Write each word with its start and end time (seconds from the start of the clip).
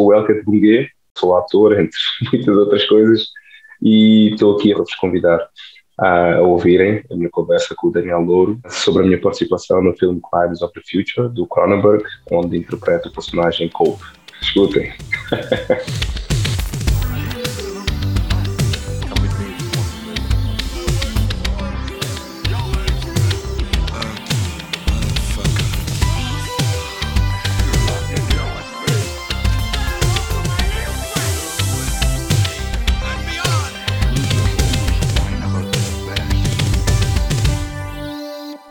sou 0.00 0.06
o 0.06 0.14
Elket 0.14 0.42
Bungue, 0.44 0.88
sou 1.16 1.36
ator, 1.36 1.78
entre 1.78 1.98
muitas 2.32 2.56
outras 2.56 2.86
coisas, 2.86 3.28
e 3.82 4.30
estou 4.32 4.56
aqui 4.56 4.72
a 4.72 4.76
vos 4.76 4.94
convidar 4.94 5.46
a 5.98 6.40
ouvirem 6.40 7.04
a 7.10 7.14
minha 7.14 7.28
conversa 7.28 7.74
com 7.76 7.88
o 7.88 7.92
Daniel 7.92 8.20
Louro 8.20 8.58
sobre 8.68 9.02
a 9.02 9.06
minha 9.06 9.20
participação 9.20 9.82
no 9.82 9.94
filme 9.94 10.18
Crimes 10.32 10.62
of 10.62 10.72
the 10.72 10.80
Future, 10.80 11.28
do 11.28 11.46
Cronenberg, 11.46 12.02
onde 12.30 12.56
interpreto 12.56 13.10
o 13.10 13.12
personagem 13.12 13.68
Cope. 13.68 14.02
Escutem. 14.40 14.90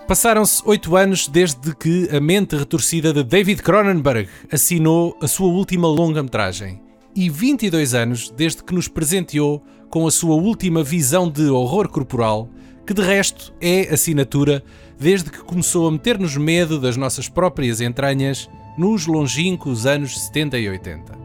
Passaram-se 0.10 0.64
oito 0.66 0.96
anos 0.96 1.28
desde 1.28 1.76
que 1.76 2.10
a 2.12 2.20
mente 2.20 2.56
retorcida 2.56 3.14
de 3.14 3.24
David 3.24 3.62
Cronenberg 3.62 4.28
assinou 4.52 5.16
a 5.22 5.28
sua 5.28 5.50
última 5.50 5.88
longa-metragem. 5.88 6.82
E 7.16 7.30
22 7.30 7.94
anos 7.94 8.34
desde 8.36 8.64
que 8.64 8.74
nos 8.74 8.88
presenteou 8.88 9.64
com 9.88 10.08
a 10.08 10.12
sua 10.12 10.34
última 10.34 10.82
visão 10.82 11.30
de 11.30 11.44
horror 11.44 11.88
corporal, 11.90 12.50
que 12.88 12.94
de 12.96 13.04
resto 13.04 13.54
é 13.62 13.82
assinatura 13.94 14.64
desde 15.00 15.30
que 15.30 15.44
começou 15.44 15.88
a 15.88 15.92
meter-nos 15.92 16.36
medo 16.36 16.80
das 16.80 16.98
nossas 16.98 17.30
próprias 17.30 17.80
entranhas 17.80 18.50
nos 18.80 19.06
longínquos 19.06 19.86
anos 19.86 20.20
70 20.22 20.58
e 20.58 20.70
80. 20.70 21.20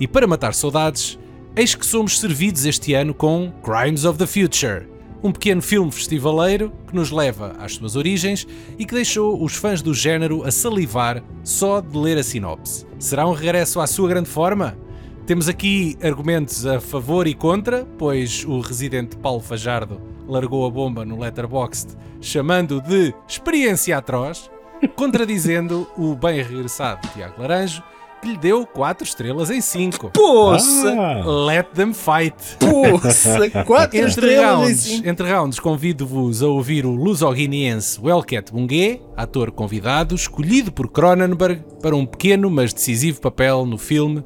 E 0.00 0.08
para 0.08 0.26
matar 0.26 0.54
saudades, 0.54 1.16
eis 1.54 1.76
que 1.76 1.86
somos 1.86 2.18
servidos 2.18 2.66
este 2.66 2.94
ano 2.94 3.14
com 3.14 3.52
Crimes 3.62 4.04
of 4.04 4.18
the 4.18 4.26
Future 4.26 4.97
um 5.22 5.32
pequeno 5.32 5.60
filme 5.60 5.90
festivaleiro 5.90 6.72
que 6.86 6.94
nos 6.94 7.10
leva 7.10 7.56
às 7.58 7.74
suas 7.74 7.96
origens 7.96 8.46
e 8.78 8.84
que 8.84 8.94
deixou 8.94 9.42
os 9.42 9.54
fãs 9.54 9.82
do 9.82 9.92
género 9.92 10.44
a 10.44 10.50
salivar 10.50 11.22
só 11.42 11.80
de 11.80 11.96
ler 11.96 12.18
a 12.18 12.22
sinopse. 12.22 12.86
Será 12.98 13.26
um 13.26 13.32
regresso 13.32 13.80
à 13.80 13.86
sua 13.86 14.08
grande 14.08 14.28
forma? 14.28 14.78
Temos 15.26 15.48
aqui 15.48 15.96
argumentos 16.02 16.64
a 16.64 16.80
favor 16.80 17.26
e 17.26 17.34
contra, 17.34 17.84
pois 17.98 18.44
o 18.44 18.60
residente 18.60 19.16
Paulo 19.16 19.42
Fajardo 19.42 20.00
largou 20.26 20.66
a 20.66 20.70
bomba 20.70 21.04
no 21.04 21.18
Letterboxd, 21.18 21.96
chamando 22.20 22.80
de 22.80 23.14
experiência 23.26 23.98
atroz, 23.98 24.50
contradizendo 24.96 25.86
o 25.96 26.14
bem 26.14 26.42
regressado 26.42 27.06
Tiago 27.12 27.40
Laranjo, 27.40 27.82
lhe 28.26 28.36
deu 28.36 28.66
4 28.66 29.04
estrelas 29.06 29.50
em 29.50 29.60
5. 29.60 30.10
Poça! 30.10 30.94
Ah. 30.98 31.24
Let 31.46 31.68
them 31.74 31.92
fight! 31.94 32.34
Poça! 32.58 33.50
4 33.64 33.96
Entre 33.96 34.08
estrelas 34.10 34.38
em 34.38 34.44
rounds, 34.62 34.80
5. 34.80 35.08
entre 35.08 35.30
rounds 35.32 35.60
convido-vos 35.60 36.42
a 36.42 36.46
ouvir 36.48 36.84
o 36.86 36.90
luso-guineense 36.90 38.00
Welket 38.02 38.50
Bungue, 38.52 39.00
ator 39.16 39.50
convidado, 39.50 40.14
escolhido 40.14 40.72
por 40.72 40.88
Cronenberg 40.90 41.62
para 41.82 41.94
um 41.94 42.04
pequeno 42.06 42.50
mas 42.50 42.72
decisivo 42.72 43.20
papel 43.20 43.64
no 43.66 43.78
filme 43.78 44.24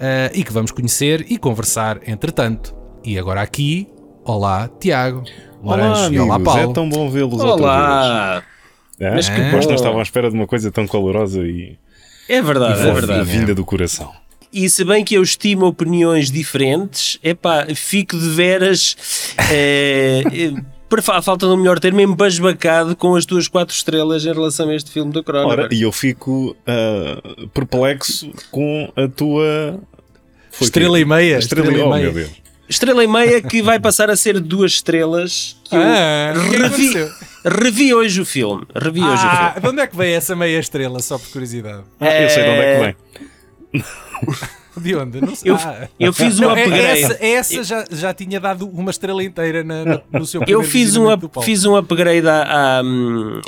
eh, 0.00 0.30
e 0.34 0.42
que 0.44 0.52
vamos 0.52 0.70
conhecer 0.70 1.26
e 1.28 1.38
conversar 1.38 2.00
entretanto. 2.08 2.74
E 3.04 3.18
agora 3.18 3.40
aqui, 3.42 3.88
olá 4.24 4.68
Tiago, 4.80 5.22
Olá, 5.62 5.76
Laranjo 5.76 6.06
amigos. 6.06 6.16
e 6.16 6.28
olá 6.28 6.40
Paulo. 6.40 6.70
É 6.70 6.72
tão 6.74 6.88
bom 6.88 7.10
vê-los 7.10 7.32
outra 7.34 7.48
Olá! 7.64 8.30
vez. 8.34 8.44
É? 9.00 9.14
Mas 9.14 9.28
que 9.28 9.40
Aposto 9.40 9.62
bom. 9.62 9.68
não 9.68 9.74
estavam 9.76 9.98
à 10.00 10.02
espera 10.02 10.28
de 10.28 10.34
uma 10.36 10.46
coisa 10.46 10.70
tão 10.72 10.86
calorosa 10.86 11.40
e, 11.42 11.78
É 12.28 12.42
verdade, 12.42 12.86
é 12.86 12.92
verdade. 12.92 13.30
vinda 13.30 13.54
do 13.54 13.64
coração. 13.64 14.12
E 14.52 14.68
se 14.70 14.84
bem 14.84 15.04
que 15.04 15.14
eu 15.14 15.22
estimo 15.22 15.66
opiniões 15.66 16.30
diferentes, 16.30 17.18
epá, 17.22 17.66
fico 17.74 18.18
de 18.18 18.28
veras, 18.30 18.96
para 20.88 21.02
fa- 21.02 21.18
a 21.18 21.22
falta 21.22 21.46
de 21.46 21.52
um 21.52 21.56
melhor 21.56 21.78
termo, 21.78 22.00
embasbacado 22.00 22.96
com 22.96 23.14
as 23.14 23.26
tuas 23.26 23.46
quatro 23.46 23.74
estrelas 23.74 24.24
em 24.24 24.32
relação 24.32 24.70
a 24.70 24.74
este 24.74 24.90
filme 24.90 25.12
do 25.12 25.18
Ora, 25.18 25.24
Cronenberg. 25.24 25.74
e 25.76 25.82
eu 25.82 25.92
fico 25.92 26.56
ah, 26.66 27.20
perplexo 27.52 28.30
com 28.50 28.90
a 28.96 29.06
tua. 29.06 29.80
Foi 30.50 30.64
Estrela 30.66 30.96
quê? 30.96 31.02
e 31.02 31.04
meia, 31.04 31.38
Estrela, 31.38 31.68
estrela 31.68 31.84
e 31.84 31.86
oh, 31.88 31.94
meia. 31.94 32.04
meu 32.04 32.14
Deus. 32.14 32.30
Estrela 32.68 33.02
e 33.02 33.06
meia 33.06 33.40
que 33.40 33.62
vai 33.62 33.78
passar 33.80 34.10
a 34.10 34.16
ser 34.16 34.38
duas 34.40 34.72
estrelas. 34.72 35.56
Que 35.64 35.74
eu 35.76 35.80
Ah, 35.82 36.34
o 36.36 36.50
que 36.50 36.56
é 36.56 36.58
revi, 36.68 37.10
revi 37.44 37.94
hoje 37.94 38.20
o 38.20 38.26
filme. 38.26 38.66
Revi 38.74 39.00
hoje 39.02 39.24
o 39.24 39.26
Ah, 39.28 39.52
filme. 39.54 39.60
de 39.62 39.68
onde 39.68 39.80
é 39.82 39.86
que 39.86 39.96
veio 39.96 40.16
essa 40.16 40.36
meia 40.36 40.58
estrela, 40.58 41.00
só 41.00 41.18
por 41.18 41.28
curiosidade? 41.30 41.84
Ah, 42.00 42.20
eu 42.20 42.28
sei 42.28 42.42
de 42.42 42.48
onde 42.50 42.60
é 42.60 42.74
que 42.74 42.80
vem. 42.84 43.84
De 44.78 44.94
onde? 44.96 45.20
Não 45.20 45.34
sei. 45.34 45.50
Eu, 45.50 45.56
Ah. 45.56 45.88
eu 45.98 46.12
fiz 46.12 46.38
um 46.38 46.42
Não, 46.42 46.56
é- 46.56 46.62
upgrade. 46.64 47.00
essa, 47.04 47.18
essa 47.24 47.64
já, 47.64 47.84
já 47.90 48.14
tinha 48.14 48.38
dado 48.40 48.66
uma 48.68 48.90
estrela 48.90 49.22
inteira 49.22 49.62
na- 49.64 50.00
no 50.12 50.24
seu 50.26 50.42
Eu 50.46 50.62
fiz 50.62 50.96
um, 50.96 51.12
up- 51.12 51.28
fiz 51.44 51.64
um 51.64 51.76
upgrade 51.76 52.26
à, 52.28 52.80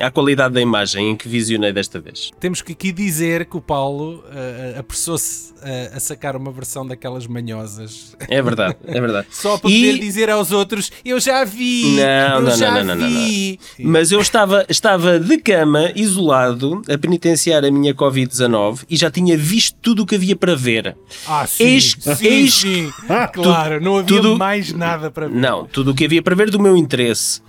à, 0.02 0.06
à 0.06 0.10
qualidade 0.10 0.54
da 0.54 0.60
imagem 0.60 1.10
em 1.10 1.16
que 1.16 1.28
visionei 1.28 1.72
desta 1.72 2.00
vez. 2.00 2.30
Temos 2.40 2.62
que 2.62 2.72
aqui 2.72 2.92
dizer 2.92 3.44
que 3.46 3.56
o 3.56 3.60
Paulo 3.60 4.24
ah, 4.30 4.78
apressou-se 4.80 5.52
ah, 5.62 5.96
a 5.96 6.00
sacar 6.00 6.36
uma 6.36 6.50
versão 6.50 6.86
daquelas 6.86 7.26
manhosas 7.26 8.16
É 8.28 8.40
verdade, 8.42 8.76
é 8.86 9.00
verdade. 9.00 9.26
só 9.32 9.58
para 9.58 9.70
E- 9.70 9.74
poder 9.92 9.98
dizer 10.00 10.30
aos 10.30 10.50
outros: 10.52 10.90
Eu 11.04 11.20
já 11.20 11.44
vi! 11.44 11.96
Não, 11.96 12.36
eu 12.36 12.42
não, 12.42 12.56
já 12.56 12.70
não, 12.70 12.84
não, 12.84 12.94
não, 12.96 12.96
não, 12.96 13.08
vi! 13.08 13.58
Mas 13.78 14.10
eu 14.12 14.20
estava, 14.20 14.64
estava 14.68 15.18
de 15.20 15.38
cama, 15.38 15.90
isolado, 15.94 16.82
a 16.88 16.96
penitenciar 16.98 17.64
a 17.64 17.70
minha 17.70 17.94
Covid-19 17.94 18.84
e 18.88 18.96
já 18.96 19.10
tinha 19.10 19.36
visto 19.36 19.76
tudo 19.80 20.02
o 20.02 20.06
que 20.06 20.14
havia 20.14 20.34
para 20.36 20.54
ver. 20.56 20.96
Ah, 21.26 21.46
sim! 21.46 21.64
Eis- 21.64 21.96
sim, 22.00 22.26
eis- 22.26 22.54
sim. 22.54 22.92
Claro, 23.32 23.80
não 23.80 23.98
havia 23.98 24.16
tudo- 24.16 24.36
mais 24.38 24.72
nada 24.72 25.10
para 25.10 25.28
ver. 25.28 25.34
Não, 25.34 25.64
tudo 25.66 25.90
o 25.90 25.94
que 25.94 26.04
havia 26.04 26.22
para 26.22 26.34
ver 26.34 26.50
do 26.50 26.58
meu 26.60 26.76
interesse. 26.76 27.40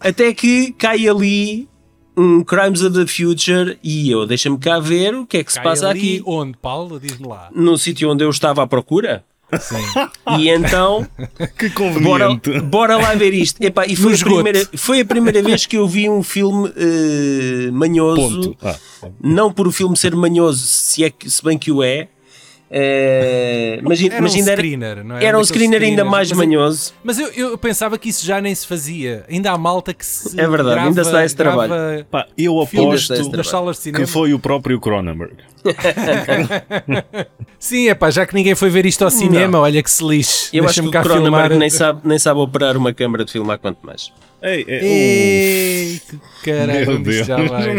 Até 0.00 0.32
que 0.34 0.72
cai 0.72 1.06
ali 1.08 1.68
um 2.16 2.42
Crimes 2.42 2.82
of 2.82 2.92
the 2.98 3.06
Future 3.06 3.78
e 3.82 4.10
eu, 4.10 4.26
deixa-me 4.26 4.58
cá 4.58 4.78
ver 4.80 5.14
o 5.14 5.26
que 5.26 5.38
é 5.38 5.44
que 5.44 5.52
se 5.52 5.58
Cai 5.58 5.64
passa 5.64 5.88
ali 5.88 5.98
aqui. 5.98 6.22
Onde, 6.26 6.56
Paulo? 6.58 6.98
Diz-me 7.00 7.26
lá. 7.28 7.48
No 7.54 7.78
sítio 7.78 8.10
onde 8.10 8.24
eu 8.24 8.30
estava 8.30 8.62
à 8.62 8.66
procura. 8.66 9.24
Sim. 9.60 9.76
E 10.38 10.48
então, 10.48 11.04
Que 11.58 11.68
bora, 12.00 12.28
conveniente. 12.28 12.60
bora 12.60 12.96
lá 12.96 13.14
ver 13.16 13.34
isto. 13.34 13.60
Epá, 13.60 13.84
e 13.84 13.96
foi 13.96 14.14
a, 14.14 14.18
primeira, 14.18 14.68
foi 14.76 15.00
a 15.00 15.04
primeira 15.04 15.42
vez 15.42 15.66
que 15.66 15.76
eu 15.76 15.88
vi 15.88 16.08
um 16.08 16.22
filme 16.22 16.70
eh, 16.76 17.70
manhoso. 17.72 18.52
Ponto. 18.52 18.56
Ah, 18.62 18.76
Não 19.20 19.52
por 19.52 19.66
o 19.66 19.72
filme 19.72 19.96
ser 19.96 20.14
manhoso, 20.14 20.64
se, 20.64 21.02
é 21.02 21.10
que- 21.10 21.28
se 21.28 21.42
bem 21.42 21.58
que 21.58 21.72
o 21.72 21.82
é. 21.82 22.08
Eh, 22.72 23.80
mas, 23.82 24.00
Era 24.02 24.20
mas 24.22 24.32
um 24.32 24.36
ainda 24.36 24.52
era, 24.52 24.60
screener, 24.60 25.04
não 25.04 25.16
é? 25.16 25.24
era 25.24 25.38
um 25.38 25.44
screener 25.44 25.82
ainda 25.82 26.04
mais 26.04 26.30
Mas- 26.30 26.38
manhoso. 26.38 26.92
Mas 27.02 27.18
eu, 27.18 27.28
eu 27.32 27.58
pensava 27.58 27.98
que 27.98 28.08
isso 28.08 28.24
já 28.24 28.40
nem 28.40 28.54
se 28.54 28.66
fazia. 28.66 29.24
Ainda 29.28 29.50
há 29.50 29.58
malta 29.58 29.92
que 29.92 30.06
se. 30.06 30.40
É 30.40 30.46
verdade, 30.46 30.70
grava, 30.74 30.88
ainda 30.88 31.04
se 31.04 31.12
dá 31.12 31.24
esse 31.24 31.34
trabalho. 31.36 32.04
pá, 32.10 32.26
eu 32.38 32.60
aposto 32.60 33.30
nas 33.36 33.48
salas 33.48 33.76
de 33.76 33.82
cinema. 33.82 34.04
que 34.04 34.10
foi 34.10 34.32
o 34.32 34.38
próprio 34.38 34.78
Cronenberg. 34.80 35.34
Sim, 37.58 37.88
é 37.88 37.94
pá, 37.94 38.10
já 38.10 38.26
que 38.26 38.34
ninguém 38.34 38.54
foi 38.54 38.70
ver 38.70 38.86
isto 38.86 39.02
ao 39.04 39.10
cinema, 39.10 39.58
olha 39.60 39.82
que 39.82 39.90
se 39.90 40.02
lixe. 40.04 40.48
Eu 40.56 40.64
acho 40.64 40.82
que 40.82 40.88
o 40.88 40.90
Cronenberg 40.90 41.56
nem 41.56 41.68
sabe, 41.70 42.00
nem 42.04 42.18
sabe 42.18 42.40
operar 42.40 42.76
uma 42.76 42.92
câmara 42.94 43.24
de 43.24 43.32
filmar, 43.32 43.58
quanto 43.58 43.84
mais. 43.84 44.10
Ei, 44.42 44.64
ei, 44.66 44.78
Ei, 44.82 46.00
que 46.08 46.50
caralho, 46.50 46.86
Meu 46.92 46.98
Deus. 47.00 47.26
já 47.28 47.36
vai? 47.36 47.74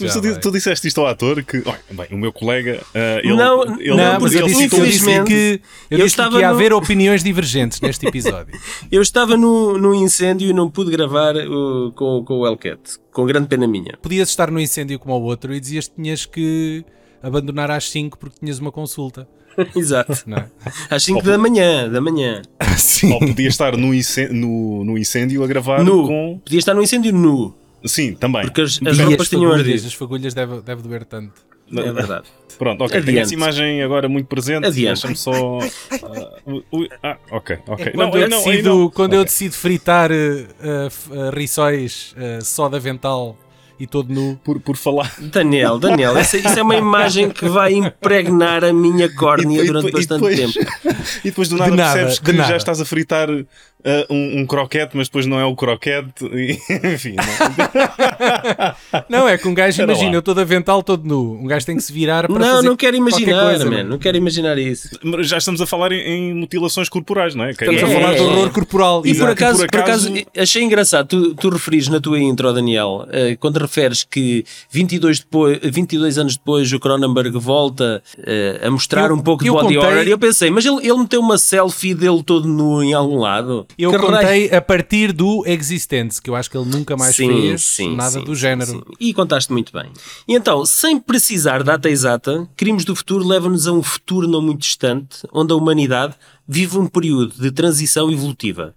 Mas 0.00 0.14
tu, 0.14 0.22
vai? 0.22 0.38
tu 0.38 0.52
disseste 0.52 0.86
isto 0.86 1.00
ao 1.00 1.08
ator 1.08 1.42
que, 1.42 1.60
olha, 1.66 1.80
bem, 1.90 2.06
o 2.12 2.16
meu 2.16 2.32
colega, 2.32 2.80
ah, 2.94 3.18
ele, 3.18 3.34
Não, 3.34 3.64
ele, 3.80 3.96
Não, 3.96 4.20
mas 4.20 4.32
ele 4.32 4.42
eu 4.42 4.46
disse, 4.46 4.60
citou- 4.62 4.78
eu 4.78 4.84
disse 4.84 4.98
infelizmente, 5.00 5.26
que, 5.28 5.60
eu 5.90 5.98
eu 5.98 6.04
disse 6.04 6.14
que 6.16 6.22
estava 6.22 6.38
ia 6.40 6.46
no- 6.48 6.54
haver 6.54 6.72
opiniões 6.72 7.24
divergentes 7.24 7.80
neste 7.80 8.06
episódio. 8.06 8.56
Eu 8.92 9.02
estava 9.02 9.36
no, 9.36 9.76
no 9.76 9.92
incêndio 9.92 10.48
e 10.48 10.52
não 10.52 10.70
pude 10.70 10.92
gravar 10.92 11.34
uh, 11.34 11.90
com, 11.96 12.24
com 12.24 12.34
o 12.38 12.46
Hellcat, 12.46 12.78
com 13.12 13.26
grande 13.26 13.48
pena 13.48 13.66
minha. 13.66 13.98
Podias 14.00 14.28
estar 14.28 14.52
no 14.52 14.60
incêndio 14.60 15.00
como 15.00 15.14
o 15.14 15.22
outro 15.22 15.52
e 15.52 15.58
dizias 15.58 15.88
que 15.88 15.96
tinhas 15.96 16.24
que 16.24 16.84
abandonar 17.24 17.70
às 17.70 17.90
5 17.90 18.18
porque 18.18 18.38
tinhas 18.40 18.58
uma 18.58 18.70
consulta. 18.70 19.26
Exato. 19.74 20.22
Não 20.26 20.38
é? 20.38 20.50
Às 20.90 21.02
5 21.04 21.22
da 21.22 21.38
manhã, 21.38 21.88
da 21.88 22.00
manhã. 22.00 22.42
Sim. 22.76 23.12
ou 23.12 23.20
podia 23.20 23.48
estar 23.48 23.76
no 23.76 23.94
incêndio, 23.94 24.34
no, 24.34 24.84
no 24.84 24.98
incêndio 24.98 25.42
a 25.42 25.46
gravar 25.46 25.82
Nu. 25.82 26.06
com. 26.06 26.40
Podia 26.44 26.58
estar 26.58 26.74
no 26.74 26.82
incêndio 26.82 27.12
nu, 27.12 27.54
Sim, 27.84 28.14
também. 28.14 28.42
porque 28.42 28.62
as, 28.62 28.80
as 28.84 28.98
as 28.98 29.06
roupas 29.06 29.28
tinham 29.28 29.52
ardido. 29.52 29.86
as 29.86 29.94
fagulhas 29.94 30.34
deve, 30.34 30.60
deve 30.60 30.82
doer 30.82 31.04
tanto. 31.04 31.32
É 31.72 31.92
verdade. 31.92 32.26
Pronto, 32.58 32.84
ok. 32.84 32.90
Tenho 33.00 33.02
Adiante. 33.02 33.20
essa 33.20 33.34
imagem 33.34 33.82
agora 33.82 34.08
muito 34.08 34.26
presente. 34.26 34.70
Deixa-me 34.70 35.16
só. 35.16 35.32
ah, 36.02 36.40
ui, 36.72 36.88
ah, 37.02 37.16
ok, 37.30 37.58
ok. 37.66 37.86
É 37.86 37.90
Quando, 37.90 38.18
eu, 38.18 38.28
decido, 38.28 38.92
quando 38.94 39.12
eu 39.14 39.24
decido 39.24 39.54
fritar 39.54 40.10
uh, 40.12 40.14
uh, 40.14 41.28
uh, 41.28 41.30
rissóis 41.30 42.14
uh, 42.16 42.44
só 42.44 42.68
de 42.68 42.76
avental 42.76 43.36
e 43.78 43.86
todo 43.86 44.12
nu. 44.12 44.38
Por, 44.44 44.60
por 44.60 44.76
falar. 44.76 45.12
Daniel, 45.18 45.78
Daniel, 45.78 46.18
isso, 46.18 46.36
isso 46.36 46.58
é 46.58 46.62
uma 46.62 46.76
imagem 46.76 47.30
que 47.30 47.48
vai 47.48 47.72
impregnar 47.74 48.64
a 48.64 48.72
minha 48.72 49.08
córnea 49.14 49.60
E- 49.60 49.64
e- 49.64 49.66
durante 49.66 49.88
e 49.88 49.92
bastante 49.92 50.20
depois- 50.22 50.54
tempo. 50.54 50.70
E 51.24 51.28
depois 51.30 51.48
do 51.48 51.56
nada, 51.56 51.70
De 51.70 51.76
nada, 51.76 51.92
percebes 51.92 52.14
de 52.14 52.20
que 52.22 52.32
nada. 52.32 52.48
já 52.50 52.56
estás 52.56 52.80
a 52.80 52.84
fritar 52.84 53.28
uh, 53.84 54.12
um, 54.12 54.40
um 54.40 54.46
croquete, 54.46 54.96
mas 54.96 55.08
depois 55.08 55.26
não 55.26 55.38
é 55.38 55.44
o 55.44 55.54
croquete. 55.54 56.24
E, 56.32 56.58
enfim, 56.94 57.14
não. 57.16 57.24
Não, 59.08 59.28
é 59.28 59.36
que 59.38 59.46
um 59.48 59.54
gajo, 59.54 59.82
imagina, 59.82 60.10
lá. 60.10 60.14
eu 60.16 60.22
todo 60.22 60.40
avental, 60.40 60.82
todo 60.82 61.06
nu. 61.06 61.38
Um 61.40 61.46
gajo 61.46 61.66
tem 61.66 61.76
que 61.76 61.82
se 61.82 61.92
virar 61.92 62.26
para 62.28 62.38
Não, 62.38 62.56
fazer 62.56 62.68
não 62.68 62.76
quero 62.76 62.96
qualquer 62.98 63.12
imaginar, 63.20 63.44
coisa, 63.44 63.70
man, 63.70 63.84
não 63.84 63.98
quero 63.98 64.16
imaginar 64.16 64.58
isso. 64.58 64.88
Mas 65.02 65.28
já 65.28 65.38
estamos 65.38 65.60
a 65.60 65.66
falar 65.66 65.92
em, 65.92 66.00
em 66.00 66.34
mutilações 66.34 66.88
corporais, 66.88 67.34
não 67.34 67.44
é? 67.44 67.50
Estamos 67.50 67.80
É, 67.80 67.84
a 67.84 67.88
falar 67.88 68.12
é, 68.12 68.16
de 68.16 68.22
horror 68.22 68.46
é. 68.46 68.50
corporal. 68.50 69.02
E 69.04 69.14
por 69.14 69.28
acaso, 69.28 69.58
por 69.60 69.70
por 69.70 69.80
acaso, 69.80 70.08
acaso- 70.08 70.26
achei 70.36 70.62
engraçado, 70.62 71.06
tu, 71.08 71.34
tu 71.34 71.48
referis 71.50 71.88
na 71.88 72.00
tua 72.00 72.18
intro, 72.20 72.52
Daniel, 72.52 73.06
eh, 73.10 73.36
quando 73.38 73.58
referes 73.58 74.04
que 74.04 74.44
22, 74.70 75.20
depois, 75.20 75.58
22 75.62 76.18
anos 76.18 76.36
depois 76.36 76.72
o 76.72 76.78
Cronenberg 76.80 77.36
volta 77.38 78.02
eh, 78.18 78.60
a 78.62 78.70
mostrar 78.70 79.08
Eu- 79.10 79.16
um 79.16 79.20
pouco 79.20 79.42
de 79.44 79.50
body 79.50 79.62
contei- 79.74 79.78
horror, 79.78 80.06
e 80.06 80.10
eu 80.10 80.18
pensei, 80.18 80.50
mas 80.50 80.64
ele, 80.64 80.78
ele 80.86 80.98
meteu 80.98 81.20
uma 81.20 81.38
selfie 81.38 81.94
dele 81.94 82.22
todo 82.22 82.46
nu 82.48 82.82
em 82.82 82.92
algum 82.94 83.18
lado? 83.18 83.66
Eu 83.78 83.98
contei 83.98 84.50
a 84.54 84.60
partir 84.60 85.12
do 85.12 85.44
Existence, 85.46 86.20
que 86.20 86.30
eu 86.30 86.36
acho 86.36 86.50
que 86.50 86.56
ele 86.56 86.68
nunca 86.68 86.96
mais 86.96 87.16
Sim, 87.16 87.28
fez 87.28 87.62
sim, 87.62 87.96
nada 87.96 88.18
sim, 88.18 88.24
do 88.24 88.34
género. 88.34 88.70
sim. 88.70 88.82
E 89.00 89.12
contaste 89.12 89.52
muito 89.52 89.72
bem. 89.72 89.90
E 90.28 90.34
então, 90.34 90.64
sem 90.64 90.98
precisar 90.98 91.62
data 91.62 91.88
exata, 91.88 92.48
Crimes 92.56 92.84
do 92.84 92.94
Futuro 92.94 93.26
leva-nos 93.26 93.66
a 93.66 93.72
um 93.72 93.82
futuro 93.82 94.28
não 94.28 94.40
muito 94.40 94.60
distante, 94.60 95.26
onde 95.32 95.52
a 95.52 95.56
humanidade 95.56 96.14
vive 96.46 96.78
um 96.78 96.86
período 96.86 97.34
de 97.40 97.50
transição 97.50 98.10
evolutiva, 98.10 98.74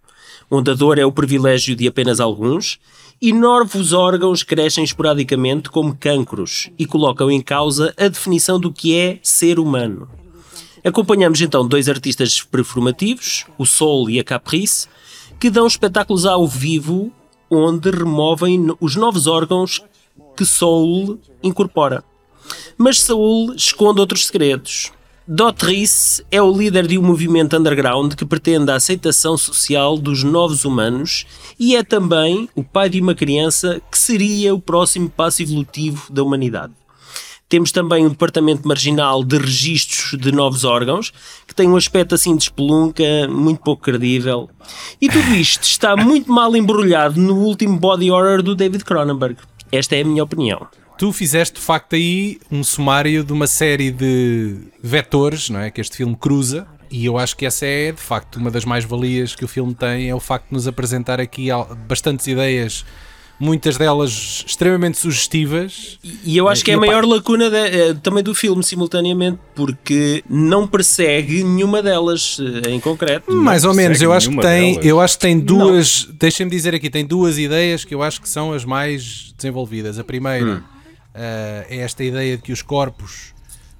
onde 0.49 0.71
a 0.71 0.73
dor 0.73 0.97
é 0.97 1.05
o 1.05 1.11
privilégio 1.11 1.75
de 1.75 1.88
apenas 1.88 2.19
alguns 2.19 2.79
e 3.21 3.33
novos 3.33 3.94
órgãos 3.94 4.44
crescem 4.44 4.83
esporadicamente 4.83 5.69
como 5.69 5.95
cancros 5.95 6.69
e 6.77 6.85
colocam 6.85 7.31
em 7.31 7.41
causa 7.41 7.94
a 7.97 8.07
definição 8.07 8.59
do 8.59 8.71
que 8.71 8.95
é 8.95 9.19
ser 9.23 9.59
humano. 9.59 10.07
Acompanhamos 10.87 11.41
então 11.41 11.67
dois 11.67 11.89
artistas 11.89 12.41
performativos, 12.41 13.45
o 13.57 13.65
Soul 13.65 14.09
e 14.09 14.21
a 14.21 14.23
Caprice, 14.23 14.87
que 15.37 15.49
dão 15.49 15.67
espetáculos 15.67 16.25
ao 16.25 16.47
vivo 16.47 17.11
onde 17.51 17.91
removem 17.91 18.73
os 18.79 18.95
novos 18.95 19.27
órgãos 19.27 19.83
que 20.37 20.45
Soul 20.45 21.19
incorpora. 21.43 22.05
Mas 22.77 23.01
Saul 23.01 23.53
esconde 23.53 23.99
outros 23.99 24.27
segredos. 24.27 24.93
Dotrice 25.27 26.25
é 26.31 26.41
o 26.41 26.57
líder 26.57 26.87
de 26.87 26.97
um 26.97 27.03
movimento 27.03 27.57
underground 27.57 28.13
que 28.13 28.23
pretende 28.23 28.71
a 28.71 28.75
aceitação 28.75 29.37
social 29.37 29.97
dos 29.97 30.23
novos 30.23 30.63
humanos 30.63 31.25
e 31.59 31.75
é 31.75 31.83
também 31.83 32.47
o 32.55 32.63
pai 32.63 32.89
de 32.89 33.01
uma 33.01 33.13
criança 33.13 33.81
que 33.91 33.97
seria 33.97 34.55
o 34.55 34.61
próximo 34.61 35.09
passo 35.09 35.41
evolutivo 35.41 36.13
da 36.13 36.23
humanidade. 36.23 36.71
Temos 37.49 37.71
também 37.71 38.05
um 38.05 38.09
departamento 38.09 38.67
marginal 38.67 39.23
de 39.23 39.38
registros 39.38 40.19
de 40.19 40.33
novos 40.33 40.65
órgãos, 40.65 41.13
que 41.47 41.55
tem 41.55 41.69
um 41.69 41.77
aspecto 41.77 42.13
assim 42.13 42.35
de 42.35 42.44
espelunca, 42.44 43.03
muito 43.29 43.61
pouco 43.61 43.83
credível. 43.83 44.49
E 44.99 45.07
tudo 45.07 45.33
isto 45.33 45.63
está 45.63 45.95
muito 45.95 46.29
mal 46.29 46.55
embrulhado 46.57 47.19
no 47.21 47.35
último 47.35 47.79
body 47.79 48.11
horror 48.11 48.44
do 48.44 48.53
David 48.53 48.83
Cronenberg. 48.83 49.38
Esta 49.71 49.95
é 49.95 50.01
a 50.01 50.05
minha 50.05 50.23
opinião. 50.23 50.67
Tu 50.97 51.13
fizeste 51.13 51.59
de 51.59 51.65
facto 51.65 51.95
aí 51.95 52.38
um 52.51 52.63
sumário 52.63 53.23
de 53.23 53.31
uma 53.31 53.47
série 53.47 53.91
de 53.91 54.57
vetores, 54.81 55.49
não 55.49 55.59
é? 55.59 55.71
Que 55.71 55.79
este 55.79 55.95
filme 55.95 56.15
cruza. 56.15 56.67
E 56.89 57.05
eu 57.05 57.17
acho 57.17 57.38
que 57.38 57.45
essa 57.45 57.65
é 57.65 57.91
de 57.91 58.01
facto 58.01 58.38
uma 58.38 58.49
das 58.49 58.65
mais-valias 58.65 59.35
que 59.35 59.45
o 59.45 59.47
filme 59.47 59.73
tem, 59.73 60.09
é 60.09 60.15
o 60.15 60.19
facto 60.19 60.47
de 60.47 60.53
nos 60.53 60.67
apresentar 60.67 61.19
aqui 61.19 61.49
bastantes 61.88 62.27
ideias, 62.27 62.85
muitas 63.39 63.77
delas 63.77 64.43
extremamente 64.47 64.97
sugestivas. 64.97 65.99
E 66.23 66.35
eu 66.37 66.47
acho 66.49 66.63
que 66.65 66.71
é 66.71 66.73
a 66.73 66.77
maior 66.77 67.05
lacuna 67.05 67.49
de- 67.49 67.55
eh, 67.57 67.93
também 68.01 68.23
do 68.23 68.33
filme, 68.33 68.63
simultaneamente, 68.63 69.39
porque 69.55 70.23
não 70.29 70.65
persegue 70.67 71.43
nenhuma 71.43 71.81
delas 71.83 72.37
eh, 72.65 72.71
em 72.71 72.79
concreto. 72.79 73.31
Mais 73.31 73.63
ou 73.63 73.73
menos, 73.73 74.01
eu 74.01 74.11
acho 74.11 74.29
que 74.31 74.37
tem, 74.39 74.71
delas. 74.73 74.85
eu 74.85 74.99
acho 74.99 75.15
que 75.15 75.21
tem 75.21 75.39
duas, 75.39 76.07
deixem-me 76.19 76.51
dizer 76.51 76.73
aqui, 76.73 76.89
tem 76.89 77.05
duas 77.05 77.37
ideias 77.37 77.85
que 77.85 77.93
eu 77.93 78.01
acho 78.01 78.21
que 78.21 78.27
são 78.29 78.53
as 78.53 78.65
mais 78.65 79.33
desenvolvidas. 79.37 79.99
A 79.99 80.03
primeira 80.03 80.63
eh, 81.13 81.65
é 81.69 81.77
esta 81.77 82.03
ideia 82.03 82.37
de 82.37 82.43
que 82.43 82.51
os 82.51 82.61
corpos 82.61 83.33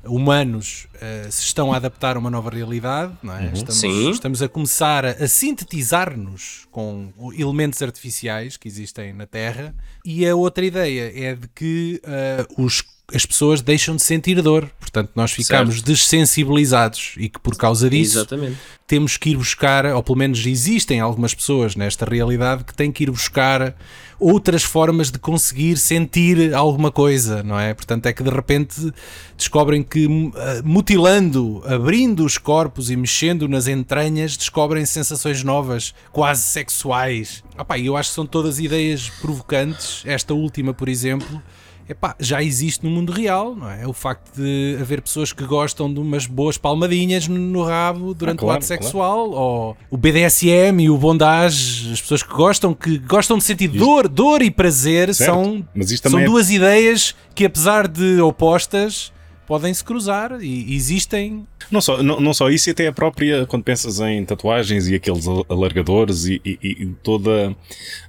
humanos 0.08 0.88
eh, 1.02 1.28
se 1.30 1.44
estão 1.44 1.72
a 1.74 1.78
adaptar 1.78 2.16
a 2.16 2.20
uma 2.20 2.30
nova 2.30 2.50
realidade, 2.50 3.14
não 3.22 3.36
é? 3.36 3.52
Estamos, 3.54 3.76
Sim. 3.76 4.12
estamos 4.12 4.42
a 4.42 4.50
começar 4.50 5.06
a, 5.06 5.12
a 5.12 5.28
sintetizar-nos 5.28 6.68
com 6.72 7.12
elementos 7.38 7.82
artificiais 7.82 8.58
que 8.58 8.68
existem 8.68 9.14
na 9.14 9.26
Terra. 9.26 9.76
E 10.04 10.28
a 10.28 10.36
outra 10.36 10.66
ideia 10.66 11.12
é 11.16 11.36
de 11.36 11.48
que 11.50 12.02
eh, 12.04 12.46
os 12.58 12.84
as 13.14 13.26
pessoas 13.26 13.62
deixam 13.62 13.96
de 13.96 14.04
sentir 14.04 14.42
dor, 14.42 14.70
portanto, 14.82 15.12
nós 15.16 15.32
ficamos 15.32 15.82
dessensibilizados 15.82 17.14
e 17.16 17.30
que 17.30 17.40
por 17.40 17.56
causa 17.56 17.90
disso 17.90 18.18
Exatamente. 18.18 18.58
temos 18.86 19.16
que 19.16 19.30
ir 19.30 19.38
buscar, 19.38 19.86
ou 19.86 20.04
pelo 20.04 20.18
menos 20.18 20.46
existem 20.46 21.00
algumas 21.00 21.34
pessoas 21.34 21.76
nesta 21.76 22.06
realidade 22.06 22.66
que 22.66 22.76
têm 22.76 22.92
que 22.92 23.04
ir 23.04 23.12
buscar 23.12 23.74
outras 24.20 24.64
formas 24.64 25.12
de 25.12 25.20
conseguir 25.20 25.78
sentir 25.78 26.54
alguma 26.54 26.92
coisa, 26.92 27.44
não 27.44 27.60
é? 27.60 27.74
Portanto, 27.74 28.06
é 28.08 28.14
que 28.14 28.24
de 28.24 28.30
repente 28.30 28.94
descobrem 29.36 29.84
que 29.84 30.06
eh, 30.36 30.62
mutilando, 30.64 31.64
abrindo 31.66 32.26
os 32.26 32.38
corpos 32.38 32.90
e 32.90 32.96
mexendo 32.96 33.48
nas 33.48 33.68
entranhas, 33.68 34.36
descobrem 34.36 34.86
sensações 34.86 35.44
novas, 35.44 35.94
quase 36.12 36.44
sexuais. 36.44 37.44
Opá, 37.58 37.78
e 37.78 37.86
eu 37.86 37.96
acho 37.96 38.10
que 38.10 38.16
são 38.16 38.26
todas 38.26 38.60
ideias 38.60 39.10
provocantes. 39.22 40.02
Esta 40.06 40.34
última, 40.34 40.74
por 40.74 40.90
exemplo, 40.90 41.42
epá, 41.90 42.16
já 42.20 42.44
existe 42.44 42.84
no 42.84 42.90
mundo 42.90 43.12
real, 43.12 43.56
não 43.56 43.70
é? 43.70 43.88
O 43.88 43.94
facto 43.94 44.36
de 44.36 44.78
haver 44.80 45.02
pessoas 45.02 45.32
que 45.32 45.44
gostam 45.46 45.92
de 45.94 46.00
umas 46.00 46.26
boas 46.26 46.58
palmadinhas 46.58 47.28
no- 47.28 47.38
no 47.38 47.64
rabo 47.64 48.14
durante 48.14 48.38
Ah, 48.38 48.40
claro, 48.40 48.54
o 48.54 48.58
ato 48.58 48.66
sexual, 48.66 49.32
ou 49.32 49.78
o 49.90 49.98
BDSM 49.98 50.84
e 50.84 50.90
o 50.90 50.98
bondage, 50.98 51.92
as 51.94 52.02
pessoas 52.02 52.24
que 52.24 52.34
gostam, 52.34 52.74
que 52.74 52.98
gostam 53.00 53.38
de 53.38 53.44
sentir 53.44 53.68
dor, 53.70 54.08
dor 54.08 54.42
e 54.42 54.52
prazer, 54.52 55.14
Certo, 55.14 55.32
são, 55.34 55.68
isto 55.76 56.10
são 56.10 56.20
é- 56.20 56.26
duas 56.26 56.50
ideias 56.50 57.16
que, 57.34 57.46
apesar 57.46 57.88
de 57.88 58.20
opostas, 58.22 59.12
podem 59.46 59.74
se 59.74 59.84
cruzar 59.84 60.38
e 60.42 60.76
existem. 60.76 61.48
Não 61.70 61.82
só, 61.82 62.02
não, 62.02 62.20
não 62.20 62.34
só 62.34 62.50
isso, 62.50 62.70
e 62.70 62.72
até 62.72 62.88
a 62.88 62.92
própria, 62.94 63.46
quando 63.46 63.64
pensas 63.64 64.00
em 64.00 64.24
tatuagens 64.24 64.88
e 64.88 64.96
aqueles 64.96 65.28
al- 65.28 65.46
alargadores 65.50 66.26
e, 66.26 66.42
e- 66.46 66.58
e 66.64 66.86
toda 67.04 67.56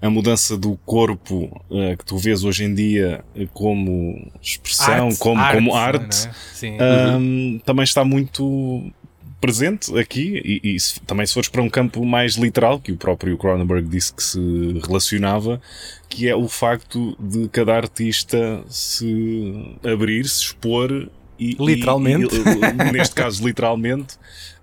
a 0.00 0.08
mudança 0.10 0.56
do 0.56 0.76
corpo 0.86 1.60
eh, 1.70 1.96
que 1.96 2.04
tu 2.04 2.16
vês 2.18 2.44
hoje 2.44 2.64
em 2.64 2.74
dia 2.74 3.24
eh, 3.34 3.46
como 3.52 4.30
expressão, 4.40 5.08
arte, 5.08 5.18
como 5.18 5.40
arte, 5.40 5.54
como 5.56 5.70
é? 5.76 5.80
arte 5.80 6.30
Sim. 6.54 6.76
hum, 7.18 7.60
também 7.64 7.82
está 7.84 8.04
muito 8.04 8.90
presente 9.40 9.96
aqui 9.96 10.40
e, 10.44 10.74
e 10.74 10.80
se- 10.80 11.00
também 11.00 11.24
se 11.24 11.32
fores 11.34 11.48
para 11.48 11.62
um 11.62 11.68
campo 11.70 12.04
mais 12.04 12.34
literal 12.34 12.80
que 12.80 12.90
o 12.90 12.96
próprio 12.96 13.36
Cronenberg 13.38 13.88
disse 13.88 14.12
que 14.12 14.22
se 14.22 14.38
relacionava 14.84 15.60
que 16.08 16.28
é 16.28 16.34
o 16.34 16.48
facto 16.48 17.16
de 17.20 17.48
cada 17.48 17.76
artista 17.76 18.60
se 18.68 19.76
abrir, 19.84 20.26
se 20.28 20.42
expor 20.44 21.08
e, 21.38 21.56
Literalmente. 21.58 22.34
e- 22.34 22.88
e- 22.88 22.92
neste 22.92 23.14
caso 23.14 23.46
literalmente 23.46 24.14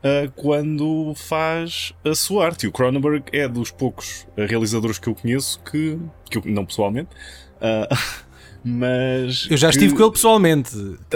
uh, 0.03 0.29
quando 0.35 1.13
faz 1.15 1.93
a 2.03 2.13
sua 2.15 2.45
arte 2.45 2.63
e 2.65 2.67
o 2.67 2.71
Cronenberg 2.71 3.23
é 3.31 3.47
dos 3.47 3.71
poucos 3.71 4.27
uh, 4.37 4.45
realizadores 4.47 4.97
que 4.99 5.07
eu 5.07 5.15
conheço 5.15 5.59
que, 5.69 5.97
que 6.29 6.37
eu, 6.37 6.43
não 6.45 6.65
pessoalmente 6.65 7.09
uh, 7.61 7.95
mas 8.67 9.47
Eu 9.49 9.57
já 9.57 9.69
que- 9.69 9.75
estive 9.75 9.95
com 9.95 10.03
ele 10.03 10.11
pessoalmente. 10.11 10.71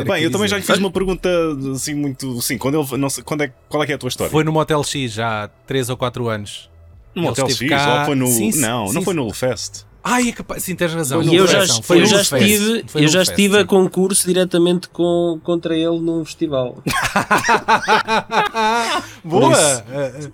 Bem, 0.05 0.23
eu 0.23 0.31
também 0.31 0.47
já 0.47 0.57
lhe 0.57 0.63
fiz 0.63 0.77
uma 0.77 0.91
pergunta 0.91 1.27
assim 1.73 1.95
muito. 1.95 2.39
Sim, 2.41 2.57
quando 2.59 2.79
ele. 2.79 2.97
Não 2.97 3.09
sei, 3.09 3.23
quando 3.23 3.41
é, 3.41 3.51
qual 3.67 3.81
é 3.81 3.85
que 3.87 3.91
é 3.91 3.95
a 3.95 3.97
tua 3.97 4.07
história? 4.09 4.29
Foi 4.31 4.43
no 4.43 4.51
Motel 4.51 4.83
X 4.83 5.13
já 5.13 5.45
há 5.45 5.47
3 5.47 5.89
ou 5.89 5.97
4 5.97 6.27
anos. 6.29 6.69
no 7.15 7.27
esteve 7.31 7.51
X? 7.53 7.69
cá- 7.69 7.99
Ou 8.01 8.05
foi 8.05 8.15
no. 8.15 8.27
Sim, 8.27 8.51
não, 8.59 8.87
sim, 8.87 8.93
não 8.93 9.01
foi 9.01 9.13
no 9.15 9.33
Fest. 9.33 9.83
Ai, 10.03 10.29
é 10.29 10.31
capaz. 10.31 10.63
Sim, 10.63 10.75
tens 10.75 10.93
razão. 10.93 11.21
E 11.21 11.35
eu 11.35 11.45
já, 11.45 11.59
eu 11.59 12.05
já 12.05 12.23
Fest. 12.23 12.33
estive, 12.33 12.83
Foi 12.87 13.03
eu 13.03 13.07
já 13.07 13.19
Fest, 13.19 13.31
estive 13.31 13.57
a 13.57 13.65
concurso 13.65 14.25
diretamente 14.25 14.87
com, 14.89 15.39
contra 15.43 15.75
ele 15.75 15.99
num 15.99 16.23
festival. 16.23 16.81
Boa! 19.23 19.57
Eh, 19.91 20.13
eh, 20.25 20.29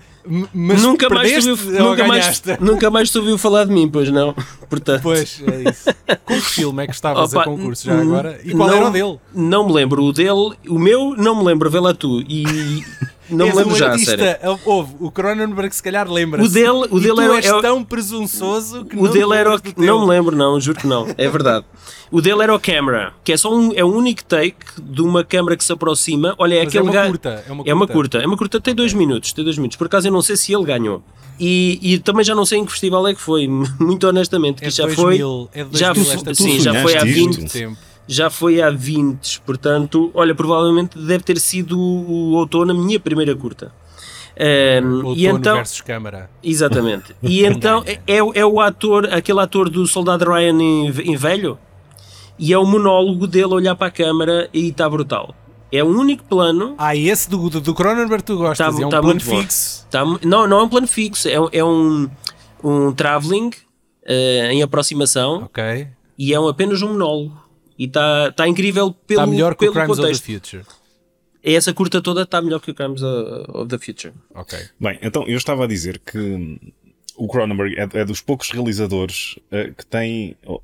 Mas 0.53 0.81
nunca, 0.81 1.09
mais 1.09 1.43
tu 1.43 1.49
ouviu, 1.51 1.83
ou 1.83 1.89
nunca, 1.91 2.07
mais, 2.07 2.43
nunca 2.59 2.89
mais 2.91 3.09
tu 3.11 3.19
ouviu 3.19 3.37
falar 3.37 3.65
de 3.65 3.71
mim, 3.73 3.89
pois 3.89 4.09
não. 4.09 4.33
Portanto, 4.69 5.01
Pois, 5.03 5.41
é 5.45 5.69
isso. 5.69 5.89
Com 6.25 6.35
que 6.35 6.41
filme 6.41 6.83
é 6.83 6.87
que 6.87 6.93
estavas 6.93 7.31
Opa, 7.33 7.41
a 7.41 7.45
concurso 7.45 7.85
já 7.85 7.99
agora? 7.99 8.39
E 8.43 8.51
qual 8.53 8.69
não- 8.69 8.75
era 8.77 8.87
o 8.87 8.91
dele? 8.91 9.19
Não 9.33 9.67
me 9.67 9.73
lembro. 9.73 10.03
O 10.03 10.13
dele, 10.13 10.55
o 10.67 10.79
meu, 10.79 11.15
não 11.17 11.35
me 11.39 11.43
lembro, 11.43 11.69
vê 11.69 11.79
lá 11.79 11.93
tu. 11.93 12.21
E, 12.21 12.83
Não 13.29 13.47
me 13.47 13.53
lembro 13.53 13.73
um 13.73 13.75
já, 13.75 13.87
a 13.87 13.91
artista. 13.91 14.17
sério. 14.17 14.59
Houve, 14.65 14.95
o 14.99 15.09
Cronenberg 15.11 15.75
se 15.75 15.81
calhar 15.81 16.09
lembra 16.11 16.43
O 16.43 16.47
dele- 16.49 16.87
o 16.91 16.99
dele 16.99 17.15
tu 17.15 17.21
era- 17.21 17.35
és 17.35 17.45
é 17.45 17.61
tão 17.61 17.83
presunçoso 17.83 18.85
que 18.85 18.95
O 18.95 19.03
não 19.05 19.11
dele 19.11 19.33
era 19.35 19.55
o... 19.55 19.59
Não 19.77 20.01
me 20.01 20.07
lembro, 20.07 20.35
não, 20.35 20.59
juro 20.59 20.79
que 20.79 20.87
não. 20.87 21.07
É 21.17 21.27
verdade. 21.29 21.65
O 22.11 22.21
dele 22.21 22.43
era 22.43 22.53
o 22.55 22.59
camera, 22.59 23.13
que 23.23 23.33
é 23.33 23.37
só 23.37 23.53
um, 23.53 23.71
é 23.75 23.83
um 23.83 23.95
único 23.95 24.23
take 24.23 24.55
de 24.81 25.01
uma 25.01 25.23
câmara 25.23 25.57
que 25.57 25.63
se 25.63 25.71
aproxima. 25.73 26.35
Olha, 26.37 26.55
é 26.55 26.57
Mas 26.63 26.65
é 26.65 26.67
aquele 26.67 26.83
uma 26.83 26.93
ga- 26.93 27.07
curta, 27.07 27.43
é 27.47 27.51
uma 27.51 27.63
É 27.65 27.73
uma 27.73 27.87
curta. 27.87 27.93
curta. 27.93 28.17
É 28.19 28.27
uma 28.27 28.37
curta, 28.37 28.61
tem 28.61 28.75
dois 28.75 28.93
minutos. 28.93 29.33
Tem 29.33 29.43
dois 29.43 29.57
minutos. 29.57 29.77
Por 29.77 29.87
acaso 29.87 30.07
eu 30.07 30.11
não 30.11 30.21
sei 30.21 30.35
se 30.37 30.53
ele 30.53 30.63
ganhou. 30.63 31.03
E, 31.39 31.79
e 31.81 31.99
também 31.99 32.23
já 32.23 32.33
não 32.33 32.45
sei 32.45 32.59
em 32.59 32.65
que 32.65 32.71
festival 32.71 33.05
é 33.07 33.13
que 33.13 33.19
foi, 33.21 33.47
muito 33.79 34.07
honestamente, 34.07 34.59
que 34.61 34.65
É 34.65 34.69
de 34.69 34.75
já 34.75 34.85
2000, 34.85 35.49
foi. 35.51 35.61
é 35.61 35.63
de 35.65 35.77
já 35.77 35.87
2000 35.93 36.05
foi- 36.05 36.15
esta 36.15 36.33
sim, 36.35 36.43
curta. 36.51 36.63
já 36.63 36.71
foi 36.81 36.95
há 36.95 36.99
sonhaste 37.01 37.13
20, 37.21 37.37
isto? 37.45 37.53
tempo. 37.53 37.77
Já 38.07 38.29
foi 38.29 38.61
há 38.61 38.69
20, 38.69 39.41
portanto, 39.41 40.11
olha, 40.13 40.33
provavelmente 40.35 40.97
deve 40.97 41.23
ter 41.23 41.39
sido 41.39 41.77
o 41.79 42.33
outono 42.33 42.71
a 42.71 42.75
minha 42.75 42.99
primeira 42.99 43.35
curta. 43.35 43.71
Um, 44.37 44.95
Outono 44.97 45.15
e 45.15 45.27
então, 45.27 45.55
versus 45.55 45.79
câmara. 45.81 46.29
exatamente. 46.43 47.15
E 47.23 47.45
então 47.45 47.83
é, 47.87 47.99
é 48.33 48.45
o 48.45 48.59
ator, 48.59 49.05
aquele 49.13 49.39
ator 49.39 49.69
do 49.69 49.87
Soldado 49.87 50.25
Ryan 50.29 50.61
em, 50.61 50.87
em 50.89 51.15
velho, 51.15 51.57
e 52.37 52.51
é 52.51 52.57
o 52.57 52.65
monólogo 52.65 53.27
dele 53.27 53.53
olhar 53.53 53.75
para 53.75 53.87
a 53.87 53.91
câmara 53.91 54.49
e 54.53 54.67
está 54.67 54.89
brutal. 54.89 55.33
É 55.71 55.81
um 55.83 55.97
único 55.97 56.23
plano. 56.25 56.75
Ah, 56.77 56.93
esse 56.95 57.29
do, 57.29 57.49
do, 57.49 57.61
do 57.61 57.73
Cronenberg 57.73 58.23
tu 58.23 58.37
gostas, 58.37 58.75
Tá- 58.75 58.81
é 58.81 58.85
um 58.85 58.89
tá 58.89 59.01
plano 59.01 59.19
fixo. 59.21 59.87
Tá, 59.89 60.03
não, 60.23 60.45
não 60.47 60.59
é 60.59 60.63
um 60.63 60.69
plano 60.69 60.87
fixo, 60.87 61.29
é, 61.29 61.39
um- 61.39 61.49
é 61.53 61.63
um, 61.63 62.09
um 62.63 62.91
travelling 62.91 63.51
eh, 64.05 64.49
em 64.51 64.61
aproximação 64.61 65.43
Ok. 65.45 65.87
e 66.17 66.33
é 66.33 66.39
um- 66.39 66.47
apenas 66.49 66.81
um 66.81 66.89
monólogo. 66.89 67.44
E 67.77 67.85
está 67.85 68.31
tá 68.31 68.47
incrível 68.47 68.91
pelo, 68.91 69.21
Está 69.21 69.31
melhor 69.31 69.55
que 69.55 69.67
o 69.67 69.71
Crimes 69.71 69.97
contexto. 69.97 70.21
of 70.21 70.33
the 70.33 70.33
Future. 70.33 70.63
Essa 71.43 71.73
curta 71.73 72.01
toda 72.01 72.23
está 72.23 72.41
melhor 72.41 72.59
que 72.59 72.71
o 72.71 72.73
Crimes 72.73 73.01
of 73.03 73.67
the 73.69 73.77
Future. 73.77 74.13
Ok. 74.33 74.57
Bem, 74.79 74.97
então 75.01 75.27
eu 75.27 75.37
estava 75.37 75.65
a 75.65 75.67
dizer 75.67 75.99
que 75.99 76.59
o 77.15 77.27
Cronenberg 77.27 77.75
é, 77.77 78.01
é 78.01 78.05
dos 78.05 78.21
poucos 78.21 78.49
realizadores 78.49 79.37
eh, 79.51 79.71
que 79.77 79.85
tem 79.85 80.35
oh, 80.45 80.59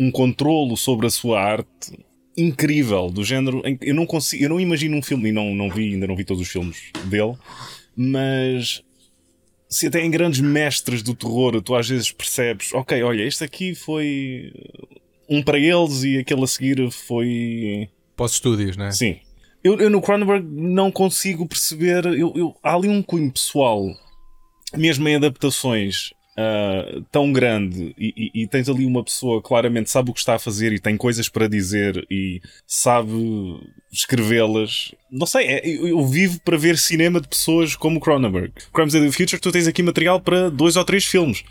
um 0.00 0.10
controlo 0.10 0.76
sobre 0.76 1.06
a 1.06 1.10
sua 1.10 1.40
arte 1.40 1.98
incrível, 2.36 3.10
do 3.10 3.24
género 3.24 3.62
em 3.64 3.76
que 3.76 3.90
eu 3.90 3.94
não 3.94 4.06
consigo, 4.06 4.42
eu 4.42 4.48
não 4.48 4.60
imagino 4.60 4.96
um 4.96 5.02
filme, 5.02 5.28
e 5.28 5.32
não, 5.32 5.54
não 5.54 5.70
vi, 5.70 5.92
ainda 5.92 6.06
não 6.06 6.16
vi 6.16 6.24
todos 6.24 6.42
os 6.42 6.48
filmes 6.48 6.90
dele, 7.04 7.34
mas 7.94 8.82
se 9.68 9.86
até 9.86 10.04
em 10.04 10.10
grandes 10.10 10.40
mestres 10.40 11.02
do 11.02 11.14
terror 11.14 11.60
tu 11.62 11.74
às 11.74 11.88
vezes 11.88 12.10
percebes, 12.10 12.72
ok, 12.72 13.02
olha, 13.02 13.22
este 13.22 13.44
aqui 13.44 13.74
foi 13.74 14.52
um 15.32 15.42
para 15.42 15.58
eles 15.58 16.02
e 16.04 16.18
aquele 16.18 16.44
a 16.44 16.46
seguir 16.46 16.90
foi 16.90 17.88
Para 18.16 18.26
os 18.26 18.32
estúdios, 18.32 18.76
não 18.76 18.86
é? 18.86 18.92
Sim. 18.92 19.18
Eu, 19.64 19.78
eu 19.80 19.88
no 19.90 20.02
Cronenberg 20.02 20.44
não 20.50 20.90
consigo 20.90 21.46
perceber. 21.46 22.04
Eu, 22.06 22.32
eu- 22.36 22.56
há 22.62 22.74
ali 22.74 22.88
um 22.88 23.02
cunho 23.02 23.30
pessoal, 23.30 23.84
mesmo 24.76 25.08
em 25.08 25.14
adaptações 25.16 26.10
ah, 26.36 27.00
tão 27.10 27.32
grande, 27.32 27.94
e, 27.98 28.30
e- 28.34 28.42
e 28.42 28.46
tens 28.46 28.68
ali 28.68 28.86
uma 28.86 29.04
pessoa 29.04 29.42
que 29.42 29.48
claramente 29.48 29.90
sabe 29.90 30.10
o 30.10 30.14
que 30.14 30.20
está 30.20 30.34
a 30.34 30.38
fazer 30.38 30.72
e 30.72 30.78
tem 30.78 30.96
coisas 30.96 31.28
para 31.28 31.46
dizer 31.48 32.06
e 32.10 32.40
sabe 32.66 33.60
escrevê-las. 33.92 34.94
Não 35.10 35.26
sei, 35.26 35.46
é- 35.46 35.68
eu, 35.68 35.88
eu 35.88 36.06
vivo 36.06 36.40
para 36.40 36.56
ver 36.56 36.78
cinema 36.78 37.20
de 37.20 37.28
pessoas 37.28 37.76
como 37.76 38.00
Cronenberg. 38.00 38.52
Crimes 38.72 38.94
of 38.94 39.04
the 39.06 39.12
Future, 39.12 39.40
tu 39.40 39.52
tens 39.52 39.66
aqui 39.66 39.82
material 39.82 40.20
para 40.20 40.48
dois 40.50 40.76
ou 40.76 40.84
três 40.84 41.04
filmes. 41.04 41.44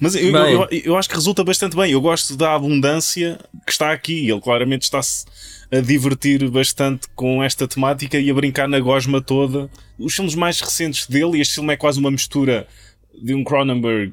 Mas 0.00 0.14
eu, 0.14 0.32
bem. 0.32 0.52
eu, 0.52 0.68
eu 0.84 0.96
acho 0.96 1.08
que 1.08 1.14
resulta 1.16 1.42
bastante 1.42 1.76
bem. 1.76 1.90
Eu 1.90 2.00
gosto 2.00 2.36
da 2.36 2.54
abundância 2.54 3.38
que 3.66 3.72
está 3.72 3.92
aqui. 3.92 4.28
Ele 4.30 4.40
claramente 4.40 4.82
está-se 4.82 5.24
a 5.70 5.80
divertir 5.80 6.48
bastante 6.48 7.08
com 7.14 7.42
esta 7.42 7.66
temática 7.68 8.18
e 8.18 8.30
a 8.30 8.34
brincar 8.34 8.68
na 8.68 8.78
gosma 8.80 9.20
toda. 9.20 9.68
Os 9.98 10.14
filmes 10.14 10.34
mais 10.36 10.60
recentes 10.60 11.06
dele, 11.08 11.38
e 11.38 11.40
este 11.40 11.54
filme 11.56 11.74
é 11.74 11.76
quase 11.76 11.98
uma 11.98 12.10
mistura 12.10 12.66
de 13.14 13.34
um 13.34 13.44
Cronenberg 13.44 14.12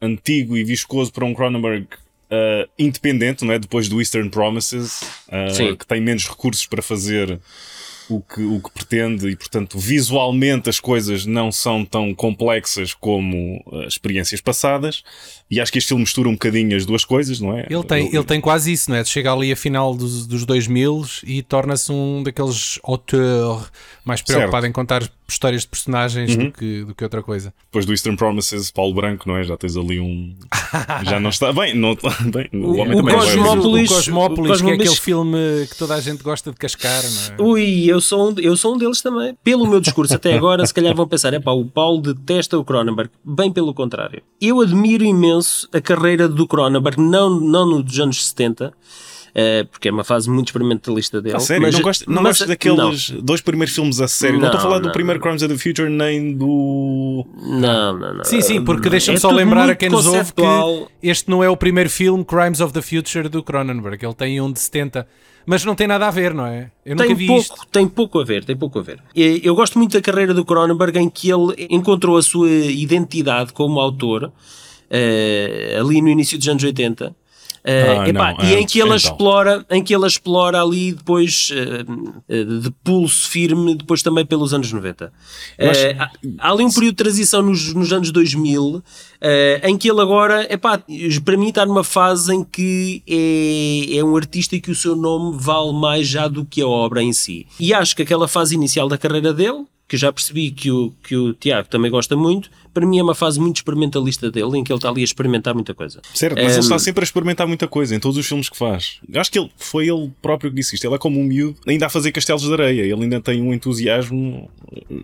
antigo 0.00 0.56
e 0.56 0.64
viscoso 0.64 1.12
para 1.12 1.24
um 1.24 1.34
Cronenberg 1.34 1.86
uh, 2.30 2.68
independente, 2.78 3.44
não 3.44 3.52
é? 3.52 3.58
Depois 3.58 3.88
do 3.88 4.00
Eastern 4.00 4.28
Promises, 4.30 5.02
uh, 5.28 5.76
que 5.76 5.86
tem 5.86 6.00
menos 6.00 6.28
recursos 6.28 6.66
para 6.66 6.82
fazer 6.82 7.40
o 8.08 8.20
que, 8.20 8.40
o 8.40 8.60
que 8.60 8.70
pretende 8.70 9.28
e, 9.28 9.36
portanto, 9.36 9.78
visualmente 9.78 10.68
as 10.68 10.78
coisas 10.78 11.26
não 11.26 11.50
são 11.50 11.84
tão 11.84 12.14
complexas 12.14 12.94
como 12.94 13.62
uh, 13.66 13.82
experiências 13.82 14.40
passadas. 14.40 15.02
E 15.50 15.60
acho 15.60 15.72
que 15.72 15.78
este 15.78 15.88
filme 15.88 16.02
mistura 16.02 16.28
um 16.28 16.32
bocadinho 16.32 16.76
as 16.76 16.86
duas 16.86 17.04
coisas, 17.04 17.40
não 17.40 17.56
é? 17.56 17.66
Ele 17.68 17.84
tem, 17.84 18.06
ele 18.14 18.24
tem 18.24 18.40
quase 18.40 18.72
isso, 18.72 18.90
não 18.90 18.96
é? 18.96 19.04
Chega 19.04 19.32
ali 19.32 19.50
a 19.52 19.56
final 19.56 19.94
dos, 19.94 20.26
dos 20.26 20.44
2000 20.44 21.04
e 21.24 21.42
torna-se 21.42 21.90
um 21.90 22.22
daqueles 22.22 22.78
auteurs 22.82 23.70
mais 24.04 24.22
preocupado 24.22 24.62
Certo. 24.62 24.66
em 24.66 24.72
contar 24.72 25.10
histórias 25.28 25.62
de 25.62 25.68
personagens 25.68 26.36
Uhum. 26.36 26.44
do, 26.46 26.52
que, 26.52 26.84
do 26.84 26.94
que 26.94 27.04
outra 27.04 27.22
coisa. 27.22 27.52
Depois 27.66 27.84
do 27.84 27.92
Eastern 27.92 28.16
Promises, 28.16 28.70
Paulo 28.70 28.94
Branco, 28.94 29.28
não 29.28 29.36
é? 29.36 29.44
Já 29.44 29.56
tens 29.56 29.76
ali 29.76 29.98
um. 30.00 30.34
Já 31.04 31.18
não 31.20 31.30
está. 31.30 31.52
Bem, 31.52 31.74
não... 31.74 31.94
bem 32.30 32.48
o, 32.52 32.76
homem 32.78 32.94
o 32.94 33.04
também 33.04 33.14
ver. 33.18 33.36
Cosmópolis- 33.36 33.90
o 33.90 33.94
Cosmópolis, 33.94 34.38
o 34.60 34.64
que 34.64 34.70
é 34.70 34.76
Cosmópolis- 34.76 34.80
aquele 34.80 34.96
filme 35.00 35.38
que 35.68 35.76
toda 35.76 35.94
a 35.94 36.00
gente 36.00 36.22
gosta 36.22 36.50
de 36.50 36.56
cascar, 36.56 37.02
não 37.38 37.46
é? 37.46 37.48
Ui, 37.50 37.84
eu 37.86 38.00
sou, 38.00 38.30
um, 38.30 38.34
eu 38.38 38.56
sou 38.56 38.74
um 38.74 38.78
deles 38.78 39.00
também. 39.00 39.36
Pelo 39.42 39.66
meu 39.66 39.80
discurso 39.80 40.14
até 40.14 40.34
agora, 40.34 40.64
se 40.66 40.72
calhar 40.74 40.94
vão 40.94 41.06
pensar: 41.08 41.32
é 41.34 41.40
pá, 41.40 41.50
o 41.52 41.64
Paulo 41.64 42.00
detesta 42.00 42.58
o 42.58 42.64
Cronenberg. 42.64 43.10
Bem 43.24 43.50
pelo 43.52 43.74
contrário. 43.74 44.22
Eu 44.40 44.60
admiro 44.60 45.04
imenso 45.04 45.68
a 45.72 45.80
carreira 45.80 46.28
do 46.28 46.46
Cronenberg, 46.46 47.00
não, 47.00 47.40
não 47.40 47.66
no 47.66 47.82
dos 47.82 47.98
anos 47.98 48.26
70, 48.28 48.72
eh, 49.38 49.64
porque 49.70 49.88
é 49.88 49.92
uma 49.92 50.02
fase 50.02 50.30
muito 50.30 50.46
experimentalista 50.48 51.20
dele. 51.20 51.36
A 51.36 51.40
sério, 51.40 51.62
mas- 51.66 51.74
não 51.74 51.82
gosto, 51.82 52.10
não 52.10 52.22
mas- 52.22 52.38
gosto 52.38 52.48
daqueles 52.48 53.10
dois 53.22 53.42
primeiros 53.42 53.74
filmes 53.74 54.00
a 54.00 54.08
sério. 54.08 54.36
Não, 54.36 54.40
Não, 54.42 54.48
estou 54.48 54.58
a 54.60 54.62
falar 54.62 54.78
do 54.78 54.86
não, 54.86 54.92
primeiro 54.92 55.20
Crimes 55.20 55.42
of 55.42 55.52
the 55.54 55.58
Future 55.62 55.90
nem 55.90 56.32
do. 56.34 57.26
Não, 57.42 57.98
não, 57.98 58.14
não. 58.14 58.24
Sim, 58.24 58.40
sim, 58.40 58.64
porque 58.64 58.88
deixa-me 58.88 59.18
É 59.18 59.20
só 59.20 59.30
lembrar 59.30 59.68
a 59.68 59.74
quem 59.74 59.90
nos 59.90 60.06
ouve 60.06 60.32
que 60.32 60.86
este 61.02 61.28
não 61.30 61.44
é 61.44 61.50
o 61.50 61.56
primeiro 61.56 61.90
filme 61.90 62.24
Crimes 62.24 62.60
of 62.62 62.72
the 62.72 62.80
Future 62.80 63.28
do 63.28 63.42
Cronenberg. 63.42 64.02
Ele 64.02 64.14
tem 64.14 64.40
um 64.40 64.50
de 64.50 64.58
70, 64.58 65.06
mas 65.44 65.64
não 65.66 65.74
tem 65.74 65.86
nada 65.86 66.08
a 66.08 66.10
ver, 66.10 66.32
não 66.32 66.46
é? 66.46 66.70
Eu 66.84 66.96
nunca 66.96 67.06
Tem 67.06 67.14
vi 67.14 67.26
pouco, 67.26 67.42
isto. 67.42 67.66
tem 67.70 67.86
pouco 67.86 68.18
a 68.20 68.24
ver, 68.24 68.42
tem 68.44 68.56
pouco 68.56 68.78
a 68.78 68.82
ver. 68.82 69.00
Eu 69.14 69.54
gosto 69.54 69.76
muito 69.78 69.92
da 69.92 70.00
carreira 70.00 70.32
do 70.32 70.46
Cronenberg 70.46 70.98
em 70.98 71.10
que 71.10 71.30
ele 71.30 71.66
encontrou 71.68 72.16
a 72.16 72.22
sua 72.22 72.48
identidade 72.48 73.52
como 73.52 73.78
autor 73.80 74.32
eh, 74.90 75.76
ali 75.78 76.00
no 76.00 76.08
início 76.08 76.38
dos 76.38 76.48
anos 76.48 76.64
80. 76.64 77.14
Eh, 77.68 77.96
Ah, 77.98 78.08
epá, 78.08 78.32
não, 78.38 78.44
e 78.44 78.54
em 78.54 78.58
antes, 78.62 78.72
que 78.72 78.78
ele 78.78 78.86
então. 78.86 78.96
explora, 78.96 79.66
em 79.68 79.82
que 79.82 79.92
ele 79.92 80.06
explora 80.06 80.62
ali 80.62 80.92
depois 80.92 81.48
eh, 81.52 81.84
eh, 82.28 82.44
de 82.44 82.70
pulso 82.84 83.28
firme, 83.28 83.74
depois 83.74 84.02
também 84.04 84.24
pelos 84.24 84.54
anos 84.54 84.70
90. 84.72 85.12
Eu 85.58 85.70
acho- 85.70 85.80
Eh, 85.80 85.96
há, 85.98 86.10
há 86.38 86.52
ali 86.52 86.62
um 86.64 86.70
período 86.70 86.92
de 86.92 87.02
transição 87.02 87.42
nos, 87.42 87.74
nos 87.74 87.92
anos 87.92 88.12
2000 88.12 88.82
eh, 89.20 89.60
em 89.64 89.76
que 89.76 89.90
ele 89.90 90.00
agora, 90.00 90.46
epá, 90.52 90.80
para 91.24 91.36
mim 91.36 91.48
está 91.48 91.66
numa 91.66 91.82
fase 91.82 92.32
em 92.32 92.44
que 92.44 93.02
é, 93.06 93.96
é 93.98 94.04
um 94.04 94.16
artista 94.16 94.54
e 94.54 94.60
que 94.60 94.70
o 94.70 94.74
seu 94.74 94.94
nome 94.94 95.36
vale 95.36 95.72
mais 95.72 96.06
já 96.06 96.28
do 96.28 96.44
que 96.44 96.62
a 96.62 96.68
obra 96.68 97.02
em 97.02 97.12
si. 97.12 97.46
E 97.58 97.74
acho 97.74 97.96
que 97.96 98.02
aquela 98.02 98.28
fase 98.28 98.54
inicial 98.54 98.88
da 98.88 98.96
carreira 98.96 99.32
dele, 99.34 99.64
que 99.88 99.96
já 99.96 100.12
percebi 100.12 100.50
que 100.50 100.68
o, 100.70 100.92
que 101.02 101.16
o 101.16 101.32
Tiago 101.32 101.68
também 101.68 101.90
gosta 101.90 102.16
muito, 102.16 102.50
para 102.74 102.84
mim 102.84 102.98
é 102.98 103.02
uma 103.04 103.14
fase 103.14 103.38
muito 103.38 103.56
experimentalista 103.58 104.30
dele, 104.32 104.58
em 104.58 104.64
que 104.64 104.72
ele 104.72 104.78
está 104.78 104.88
ali 104.88 105.00
a 105.00 105.04
experimentar 105.04 105.54
muita 105.54 105.72
coisa. 105.74 106.00
Certo, 106.12 106.34
mas 106.34 106.44
Ehm, 106.46 106.50
ele 106.54 106.58
está 106.60 106.78
sempre 106.78 107.02
a 107.02 107.04
experimentar 107.04 107.46
muita 107.46 107.68
coisa 107.68 107.94
em 107.94 108.00
todos 108.00 108.16
os 108.18 108.26
filmes 108.26 108.48
que 108.48 108.56
faz. 108.56 108.98
Acho 109.14 109.30
que 109.30 109.38
ele 109.38 109.48
foi 109.56 109.88
ele 109.88 110.10
próprio 110.20 110.50
que 110.50 110.56
disse 110.56 110.74
isto. 110.74 110.84
Ele 110.84 110.94
é 110.96 110.98
como 110.98 111.20
um 111.20 111.24
miúdo, 111.24 111.56
ainda 111.66 111.86
a 111.86 111.88
fazer 111.88 112.10
castelos 112.10 112.42
de 112.42 112.52
areia. 112.52 112.82
Ele 112.82 113.02
ainda 113.04 113.20
tem 113.20 113.40
um 113.40 113.54
entusiasmo 113.54 114.50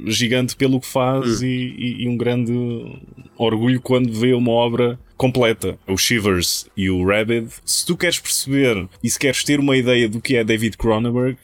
gigante 0.07 0.57
pelo 0.57 0.81
que 0.81 0.87
faz 0.89 1.41
Hum. 1.41 1.45
e, 1.47 2.03
e- 2.03 2.09
um 2.09 2.17
grande 2.17 2.53
orgulho 3.39 3.81
quando 3.81 4.12
vê 4.12 4.33
uma 4.35 4.51
obra 4.51 4.99
completa. 5.17 5.79
O 5.87 5.97
Shivers 5.97 6.67
e 6.77 6.91
o 6.91 7.07
Rabid. 7.07 7.49
Se 7.65 7.87
tu 7.87 7.97
queres 7.97 8.19
perceber 8.19 8.89
e 9.03 9.09
se 9.09 9.17
queres 9.19 9.45
ter 9.45 9.61
uma 9.61 9.77
ideia 9.77 10.09
do 10.09 10.21
que 10.21 10.35
é 10.35 10.43
David 10.43 10.77
Cronenberg, 10.77 11.39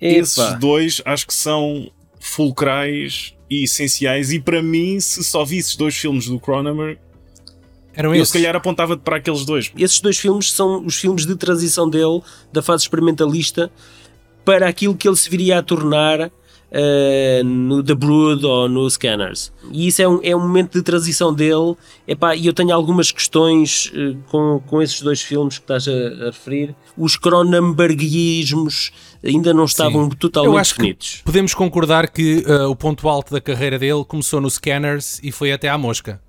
esses 0.00 0.36
Epá. 0.36 0.52
dois 0.54 1.00
acho 1.04 1.26
que 1.26 1.32
são 1.34 1.90
fulcrais 2.22 3.34
e 3.50 3.64
essenciais. 3.64 4.32
E 4.32 4.40
para 4.40 4.62
mim, 4.62 4.98
se 5.00 5.22
só 5.24 5.44
visses 5.44 5.76
dois 5.76 5.96
filmes 5.96 6.26
do 6.26 6.38
Cronenberg, 6.38 6.98
Eram 7.94 8.14
eu 8.14 8.22
esses. 8.22 8.28
se 8.32 8.38
calhar 8.38 8.54
apontava-te 8.56 9.00
para 9.00 9.16
aqueles 9.16 9.44
dois. 9.44 9.72
esses 9.76 10.00
dois 10.00 10.18
filmes 10.18 10.50
são 10.52 10.86
os 10.86 10.96
filmes 10.96 11.26
de 11.26 11.36
transição 11.36 11.90
dele, 11.90 12.22
da 12.52 12.62
fase 12.62 12.84
experimentalista, 12.84 13.70
para 14.44 14.68
aquilo 14.68 14.96
que 14.96 15.06
ele 15.06 15.16
se 15.16 15.28
viria 15.28 15.58
a 15.58 15.62
tornar 15.62 16.30
eh, 16.74 17.42
no 17.44 17.82
The 17.82 17.94
Brood 17.94 18.46
ou 18.46 18.66
no 18.68 18.88
Scanners. 18.88 19.52
E 19.70 19.86
isso 19.88 20.00
é 20.00 20.08
um, 20.08 20.20
é 20.22 20.34
um 20.34 20.40
momento 20.40 20.72
de 20.72 20.82
transição 20.82 21.32
dele. 21.32 21.76
Epá, 22.08 22.34
e 22.34 22.46
eu 22.46 22.52
tenho 22.54 22.74
algumas 22.74 23.10
questões 23.12 23.92
eh, 23.94 24.16
com, 24.30 24.60
com 24.66 24.80
esses 24.80 25.02
dois 25.02 25.20
filmes 25.20 25.58
que 25.58 25.64
estás 25.64 25.86
a, 25.86 25.92
a 25.92 26.24
referir. 26.26 26.74
Os 26.96 27.16
cronenbergismos 27.16 28.90
ainda 29.24 29.52
não 29.52 29.64
estavam 29.64 30.04
Eu 30.04 30.16
totalmente 30.16 30.58
acho 30.60 30.74
que 30.74 30.80
definidos. 30.80 31.22
podemos 31.24 31.54
concordar 31.54 32.08
que 32.10 32.44
uh, 32.46 32.68
o 32.68 32.74
ponto 32.76 33.08
alto 33.08 33.32
da 33.32 33.40
carreira 33.40 33.78
dele 33.78 34.04
começou 34.04 34.40
no 34.40 34.50
Scanners 34.50 35.20
e 35.22 35.30
foi 35.30 35.52
até 35.52 35.68
à 35.68 35.76
mosca. 35.78 36.20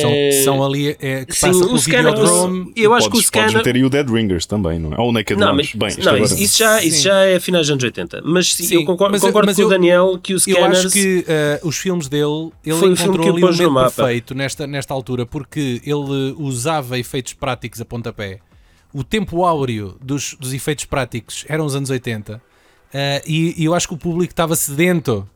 São, 0.00 0.10
Eh, 0.10 0.30
são 0.42 0.64
ali 0.64 0.96
é, 1.00 1.24
que 1.26 1.34
sim, 1.34 1.48
passa 1.48 1.58
o 1.58 1.66
pelo 1.66 1.78
scanner- 1.78 2.12
Videodrome. 2.16 2.72
eu 2.74 2.94
acho 2.94 3.08
que 3.08 3.08
o 3.08 3.12
podes, 3.16 3.30
podes 3.30 3.50
scanner. 3.50 3.56
meter 3.58 3.74
aí 3.76 3.84
o 3.84 3.90
Dead 3.90 4.08
Ringers 4.08 4.46
também, 4.46 4.78
não 4.78 4.94
é? 4.94 4.98
Ou 4.98 5.10
o 5.10 5.12
Naked 5.12 5.38
Não, 5.38 5.52
Lunch. 5.54 5.76
mas, 5.76 5.94
Bem, 5.96 6.04
não, 6.04 6.12
agora... 6.14 6.34
isso, 6.42 6.58
já, 6.58 6.82
isso 6.82 6.96
Sim. 6.96 7.02
já 7.02 7.24
é 7.26 7.38
finais 7.38 7.66
dos 7.66 7.72
anos 7.72 7.84
80. 7.84 8.22
Mas 8.24 8.54
sim, 8.54 8.64
Sim, 8.64 8.74
eu 8.76 8.84
concordo, 8.86 9.12
mas- 9.12 9.20
concordo 9.20 9.46
mas 9.48 9.56
com 9.56 9.62
eu- 9.62 9.66
o 9.66 9.70
Daniel 9.70 10.18
que 10.22 10.32
o 10.32 10.36
Eu 10.36 10.40
Scanners. 10.40 10.78
acho 10.86 10.90
que 10.90 11.24
eh, 11.28 11.60
os 11.62 11.76
filmes 11.76 12.08
dele, 12.08 12.50
ele 12.64 12.76
Foi 12.78 12.88
encontrou 12.92 13.18
que 13.20 13.28
o 13.30 13.32
ali 13.34 13.42
o 13.42 13.46
pôs 13.46 13.58
no 13.58 13.64
momento 13.70 13.74
mapa. 13.84 13.90
perfeito 14.02 14.34
nesta, 14.34 14.66
nesta 14.66 14.94
altura, 14.94 15.26
porque 15.26 15.82
ele 15.84 16.34
usava 16.38 16.98
efeitos 16.98 17.34
práticos 17.34 17.82
a 17.82 17.84
pontapé. 17.84 18.38
O 18.94 19.04
tempo 19.04 19.44
áureo 19.44 19.94
dos, 20.02 20.34
dos 20.40 20.54
efeitos 20.54 20.86
práticos 20.86 21.44
eram 21.48 21.66
os 21.66 21.76
anos 21.76 21.90
80 21.90 22.40
eh, 22.94 23.22
e, 23.26 23.54
e 23.62 23.64
eu 23.66 23.74
acho 23.74 23.86
que 23.86 23.94
o 23.94 23.98
público 23.98 24.32
estava 24.32 24.56
sedento 24.56 25.28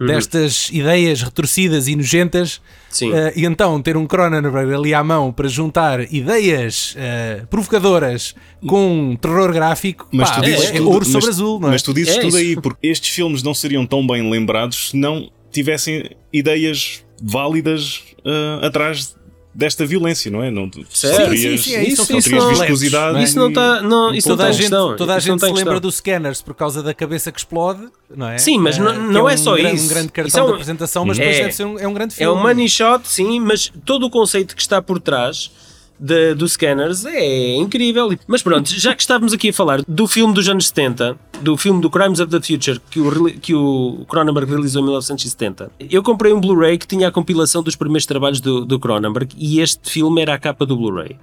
Uhum. 0.00 0.06
destas 0.06 0.68
ideias 0.72 1.22
retorcidas 1.22 1.88
e 1.88 1.96
nojentas 1.96 2.60
Sim. 2.88 3.12
eh, 3.12 3.32
e 3.34 3.44
então 3.44 3.82
ter 3.82 3.96
um 3.96 4.06
Cronenberg 4.06 4.72
ali 4.72 4.94
à 4.94 5.02
mão 5.02 5.32
para 5.32 5.48
juntar 5.48 6.00
ideias 6.12 6.94
eh, 6.96 7.42
provocadoras 7.50 8.34
com 8.66 9.10
um 9.10 9.16
terror 9.16 9.52
gráfico 9.52 10.06
Mas 10.12 10.30
pá, 10.30 10.36
tu 10.36 10.42
dizes 10.42 10.64
é, 10.66 10.68
é 10.68 10.72
tudo, 10.78 10.86
ouro 10.90 11.00
mas- 11.00 11.08
sobre 11.12 11.28
azul, 11.30 11.58
não 11.60 11.68
é? 11.68 11.72
Mas 11.72 11.82
tu 11.82 11.92
dizes 11.92 12.16
É 12.16 12.20
tudo 12.20 12.28
isso. 12.28 12.36
aí, 12.36 12.60
porque 12.60 12.86
estes 12.86 13.10
filmes 13.14 13.42
não 13.42 13.52
seriam 13.52 13.84
tão 13.84 14.06
bem 14.06 14.30
lembrados 14.30 14.90
se 14.90 14.96
não 14.96 15.28
tivessem 15.50 16.10
ideias 16.32 17.02
válidas 17.20 18.02
ah, 18.24 18.66
atrás 18.66 19.16
desta 19.58 19.84
violência, 19.84 20.30
não 20.30 20.40
é? 20.42 20.50
Não, 20.52 20.70
Certo. 20.88 21.16
terias, 21.30 21.40
Sim, 21.40 21.56
sim, 21.56 21.70
sim, 21.70 21.74
é 21.74 21.88
isso, 21.88 22.06
filmes 22.06 22.24
viscosidade. 22.60 23.22
Isso 23.24 23.36
não 23.36 23.48
está. 23.48 23.82
Não, 23.82 24.14
isso 24.14 24.28
não 24.28 24.36
toda 24.36 24.48
a 24.48 24.50
está 24.50 24.56
em 24.58 24.62
gente, 24.62 24.70
questão. 24.70 24.96
toda 24.96 25.12
a 25.12 25.16
não 25.16 25.20
gente 25.20 25.34
está 25.34 25.46
se 25.48 25.52
em 25.52 25.56
lembra 25.56 25.72
questão. 25.74 25.80
dos 25.88 25.94
scanners 25.96 26.40
por 26.42 26.54
causa 26.54 26.80
da 26.82 26.94
cabeça 26.94 27.32
que 27.32 27.38
explode, 27.40 27.88
não 28.16 28.28
é? 28.28 28.38
Sim, 28.38 28.58
mas 28.58 28.78
Eh, 28.78 28.80
não- 28.80 28.94
não 29.10 29.28
é 29.28 29.34
é 29.34 29.36
só 29.36 29.56
gran- 29.56 29.72
isso. 29.72 29.84
um 29.84 29.88
grande 29.88 30.08
cartão 30.12 30.28
Isso 30.28 30.38
é 30.38 30.42
um- 30.42 30.46
de 30.46 30.52
apresentação, 30.52 31.04
mas 31.04 31.18
depois 31.18 31.36
É. 31.36 31.40
deve 31.40 31.52
ser 31.52 31.64
um, 31.64 31.78
é 31.78 31.88
um 31.88 31.92
grande 31.92 32.14
É 32.14 32.16
filme. 32.18 32.38
um 32.38 32.42
money 32.42 32.68
shot, 32.68 33.08
sim, 33.08 33.40
mas 33.40 33.72
todo 33.84 34.06
o 34.06 34.10
conceito 34.10 34.54
que 34.54 34.62
está 34.62 34.80
por 34.80 35.00
trás 35.00 35.50
de, 35.98 36.34
dos 36.34 36.52
scanners 36.52 37.04
é 37.04 37.56
incrível. 37.56 38.16
Mas 38.26 38.42
pronto, 38.42 38.68
já 38.68 38.94
que 38.94 39.02
estávamos 39.02 39.32
aqui 39.32 39.50
a 39.50 39.52
falar 39.52 39.82
do 39.86 40.06
filme 40.06 40.32
dos 40.32 40.48
anos 40.48 40.68
70, 40.68 41.16
do 41.40 41.56
filme 41.56 41.80
do 41.80 41.90
Crimes 41.90 42.20
of 42.20 42.30
the 42.30 42.40
Future 42.40 42.80
que 42.90 43.00
o, 43.00 43.40
que 43.40 43.54
o 43.54 44.04
Cronenberg 44.08 44.50
realizou 44.50 44.82
em 44.82 44.86
1970, 44.86 45.70
eu 45.90 46.02
comprei 46.02 46.32
um 46.32 46.40
Blu-ray 46.40 46.78
que 46.78 46.86
tinha 46.86 47.08
a 47.08 47.10
compilação 47.10 47.62
dos 47.62 47.76
primeiros 47.76 48.06
trabalhos 48.06 48.40
do, 48.40 48.64
do 48.64 48.78
Cronenberg 48.78 49.34
e 49.36 49.60
este 49.60 49.90
filme 49.90 50.22
era 50.22 50.34
a 50.34 50.38
capa 50.38 50.64
do 50.64 50.76
Blu-ray. 50.76 51.16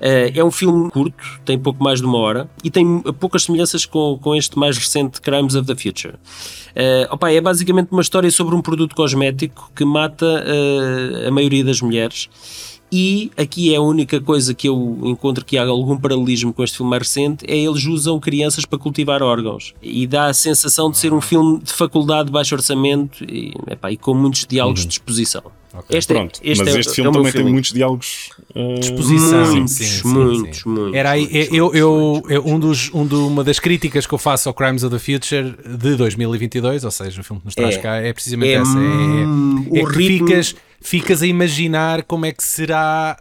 Eh, 0.00 0.32
é 0.36 0.44
um 0.44 0.50
filme 0.50 0.90
curto, 0.90 1.40
tem 1.44 1.58
pouco 1.58 1.82
mais 1.82 2.00
de 2.00 2.06
uma 2.06 2.18
hora 2.18 2.48
e 2.62 2.70
tem 2.70 3.00
poucas 3.18 3.44
semelhanças 3.44 3.84
com, 3.84 4.18
com 4.22 4.34
este 4.34 4.58
mais 4.58 4.78
recente 4.78 5.20
Crimes 5.20 5.54
of 5.54 5.66
the 5.66 5.74
Future. 5.74 6.14
Eh, 6.74 7.08
opa, 7.10 7.30
é 7.30 7.40
basicamente 7.40 7.88
uma 7.90 8.02
história 8.02 8.30
sobre 8.30 8.54
um 8.54 8.62
produto 8.62 8.94
cosmético 8.94 9.70
que 9.74 9.84
mata 9.84 10.44
eh, 10.46 11.28
a 11.28 11.30
maioria 11.30 11.64
das 11.64 11.80
mulheres. 11.80 12.28
E 12.90 13.30
aqui 13.36 13.72
é 13.72 13.76
a 13.76 13.82
única 13.82 14.20
coisa 14.20 14.54
que 14.54 14.68
eu 14.68 14.98
encontro 15.04 15.44
que 15.44 15.58
há 15.58 15.66
algum 15.66 15.96
paralelismo 15.96 16.52
com 16.52 16.64
este 16.64 16.78
filme 16.78 16.90
mais 16.90 17.02
recente 17.02 17.44
é 17.46 17.56
eles 17.56 17.84
usam 17.84 18.18
crianças 18.18 18.64
para 18.64 18.78
cultivar 18.78 19.22
órgãos 19.22 19.74
e 19.82 20.06
dá 20.06 20.26
a 20.26 20.34
sensação 20.34 20.90
de 20.90 20.96
ser 20.96 21.12
um 21.12 21.20
filme 21.20 21.58
de 21.58 21.72
faculdade 21.72 22.26
de 22.26 22.32
baixo 22.32 22.54
orçamento 22.54 23.24
e, 23.24 23.52
epá, 23.70 23.92
e 23.92 23.96
com 23.96 24.14
muitos 24.14 24.46
diálogos 24.46 24.86
de 24.86 24.92
exposição. 24.92 25.42
Este, 25.90 26.12
é- 26.12 26.16
Pronto, 26.16 26.40
este 26.42 26.64
mas 26.64 26.74
é- 26.76 26.80
este 26.80 26.90
é 26.90 26.94
filme 26.94 27.10
meu 27.10 27.18
também 27.22 27.32
tem 27.32 27.44
muitos 27.52 27.72
diálogos. 27.72 28.30
ah, 28.54 28.58
Exposição, 28.80 29.46
Muitos, 29.54 29.72
sim, 29.72 29.84
sim, 29.84 30.08
muitos, 30.08 30.58
sim. 30.62 30.68
muitos, 30.68 30.94
Era 30.94 31.10
aí, 31.10 31.28
muitos, 31.30 31.56
eu, 31.56 31.74
eu, 31.74 31.90
muitos, 31.92 32.30
eu- 32.30 32.46
um 32.46 32.58
dos, 32.60 32.90
um 32.94 33.06
de, 33.06 33.14
uma 33.14 33.44
das 33.44 33.58
críticas 33.58 34.06
que 34.06 34.12
eu 34.14 34.18
faço 34.18 34.48
ao 34.48 34.54
Crimes 34.54 34.82
of 34.84 34.94
the 34.94 34.98
Future 34.98 35.54
de 35.76 35.96
2022, 35.96 36.84
ou 36.84 36.90
seja, 36.90 37.20
o 37.20 37.24
filme 37.24 37.40
que 37.40 37.46
nos 37.46 37.54
traz 37.54 37.76
É. 37.76 37.78
cá, 37.78 37.96
é 37.96 38.12
precisamente 38.12 38.50
É, 38.52 38.54
essa. 38.54 38.78
É, 38.78 38.80
hum, 38.80 39.66
é, 39.72 39.78
é 39.80 39.82
o 39.84 39.88
que 39.90 39.96
ritmo- 39.98 40.28
ficas, 40.28 40.54
ficas 40.80 41.22
a 41.22 41.26
imaginar 41.26 42.02
como 42.04 42.26
é 42.26 42.32
que 42.32 42.42
será 42.42 43.16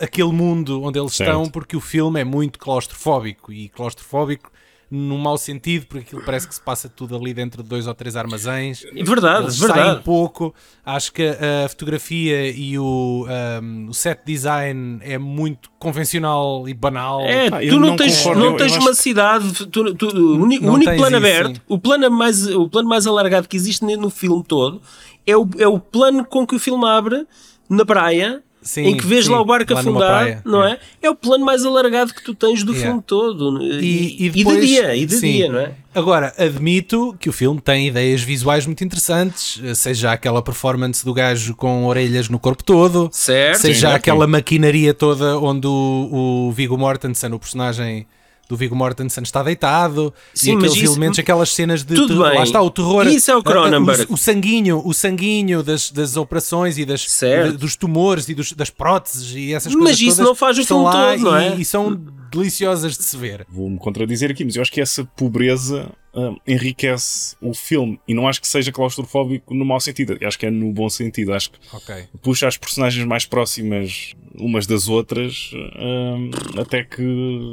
aquele 0.00 0.32
mundo 0.32 0.82
onde 0.82 0.98
eles 0.98 1.14
Certo. 1.14 1.30
estão, 1.30 1.48
porque 1.50 1.76
o 1.76 1.80
filme 1.80 2.20
é 2.20 2.24
muito 2.24 2.58
claustrofóbico 2.58 3.52
e 3.52 3.68
claustrofóbico 3.70 4.50
num 4.90 5.18
mau 5.18 5.36
sentido, 5.36 5.86
porque 5.86 6.04
aquilo 6.06 6.22
parece 6.24 6.46
que 6.46 6.54
se 6.54 6.60
passa 6.60 6.88
tudo 6.88 7.16
ali 7.16 7.34
dentro 7.34 7.62
de 7.62 7.68
dois 7.68 7.86
ou 7.88 7.94
três 7.94 8.14
armazéns. 8.14 8.82
Verdade, 9.04 9.44
Eles 9.46 9.56
saem 9.56 9.72
verdade. 9.74 10.02
pouco. 10.04 10.54
Acho 10.84 11.12
que 11.12 11.22
a 11.64 11.68
fotografia 11.68 12.50
e 12.50 12.78
o, 12.78 13.26
um, 13.62 13.88
o 13.88 13.94
set 13.94 14.20
design 14.24 14.98
é 15.02 15.18
muito 15.18 15.70
convencional 15.78 16.68
e 16.68 16.74
banal. 16.74 17.20
É, 17.22 17.48
Ah, 17.48 17.58
tu 17.68 17.80
não, 17.80 17.88
não 17.88 17.96
tens, 17.96 18.18
concordo, 18.18 18.40
não 18.44 18.56
tens 18.56 18.76
uma 18.76 18.90
acho- 18.90 19.02
cidade, 19.02 19.66
tu, 19.66 19.94
tu- 19.94 20.06
o 20.16 20.36
único, 20.40 20.66
único 20.66 20.94
plano 20.96 21.16
isso, 21.16 21.26
aberto, 21.26 21.56
sim. 21.56 21.62
o 21.68 21.78
plano, 21.78 22.10
mais, 22.10 22.46
o 22.46 22.68
plano 22.68 22.88
mais 22.88 23.06
alargado 23.06 23.48
que 23.48 23.56
existe 23.56 23.84
no 23.84 24.08
filme 24.10 24.44
todo 24.46 24.80
é 25.26 25.36
o, 25.36 25.48
é 25.58 25.66
o 25.66 25.80
plano 25.80 26.24
com 26.24 26.46
que 26.46 26.54
o 26.54 26.58
filme 26.60 26.86
abre 26.86 27.26
na 27.68 27.84
praia. 27.84 28.42
Sim, 28.66 28.82
em 28.88 28.96
que 28.96 29.06
vês 29.06 29.24
sim, 29.26 29.30
lá 29.30 29.40
o 29.40 29.44
barco 29.44 29.72
lá 29.72 29.80
afundar, 29.80 30.42
não 30.44 30.62
é. 30.62 30.72
é? 30.72 30.78
É 31.06 31.10
o 31.10 31.14
plano 31.14 31.44
mais 31.44 31.64
alargado 31.64 32.12
que 32.12 32.22
tu 32.22 32.34
tens 32.34 32.62
do 32.64 32.74
filme 32.74 33.00
todo. 33.00 33.62
E, 33.62 34.26
e 34.26 34.28
de 34.28 34.38
depois- 34.44 34.66
dia, 34.66 34.94
e 34.96 35.06
de 35.06 35.14
sim. 35.14 35.32
dia, 35.32 35.52
não 35.52 35.60
é? 35.60 35.72
Agora, 35.94 36.34
admito 36.36 37.16
que 37.18 37.28
o 37.30 37.32
filme 37.32 37.58
tem 37.60 37.86
ideias 37.88 38.20
visuais 38.20 38.66
muito 38.66 38.84
interessantes, 38.84 39.60
seja 39.78 40.12
aquela 40.12 40.42
performance 40.42 41.02
do 41.04 41.14
gajo 41.14 41.54
com 41.54 41.86
orelhas 41.86 42.28
no 42.28 42.38
corpo 42.38 42.62
todo, 42.62 43.08
Certo? 43.12 43.60
seja 43.60 43.94
aquela 43.94 44.26
maquinaria 44.26 44.92
toda 44.92 45.38
onde 45.38 45.66
o, 45.66 46.48
o 46.48 46.52
Viggo 46.52 46.76
Mortensen, 46.76 47.32
o 47.32 47.38
personagem 47.38 48.06
do 48.48 48.56
Viggo 48.56 48.76
Mortensen, 48.76 49.22
está 49.22 49.42
deitado, 49.42 50.12
Sim, 50.34 50.52
e 50.52 50.54
mas 50.54 50.64
aqueles 50.64 50.82
isso- 50.82 50.92
elementos, 50.92 51.18
aquelas 51.18 51.52
cenas 51.52 51.82
de 51.84 51.94
tudo 51.94 52.08
terror. 52.14 52.28
bem. 52.28 52.38
Lá 52.38 52.44
está 52.44 52.62
o 52.62 52.70
terror. 52.70 53.06
Isso 53.06 53.30
é 53.30 53.36
o 53.36 53.42
Cronenberg. 53.42 54.06
O, 54.08 54.14
o 54.14 54.16
sanguinho, 54.16 54.82
o 54.84 54.94
sanguinho 54.94 55.62
das, 55.62 55.90
das 55.90 56.16
operações 56.16 56.78
e 56.78 56.84
das, 56.84 57.02
Certo. 57.10 57.52
de- 57.52 57.56
dos 57.58 57.76
tumores 57.76 58.28
e 58.28 58.34
dos- 58.34 58.52
das 58.52 58.70
próteses 58.70 59.32
e 59.34 59.52
essas 59.52 59.74
Mas 59.74 59.82
coisas. 59.82 60.00
isso 60.00 60.10
todas 60.16 60.26
não 60.28 60.34
faz 60.34 60.58
o 60.58 60.60
estão 60.60 60.78
filme 60.82 60.94
lá 60.96 61.12
todo, 61.12 61.22
não 61.24 61.40
e, 61.40 61.44
é? 61.48 61.54
e 61.56 61.64
são 61.64 62.00
deliciosas 62.30 62.96
de 62.96 63.04
se 63.04 63.16
ver. 63.16 63.46
Vou-me 63.48 63.78
contradizer 63.78 64.30
aqui, 64.30 64.44
mas 64.44 64.56
eu 64.56 64.62
acho 64.62 64.70
que 64.72 64.80
essa 64.80 65.04
pobreza 65.16 65.88
ah, 66.16 66.34
enriquece 66.46 67.36
o 67.40 67.52
filme 67.54 68.00
e 68.08 68.14
não 68.14 68.26
acho 68.26 68.40
que 68.40 68.48
seja 68.48 68.72
claustrofóbico 68.72 69.54
no 69.54 69.64
mau 69.64 69.78
sentido, 69.80 70.16
acho 70.26 70.38
que 70.38 70.46
é 70.46 70.50
no 70.50 70.72
bom 70.72 70.88
sentido. 70.88 71.32
Acho 71.34 71.50
que 71.50 71.58
Ok. 71.72 71.94
puxa 72.22 72.48
as 72.48 72.56
personagens 72.56 73.04
mais 73.06 73.24
próximas 73.24 74.14
umas 74.38 74.66
das 74.66 74.88
outras 74.88 75.50
ah, 75.76 76.60
até 76.60 76.82
que 76.84 77.02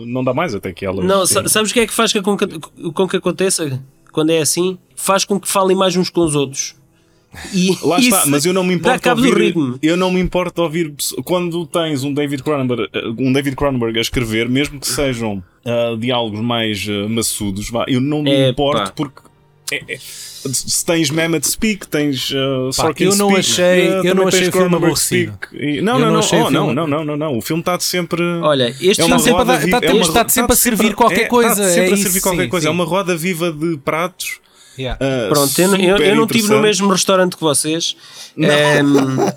não 0.07 0.23
dá 0.23 0.33
mais, 0.33 0.55
até 0.55 0.71
que 0.73 0.85
elas. 0.85 1.05
Não, 1.05 1.25
sa- 1.25 1.47
sabes 1.47 1.71
o 1.71 1.73
que 1.73 1.81
é 1.81 1.87
que 1.87 1.93
faz 1.93 2.11
com, 2.13 2.37
que, 2.37 2.47
com 2.91 3.07
que 3.07 3.17
aconteça 3.17 3.81
quando 4.11 4.29
é 4.31 4.39
assim? 4.39 4.77
Faz 4.95 5.25
com 5.25 5.39
que 5.39 5.47
falem 5.47 5.75
mais 5.75 5.95
uns 5.95 6.09
com 6.09 6.21
os 6.21 6.35
outros. 6.35 6.75
E 7.53 7.77
Lá 7.83 7.99
está, 7.99 8.25
mas 8.27 8.45
eu 8.45 8.53
não 8.53 8.63
me 8.63 8.73
importo 8.73 9.09
ouvir, 9.09 9.31
do 9.31 9.37
ritmo. 9.39 9.79
eu 9.81 9.97
não 9.97 10.11
me 10.11 10.19
importo 10.19 10.61
ouvir 10.61 10.93
quando 11.23 11.65
tens 11.65 12.03
um 12.03 12.13
David 12.13 12.43
Cronenberg, 12.43 12.89
um 13.17 13.31
David 13.33 13.55
Cronenberg 13.55 13.97
a 13.97 14.01
escrever, 14.01 14.47
mesmo 14.49 14.79
que 14.79 14.87
sejam 14.87 15.43
ah, 15.65 15.95
diálogos 15.99 16.39
mais 16.41 16.85
ah, 16.89 17.07
maçudos, 17.09 17.69
vá, 17.69 17.85
eu 17.87 17.99
não 18.01 18.21
me 18.23 18.31
Epá. 18.31 18.49
importo 18.51 18.93
porque 18.93 19.21
é- 19.71 19.93
é- 19.95 19.97
se 19.97 20.85
tens 20.85 21.09
Mehmet 21.09 21.47
Speak, 21.47 21.87
tens 21.87 22.29
uh, 22.31 22.71
Sorkin 22.73 23.05
eu 23.05 23.15
não 23.15 23.29
Speak, 23.29 23.39
achei- 23.39 23.87
ah, 23.87 24.01
eu 24.03 24.13
não 24.13 24.27
achei 24.27 24.41
o 24.41 24.51
filme 24.51 24.51
Cronenberg 24.51 24.85
aborrecido. 24.85 25.39
E- 25.53 25.81
não, 25.81 25.97
não, 25.97 26.11
não 26.11 26.13
não, 26.13 26.19
oh, 26.19 26.19
não, 26.19 26.19
filme- 26.49 26.73
não, 26.75 26.87
não, 26.87 27.05
não, 27.05 27.17
não, 27.17 27.37
o 27.37 27.41
filme 27.41 27.61
está 27.61 27.77
de 27.77 27.83
sempre 27.85 28.21
Olha, 28.21 28.67
este 28.81 29.01
é 29.01 29.05
filme 29.05 29.19
sempre 29.21 29.39
a 29.39 29.41
está- 29.63 29.77
é 29.87 29.95
está 30.01 30.29
sempre 30.29 30.53
a 30.53 30.55
servir 30.55 30.93
qualquer 30.93 31.21
é, 31.21 31.25
coisa, 31.27 31.63
Está 31.63 31.69
sempre 31.69 31.89
é 31.91 31.93
a 31.93 31.97
servir 31.97 32.21
qualquer 32.21 32.49
coisa. 32.49 32.67
É 32.67 32.71
uma 32.71 32.83
roda 32.83 33.15
viva 33.15 33.51
de 33.53 33.77
pratos. 33.77 34.42
Yeah. 34.77 34.99
ah, 35.03 35.29
Pronto, 35.29 35.59
eu, 35.61 35.67
não- 35.67 35.77
eu, 35.77 35.97
eu 35.97 36.15
não 36.15 36.25
estive 36.25 36.47
no 36.49 36.61
mesmo 36.61 36.89
restaurante 36.91 37.35
que 37.35 37.41
vocês. 37.43 37.95
Ehm, 38.37 38.93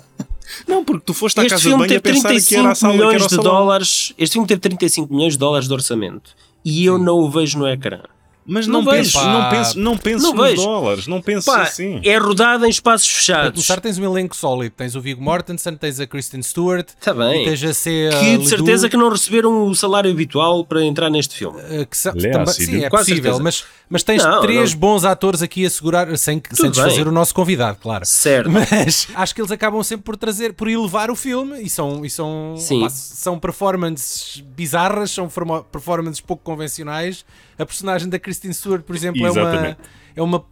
Não, 0.67 0.83
porque 0.83 1.03
tu 1.05 1.13
foste 1.13 1.39
à 1.39 1.43
este 1.43 1.49
casa 1.51 1.61
de 1.63 1.69
filme 1.69 1.87
banho 1.87 1.97
a 1.97 2.01
teve 2.01 2.13
pensar 2.15 2.29
que 2.29 2.55
era 2.55 2.69
a 2.69 2.73
35 2.73 2.75
sala 2.75 2.93
que 2.93 2.99
era 2.99 3.07
milhões 3.07 3.27
de 3.27 3.35
dólares. 3.37 4.13
Este 4.17 4.33
filme 4.33 4.47
teve 4.47 4.61
35 4.61 5.13
milhões 5.13 5.33
de 5.33 5.39
dólares 5.39 5.67
de 5.67 5.73
orçamento. 5.73 6.31
E 6.63 6.85
eu 6.85 6.97
não 6.97 7.15
o 7.19 7.29
vejo 7.29 7.59
no 7.59 7.67
ecrã. 7.67 7.99
Mas 8.49 8.65
Não 8.65 8.81
não, 8.81 8.91
penses, 8.93 9.13
não 9.13 9.49
penses, 9.49 9.75
não 9.75 9.97
penses 9.97 10.23
Não 10.23 10.33
nos 10.33 10.47
vejo. 10.49 10.61
dólares, 10.63 11.05
não 11.07 11.21
penses 11.21 11.45
Pá, 11.45 11.63
assim. 11.63 11.99
é 12.03 12.17
rodada 12.17 12.65
em 12.65 12.69
espaços 12.69 13.05
Para 13.11 13.17
fechados. 13.19 13.51
começar, 13.51 13.81
tens 13.81 13.97
um 13.97 14.05
elenco 14.05 14.33
sólido. 14.37 14.73
Tens 14.77 14.95
o 14.95 15.01
Viggo 15.01 15.21
Mortensen, 15.21 15.75
tens 15.75 15.99
a 15.99 16.07
Kristen 16.07 16.41
Stewart, 16.41 16.87
Tá 17.01 17.13
bem. 17.13 17.43
tens 17.43 17.61
a 17.63 17.73
C. 17.73 18.09
Que 18.21 18.37
de 18.37 18.47
certeza 18.47 18.87
que 18.89 18.95
não 18.95 19.09
receberam 19.09 19.67
o 19.67 19.75
salário 19.75 20.09
habitual 20.09 20.63
para 20.63 20.81
entrar 20.85 21.09
neste 21.09 21.35
filme. 21.35 21.59
que 21.59 22.07
Aliás, 22.07 22.31
também- 22.31 22.47
sim, 22.53 22.83
é 22.85 22.89
quase 22.89 23.09
possível, 23.09 23.33
certeza. 23.33 23.43
mas, 23.43 23.63
mas 23.89 24.03
tens 24.03 24.23
Não, 24.23 24.39
três 24.41 24.71
não. 24.73 24.79
bons 24.79 25.03
atores 25.03 25.41
aqui 25.41 25.65
a 25.65 25.69
segurar, 25.69 26.17
sem, 26.17 26.39
que- 26.39 26.47
sem 26.55 26.55
Tudo 26.55 26.75
bem. 26.75 26.83
desfazer 26.85 27.05
o 27.05 27.11
nosso 27.11 27.35
convidado, 27.35 27.77
claro. 27.81 28.05
Certo. 28.05 28.49
Mas 28.49 29.09
acho 29.13 29.35
que 29.35 29.41
eles 29.41 29.51
acabam 29.51 29.83
sempre 29.83 30.05
por 30.05 30.15
trazer, 30.15 30.53
por 30.53 30.69
elevar 30.69 31.11
o 31.11 31.15
filme 31.17 31.61
e 31.61 31.69
são, 31.69 32.05
e 32.05 32.09
são, 32.09 32.55
Sim. 32.57 32.79
opá, 32.79 32.89
são 32.89 33.37
performances 33.37 34.41
bizarras, 34.55 35.11
são 35.11 35.29
forma- 35.29 35.63
performances 35.65 36.21
pouco 36.21 36.41
convencionais. 36.43 37.25
A 37.57 37.65
personagem 37.65 38.09
da 38.09 38.19
Kristen 38.19 38.53
Stewart, 38.53 38.83
por 38.83 38.95
exemplo, 38.95 39.25
é 39.25 39.31
uma, 39.31 39.77
é 40.15 40.21
uma 40.21 40.45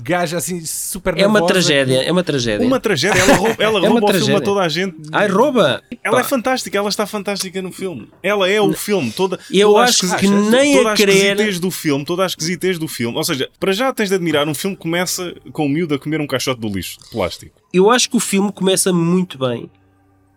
gaja 0.00 0.38
assim 0.38 0.64
super 0.64 1.18
É 1.18 1.26
uma 1.26 1.40
nervosa 1.40 1.52
tragédia, 1.52 2.02
é 2.02 2.10
uma 2.12 2.22
tragédia. 2.22 2.66
Uma 2.66 2.80
tragédia, 2.80 3.20
ela 3.20 3.34
rouba, 3.34 3.62
ela 3.62 3.78
É 3.84 3.88
rouba 3.88 4.06
o 4.06 4.14
filme 4.14 4.34
a 4.36 4.40
toda 4.40 4.60
a 4.62 4.68
gente. 4.68 4.96
Ai, 5.12 5.28
rouba! 5.28 5.82
Ela 6.02 6.20
é 6.20 6.24
fantástica, 6.24 6.78
ela 6.78 6.88
está 6.88 7.06
fantástica 7.06 7.60
no 7.60 7.70
filme. 7.70 8.08
Ela 8.22 8.48
é 8.48 8.60
o 8.60 8.72
filme, 8.72 9.12
toda. 9.12 9.38
Eu 9.50 9.72
toda 9.72 9.84
acho 9.84 10.16
que 10.18 10.26
nem 10.28 10.76
toda 10.76 10.92
a 10.92 10.96
querer- 10.96 11.12
esquisitez 11.12 11.60
do 11.60 11.70
filme, 11.70 12.04
toda 12.04 12.22
a 12.22 12.26
esquisitez 12.26 12.78
do 12.78 12.88
filme. 12.88 13.16
Ou 13.16 13.24
seja, 13.24 13.50
para 13.60 13.72
já 13.72 13.92
tens 13.92 14.08
de 14.08 14.14
admirar, 14.14 14.48
um 14.48 14.54
filme 14.54 14.76
começa 14.76 15.34
com 15.52 15.66
o 15.66 15.68
miúdo 15.68 15.94
a 15.94 15.98
comer 15.98 16.20
um 16.20 16.26
caixote 16.26 16.60
do 16.60 16.68
lixo 16.68 16.98
de 16.98 17.10
plástico. 17.10 17.54
Eu 17.72 17.90
acho 17.90 18.08
que 18.08 18.16
o 18.16 18.20
filme 18.20 18.50
começa 18.50 18.92
muito 18.92 19.36
bem. 19.38 19.68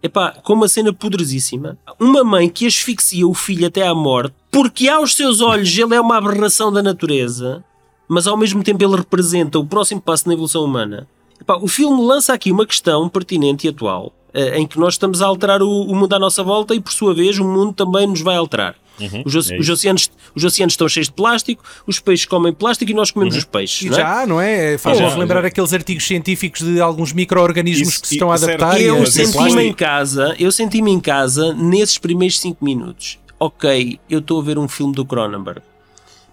Epá, 0.05 0.31
com 0.43 0.53
uma 0.53 0.67
cena 0.67 0.93
poderosíssima. 0.93 1.77
Uma 1.99 2.23
mãe 2.23 2.49
que 2.49 2.65
asfixia 2.65 3.27
o 3.27 3.33
filho 3.33 3.67
até 3.67 3.85
à 3.85 3.93
morte, 3.93 4.35
porque 4.51 4.87
aos 4.87 5.15
seus 5.15 5.41
olhos 5.41 5.77
ele 5.77 5.95
é 5.95 6.01
uma 6.01 6.17
aberração 6.17 6.71
da 6.71 6.81
natureza, 6.81 7.63
mas 8.07 8.27
ao 8.27 8.37
mesmo 8.37 8.63
tempo 8.63 8.83
ele 8.83 8.95
representa 8.95 9.59
o 9.59 9.65
próximo 9.65 10.01
passo 10.01 10.27
na 10.27 10.33
evolução 10.33 10.63
humana. 10.63 11.07
Epá, 11.39 11.57
o 11.57 11.67
filme 11.67 12.01
lança 12.01 12.33
aqui 12.33 12.51
uma 12.51 12.65
questão 12.65 13.09
pertinente 13.09 13.67
e 13.67 13.69
atual, 13.69 14.13
em 14.57 14.67
que 14.67 14.77
nós 14.79 14.93
estamos 14.95 15.21
a 15.21 15.25
alterar 15.27 15.61
o, 15.61 15.69
o 15.83 15.95
mundo 15.95 16.13
à 16.13 16.19
nossa 16.19 16.43
volta 16.43 16.73
e, 16.75 16.79
por 16.79 16.91
sua 16.91 17.13
vez, 17.13 17.37
o 17.39 17.43
mundo 17.45 17.73
também 17.73 18.05
nos 18.07 18.21
vai 18.21 18.35
alterar. 18.35 18.75
Uhum, 18.97 19.23
os, 19.25 19.51
é 19.51 19.57
os 19.57 19.67
oceanos, 19.67 20.09
os 20.33 20.43
oceanos 20.45 20.71
estão 20.73 20.87
cheios 20.87 21.07
de 21.07 21.13
plástico, 21.13 21.61
os 21.85 21.99
peixes 21.99 22.25
comem 22.25 22.53
plástico 22.53 22.89
e 22.91 22.93
nós 22.93 23.11
comemos 23.11 23.35
os 23.35 23.43
peixes. 23.43 23.81
E 23.81 23.89
não 23.89 23.97
é? 23.97 24.01
já, 24.01 24.25
não 24.25 24.41
é? 24.41 24.77
Faz-nos 24.77 25.11
Já, 25.11 25.17
lembrar 25.17 25.41
já. 25.41 25.47
aqueles 25.49 25.73
artigos 25.73 26.05
científicos 26.07 26.61
de 26.61 26.79
alguns 26.79 27.11
micro-organismos 27.11 27.97
que 27.97 28.07
se 28.07 28.13
estão 28.15 28.31
a 28.31 28.35
era- 28.35 28.45
adaptar. 28.45 28.79
e 28.79 28.83
a 28.85 28.87
Eu 28.87 29.03
esse 29.03 29.25
senti-me 29.25 29.63
em 29.63 29.73
casa, 29.73 30.33
eu 30.39 30.49
senti-me 30.51 30.91
em 30.91 30.99
casa 31.01 31.53
nesses 31.53 31.97
primeiros 31.97 32.39
5 32.39 32.63
minutos. 32.63 33.19
Ok, 33.37 33.99
eu 34.09 34.19
estou 34.19 34.39
a 34.39 34.43
ver 34.43 34.57
um 34.57 34.67
filme 34.67 34.93
do 34.93 35.03
Cronenberg. 35.05 35.59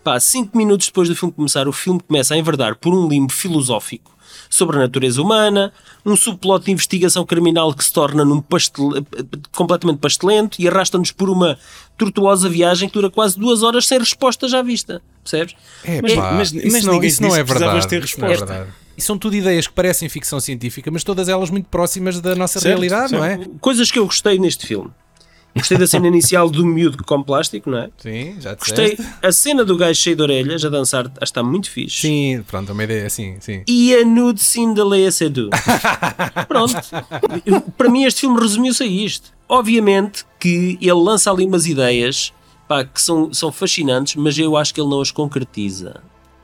Pá, 0.05 0.21
5 0.21 0.57
minutos 0.57 0.87
depois 0.87 1.09
do 1.09 1.17
filme 1.17 1.33
começar, 1.35 1.67
o 1.67 1.73
filme 1.73 1.99
começa 2.07 2.35
a 2.35 2.39
enverdar 2.39 2.77
por 2.77 2.95
um 2.95 3.09
limbo 3.09 3.33
filosófico 3.33 4.12
sobre 4.55 4.77
a 4.77 4.81
natureza 4.81 5.23
humana, 5.23 5.73
um 6.05 6.15
subplot 6.15 6.67
de 6.67 6.73
investigação 6.73 7.25
criminal 7.25 7.73
que 7.73 7.83
se 7.83 7.91
torna 7.91 8.23
num 8.23 8.39
pastel, 8.43 8.91
completamente 9.51 9.99
pastelento 9.99 10.61
e 10.61 10.69
arrasta-nos 10.69 11.11
por 11.11 11.31
uma 11.31 11.59
tortuosa 11.97 12.51
viagem 12.51 12.87
que 12.87 12.95
dura 12.95 13.09
quase 13.09 13.39
duas 13.39 13.63
horas 13.63 13.87
sem 13.87 13.99
respostas 13.99 14.53
à 14.53 14.61
vista. 14.61 15.01
Percebes? 15.25 15.55
É, 15.83 16.03
Mas- 16.03 16.13
pá, 16.15 16.33
mas- 16.33 16.53
isso 16.53 16.71
mas 16.71 16.85
não, 16.85 17.03
isso 17.03 17.23
não 17.23 17.35
é 17.35 17.43
verdade. 17.43 17.89
ter 17.89 18.05
isso 18.05 18.21
não 18.21 18.27
é 18.27 18.31
resposta. 18.33 18.69
E 18.95 19.01
são 19.01 19.17
tudo 19.17 19.35
ideias 19.37 19.67
que 19.67 19.73
parecem 19.73 20.07
ficção 20.11 20.39
científica, 20.39 20.91
mas 20.91 21.03
todas 21.03 21.31
elas 21.31 21.49
muito 21.49 21.71
próximas 21.71 22.21
da 22.21 22.35
nossa 22.37 22.61
Certo, 22.61 22.75
realidade, 22.75 23.13
não 23.15 23.25
é? 23.25 23.41
Coisas 23.59 23.91
que 23.91 23.99
eu 23.99 24.05
gostei 24.05 24.39
neste 24.39 24.67
filme. 24.67 24.91
Gostei 25.55 25.77
da 25.77 25.87
cena 25.87 26.09
inicial 26.09 26.49
do 26.49 26.65
miúdo 26.65 27.05
come 27.05 27.25
plástico, 27.25 27.71
não 27.71 27.79
é? 27.79 27.91
Sim, 27.99 28.37
já 28.41 28.55
Gostei. 28.55 28.97
disseste. 28.97 29.15
A 29.23 29.33
cena 29.33 29.65
do 29.65 29.77
gajo 29.77 30.01
cheio 30.01 30.17
de 30.17 30.23
orelhas 30.23 30.65
a 30.65 30.69
dançar 30.71 31.07
acho 31.07 31.15
que 31.15 31.25
está 31.25 31.43
muito 31.43 31.71
fixe. 31.71 32.01
Sim, 32.01 32.43
pronto, 32.47 32.71
é 32.71 32.73
uma 32.73 32.85
ideia 32.85 33.07
assim, 33.07 33.37
sim. 33.41 33.63
E 33.69 33.95
a 33.95 34.05
nude 34.05 34.41
scene 34.41 34.75
da 34.75 34.85
Leia 34.85 35.11
Seydoux. 35.13 35.51
Pronto. 36.49 36.75
Para 37.77 37.91
mim 37.91 38.05
este 38.05 38.21
filme 38.23 38.41
resumiu-se 38.41 38.83
a 38.83 38.87
isto. 38.87 39.31
Obviamente 39.49 40.25
que 40.41 40.79
ele 40.81 40.93
lança 40.93 41.31
ali 41.31 41.45
umas 41.45 41.67
ideias 41.67 42.33
pá, 42.67 42.85
que 42.85 43.01
são, 43.01 43.33
são 43.33 43.53
fascinantes, 43.53 44.17
mas 44.17 44.39
eu 44.39 44.57
acho 44.57 44.73
que 44.73 44.81
ele 44.81 44.89
não 44.89 45.03
as 45.03 45.11
concretiza. 45.11 46.01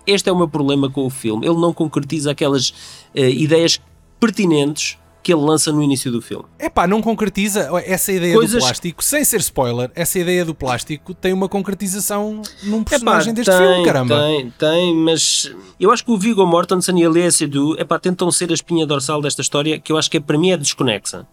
Este 0.07 0.29
é 0.29 0.33
o 0.33 0.37
meu 0.37 0.49
problema 0.49 0.91
com 0.91 1.07
o 1.07 1.11
filme. 1.11 1.47
Ele 1.47 1.59
não 1.59 1.73
concretiza 1.73 2.31
aquelas 2.31 2.75
eh, 3.15 3.31
ideias 3.31 3.81
pertinentes 4.21 4.99
que 5.23 5.33
ele 5.33 5.43
lança 5.43 5.71
no 5.73 5.83
início 5.83 6.11
do 6.11 6.23
filme. 6.23 6.45
É 6.59 6.69
pá, 6.69 6.87
não 6.87 7.03
concretiza 7.03 7.69
essa 7.85 8.13
ideia 8.13 8.35
Coisas- 8.35 8.63
do 8.63 8.67
plástico, 8.67 9.05
sem 9.05 9.25
ser 9.25 9.41
spoiler, 9.41 9.91
essa 9.95 10.19
ideia 10.19 10.45
do 10.45 10.55
plástico 10.55 11.13
tem 11.15 11.33
uma 11.33 11.49
concretização 11.49 12.43
num 12.63 12.81
Epá, 12.81 12.91
personagem 12.91 13.35
deste 13.35 13.51
tem, 13.51 13.59
filme, 13.59 13.85
caramba. 13.85 14.19
Tem, 14.21 14.51
tem, 14.59 14.95
mas 14.95 15.53
eu 15.79 15.91
acho 15.91 16.05
que 16.05 16.11
o 16.11 16.17
Viggo 16.19 16.47
Mortensen 16.47 16.99
e 17.01 17.05
a 17.05 17.11
Lea 17.11 17.31
Seydoux 17.31 17.79
epá, 17.79 17.99
tentam 17.99 18.31
ser 18.31 18.51
a 18.51 18.55
espinha 18.55 18.87
dorsal 18.87 19.21
desta 19.21 19.43
história 19.43 19.79
que 19.79 19.93
eu 19.93 19.99
acho 19.99 20.11
que 20.11 20.17
é, 20.17 20.21
para 20.21 20.39
mim 20.39 20.51
é 20.51 20.57
desconexa. 20.57 21.27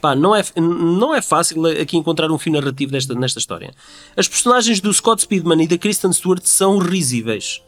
Pá, 0.00 0.14
não, 0.14 0.34
é, 0.34 0.44
não 0.56 1.12
é 1.14 1.20
fácil 1.20 1.66
aqui 1.66 1.96
encontrar 1.96 2.30
um 2.30 2.38
fio 2.38 2.52
narrativo 2.52 2.92
desta, 2.92 3.14
nesta 3.14 3.38
história. 3.40 3.72
As 4.16 4.28
personagens 4.28 4.80
do 4.80 4.92
Scott 4.94 5.22
Speedman 5.22 5.62
e 5.62 5.66
da 5.66 5.76
Kristen 5.76 6.12
Stewart 6.12 6.42
são 6.44 6.78
risíveis. 6.78 7.60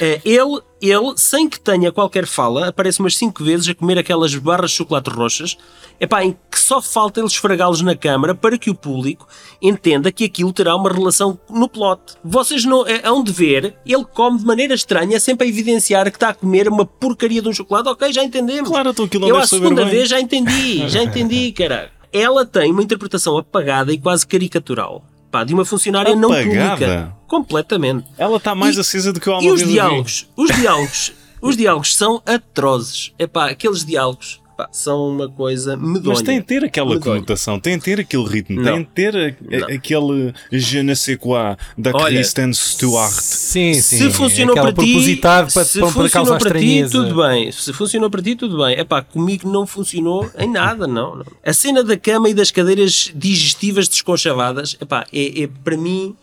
Eh, 0.00 0.20
Ele, 0.24 0.60
ele, 0.80 1.12
sem 1.16 1.48
que 1.48 1.60
tenha 1.60 1.92
qualquer 1.92 2.26
fala, 2.26 2.68
aparece 2.68 3.00
umas 3.00 3.16
5 3.16 3.44
vezes 3.44 3.68
a 3.68 3.74
comer 3.74 3.98
aquelas 3.98 4.34
barras 4.34 4.70
de 4.70 4.78
chocolate 4.78 5.10
roxas, 5.10 5.56
epá, 6.00 6.24
em 6.24 6.36
que 6.50 6.58
só 6.58 6.80
falta 6.82 7.20
ele 7.20 7.26
esfregá-los 7.28 7.82
na 7.82 7.94
câmara 7.94 8.34
para 8.34 8.56
que 8.58 8.70
o 8.70 8.74
público 8.74 9.28
entenda 9.60 10.10
que 10.10 10.24
aquilo 10.24 10.52
terá 10.52 10.74
uma 10.74 10.90
relação 10.90 11.38
no 11.48 11.68
plot. 11.68 12.00
Vocês 12.24 12.64
não 12.64 12.86
é, 12.86 13.00
hão 13.06 13.22
de 13.22 13.30
ver, 13.32 13.76
ele 13.86 14.04
come 14.04 14.38
de 14.38 14.44
maneira 14.44 14.74
estranha, 14.74 15.20
sempre 15.20 15.46
a 15.46 15.50
evidenciar 15.50 16.10
que 16.10 16.16
está 16.16 16.30
a 16.30 16.34
comer 16.34 16.68
uma 16.68 16.84
porcaria 16.86 17.42
de 17.42 17.48
um 17.48 17.52
chocolate. 17.52 17.88
Ok, 17.88 18.12
já 18.12 18.24
entendemos. 18.24 18.68
Claro, 18.70 18.90
então 18.90 19.04
aquilo 19.04 19.28
Eu 19.28 19.34
saber 19.46 19.46
segunda 19.46 19.82
bem. 19.82 19.90
vez 19.90 20.08
já 20.08 20.18
entendi, 20.20 20.88
já 20.88 21.02
entendi, 21.02 21.52
caralho. 21.56 21.90
Ela 22.12 22.44
tem 22.44 22.72
uma 22.72 22.82
interpretação 22.82 23.38
apagada 23.38 23.92
e 23.92 23.98
quase 23.98 24.26
caricatural. 24.26 25.04
Pá, 25.32 25.44
de 25.44 25.54
uma 25.54 25.64
funcionária 25.64 26.14
não 26.14 26.30
Apagada? 26.30 26.76
pública. 26.76 27.16
Completamente. 27.26 28.04
Ela 28.18 28.36
está 28.36 28.54
mais 28.54 28.76
E- 28.76 28.80
acesa 28.80 29.14
do 29.14 29.18
que 29.18 29.26
eu 29.28 29.34
há 29.34 29.42
E 29.42 29.50
os 29.50 29.64
diálogos, 29.66 30.28
os 30.36 30.54
diálogos, 30.54 31.12
os 31.40 31.56
diálogos 31.56 31.96
são 31.96 32.22
atrozes. 32.26 33.12
Epá, 33.18 33.48
aqueles 33.48 33.82
diálogos 33.82 34.41
pá, 34.62 34.68
são 34.72 35.08
uma 35.08 35.28
coisa 35.28 35.76
medonha. 35.76 36.02
Mas 36.08 36.22
tem 36.22 36.40
de 36.40 36.46
ter 36.46 36.64
aquela 36.64 36.90
Medonha. 36.94 37.14
conotação, 37.16 37.58
tem 37.58 37.78
de 37.78 37.84
ter 37.84 38.00
aquele 38.00 38.24
ritmo, 38.24 38.60
Não. 38.60 38.72
tem 38.72 38.82
de 38.82 38.88
ter 38.88 39.16
a- 39.16 39.58
Não. 39.58 39.66
aquele 39.68 40.34
je 40.50 40.82
ne 40.82 40.94
sais 40.96 41.16
quoi 41.18 41.56
da 41.76 41.90
Olha, 41.94 42.06
Kristen 42.16 42.52
Stewart. 42.52 43.10
Sim, 43.12 43.74
sim. 43.74 43.98
Se 43.98 44.10
funcionou 44.10 44.54
para 44.54 44.68
ti, 44.68 44.74
propositado 44.74 45.52
para, 45.52 45.64
se 45.64 45.78
para, 45.80 45.88
funcionou 45.90 46.38
para 46.38 46.58
ti, 46.60 46.84
tudo 46.90 47.22
bem. 47.22 47.50
Se 47.52 47.72
funcionou 47.72 48.10
para 48.10 48.22
ti, 48.22 48.36
tudo 48.36 48.58
bem. 48.64 48.78
Epá, 48.78 49.02
comigo 49.02 49.48
não 49.50 49.66
funcionou 49.66 50.30
em 50.38 50.50
nada, 50.50 50.86
não, 50.86 51.16
não. 51.16 51.26
A 51.44 51.52
cena 51.52 51.82
da 51.82 51.96
cama 51.96 52.28
e 52.28 52.34
das 52.34 52.50
cadeiras 52.50 53.10
digestivas 53.14 53.88
desconchavadas, 53.88 54.76
epá, 54.80 55.06
é, 55.12 55.42
é 55.42 55.48
para 55.62 55.76
mim, 55.76 56.14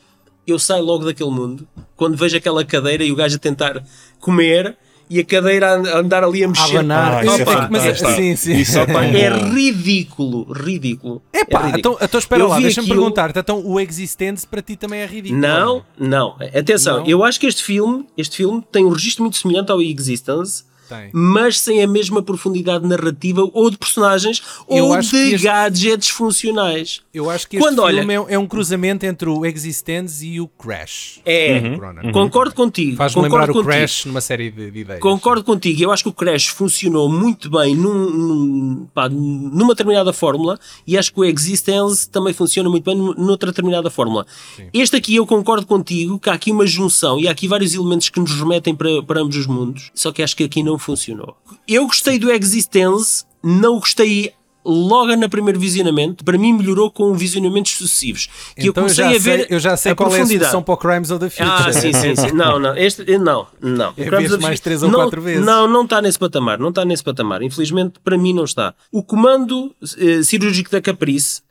eu 0.47 0.57
saio 0.57 0.83
logo 0.83 1.05
daquele 1.05 1.29
mundo. 1.31 1.67
Quando 1.95 2.17
vejo 2.17 2.37
aquela 2.37 2.63
cadeira 2.63 3.03
e 3.03 3.11
o 3.11 3.15
gajo 3.15 3.35
a 3.35 3.39
tentar 3.39 3.83
comer 4.19 4.75
e 5.09 5.19
a 5.19 5.25
cadeira 5.25 5.67
a 5.69 5.73
a 5.95 5.99
andar 5.99 6.23
ali 6.23 6.43
a 6.43 6.45
A 6.45 6.49
mexer. 6.49 6.77
abanar. 6.77 7.13
Ah, 7.19 7.25
isso 7.25 7.39
é 7.39 7.41
Opa, 7.43 7.67
mas, 7.71 7.81
fantástico. 7.83 8.11
sim, 8.11 8.35
sim. 8.35 8.57
Isso 8.57 8.77
é 8.77 8.81
É 8.83 8.85
bom. 9.31 9.49
ridículo, 9.53 10.51
ridículo. 10.53 11.21
É 11.33 11.39
Epá, 11.41 11.59
ridículo. 11.67 11.79
então, 11.95 11.97
então 12.05 12.19
espera 12.19 12.41
Eu 12.43 12.47
lá, 12.47 12.59
deixa-me 12.59 12.85
aquilo- 12.87 13.01
perguntar-te. 13.01 13.39
Então 13.39 13.61
o 13.65 13.79
Existence 13.79 14.45
para 14.45 14.61
ti 14.61 14.75
também 14.75 14.99
é 15.01 15.05
ridículo? 15.05 15.41
Não, 15.41 15.83
não. 15.97 16.35
Atenção, 16.55 16.99
Não? 16.99 17.07
eu 17.07 17.23
acho 17.23 17.39
que 17.39 17.47
este 17.47 17.63
filme, 17.63 18.05
este 18.17 18.37
filme 18.37 18.63
tem 18.71 18.85
um 18.85 18.89
registro 18.89 19.23
muito 19.23 19.37
semelhante 19.37 19.71
ao 19.71 19.81
Existence, 19.81 20.63
Tem. 20.89 21.09
mas 21.13 21.59
sem 21.59 21.83
a 21.83 21.87
mesma 21.87 22.21
profundidade 22.23 22.85
narrativa 22.87 23.47
ou 23.53 23.69
de 23.69 23.77
personagens 23.77 24.41
Eu 24.67 24.85
ou 24.87 24.99
de 24.99 25.05
este- 25.05 25.37
gadgets 25.43 26.09
funcionais. 26.09 27.01
Eu 27.13 27.29
acho 27.29 27.47
que 27.47 27.57
este 27.57 27.63
Quando, 27.65 27.85
filme 27.85 28.17
olha- 28.17 28.27
é, 28.29 28.33
é 28.33 28.39
um 28.39 28.47
cruzamento 28.47 29.05
entre 29.05 29.29
o 29.29 29.45
Existence 29.45 30.25
e 30.25 30.41
o 30.41 30.47
Crash. 30.47 31.19
É, 31.25 31.59
do 31.59 31.77
Cronenberg. 31.77 32.11
concordo 32.11 32.55
contigo. 32.55 32.97
Faz-me 32.97 33.21
concordo 33.23 33.35
lembrar 33.37 33.51
o 33.51 33.53
contigo. 33.53 33.69
Crash 33.71 34.05
numa 34.05 34.21
série 34.21 34.49
de, 34.49 34.71
de 34.71 34.79
ideias. 34.79 34.99
Concordo 35.01 35.43
contigo, 35.43 35.81
eu 35.83 35.91
acho 35.91 36.03
que 36.03 36.09
o 36.09 36.13
Crash 36.13 36.47
funcionou 36.47 37.07
muito 37.09 37.49
bem 37.49 37.75
num, 37.75 38.09
num- 38.09 38.87
pá, 38.93 39.07
numa 39.09 39.69
determinada 39.73 40.11
fórmula 40.11 40.57
e 40.87 40.97
acho 40.97 41.13
que 41.13 41.19
o 41.19 41.23
Existence 41.25 42.09
também 42.09 42.33
funciona 42.33 42.69
muito 42.69 42.83
bem 42.83 42.95
noutra 42.95 43.51
determinada 43.51 43.89
fórmula. 43.91 44.25
Este 44.73 44.95
aqui 44.95 45.15
eu 45.15 45.27
concordo 45.27 45.67
contigo 45.67 46.17
que 46.19 46.29
há 46.29 46.33
aqui 46.33 46.51
uma 46.51 46.65
junção 46.65 47.19
e 47.19 47.27
há 47.27 47.31
aqui 47.31 47.47
vários 47.47 47.73
elementos 47.75 48.09
que 48.09 48.19
nos 48.19 48.31
remetem 48.31 48.73
para, 48.73 49.03
para 49.03 49.21
ambos 49.21 49.35
os 49.35 49.45
mundos, 49.45 49.91
só 49.93 50.11
que 50.11 50.23
acho 50.23 50.35
que 50.35 50.43
aqui 50.43 50.63
não 50.63 50.78
funcionou. 50.79 51.35
Eu 51.67 51.85
gostei 51.85 52.17
do 52.17 52.31
Existence, 52.31 53.25
não 53.43 53.79
gostei 53.79 54.33
logo 54.65 55.15
no 55.15 55.29
primeiro 55.29 55.59
visionamento, 55.59 56.23
para 56.23 56.37
mim 56.37 56.53
melhorou 56.53 56.91
com 56.91 57.13
visionamentos 57.13 57.71
sucessivos. 57.71 58.27
Que 58.55 58.67
eu 58.67 58.71
Então 58.71 58.83
eu 58.83 58.93
comecei 58.95 59.03
já, 59.05 59.09
a 59.09 59.13
ver 59.13 59.39
sei, 59.39 59.47
eu 59.49 59.59
já 59.59 59.77
sei 59.77 59.91
a 59.93 59.95
qual 59.95 60.13
é 60.13 60.21
a 60.21 60.25
solução 60.25 60.61
para 60.61 60.73
o 60.73 60.77
Crimes 60.77 61.11
of 61.11 61.19
the 61.19 61.29
Future. 61.29 61.49
Ah, 61.49 61.73
sim, 61.73 61.93
sim, 61.93 62.15
sim. 62.15 62.31
Não, 62.33 62.59
não. 62.59 62.75
Este, 62.77 63.17
não, 63.17 63.47
não. 63.61 63.93
É 63.97 64.05
Crimes 64.05 64.31
of- 64.33 64.41
mais 64.43 64.59
três 64.59 64.83
ou 64.83 64.89
não, 64.89 64.99
quatro 64.99 65.21
vezes. 65.21 65.43
Não, 65.45 65.67
não 65.67 65.83
está 65.85 66.01
nesse 66.01 66.19
patamar. 66.19 66.59
Não 66.59 66.69
está 66.69 66.83
nesse 66.85 67.03
patamar. 67.03 67.41
Infelizmente, 67.41 67.99
para 68.03 68.17
mim, 68.17 68.33
não 68.33 68.43
está. 68.43 68.73
O 68.91 69.01
comando 69.01 69.73
eh, 69.97 70.21
cirúrgico 70.23 70.69
da 70.69 70.81
Caprice, 70.81 71.41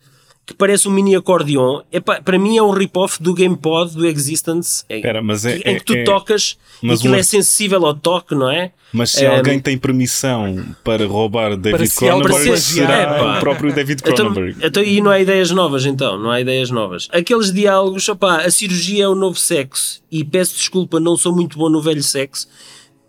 que 0.48 0.54
parece 0.54 0.88
um 0.88 0.90
mini 0.90 1.14
acordeon, 1.14 1.82
é 1.92 2.00
pa- 2.00 2.22
para 2.22 2.38
mim 2.38 2.56
é 2.56 2.62
um 2.62 2.70
rip-off 2.70 3.22
do 3.22 3.34
GamePod, 3.34 3.94
do 3.94 4.06
Existence, 4.06 4.82
em, 4.88 4.96
Espera, 4.96 5.20
mas 5.22 5.44
é- 5.44 5.58
em 5.58 5.76
que 5.76 5.84
tu 5.84 5.92
é- 5.92 6.00
é- 6.00 6.04
tocas 6.04 6.56
e 6.82 6.86
mas 6.86 7.00
aquilo 7.00 7.12
um- 7.12 7.18
é 7.18 7.22
sensível 7.22 7.84
ao 7.84 7.92
toque, 7.92 8.34
não 8.34 8.50
é? 8.50 8.72
Mas 8.90 9.10
se 9.10 9.26
alguém 9.26 9.60
tem 9.60 9.76
permissão 9.76 10.64
para 10.82 11.06
roubar 11.06 11.54
David 11.54 11.88
se 11.90 11.96
Cronenberg, 11.98 12.32
autoplagiar. 12.32 12.58
será 12.88 12.94
É, 13.18 13.36
o 13.36 13.40
próprio 13.40 13.74
David 13.74 14.00
Então, 14.02 14.14
Cronenberg. 14.32 14.56
então, 14.66 14.82
e 14.82 15.02
não 15.02 15.10
há 15.10 15.20
ideias 15.20 15.50
novas, 15.50 15.84
então? 15.84 16.18
Não 16.18 16.30
há 16.30 16.40
ideias 16.40 16.70
novas. 16.70 17.06
Aqueles 17.12 17.52
diálogos, 17.52 18.08
opá, 18.08 18.38
a 18.38 18.50
cirurgia 18.50 19.04
é 19.04 19.08
o 19.08 19.14
novo 19.14 19.38
sexo 19.38 20.00
e 20.10 20.24
peço 20.24 20.54
desculpa, 20.56 20.98
não 20.98 21.14
sou 21.18 21.34
muito 21.36 21.58
bom 21.58 21.68
no 21.68 21.82
velho 21.82 22.02
sexo. 22.02 22.48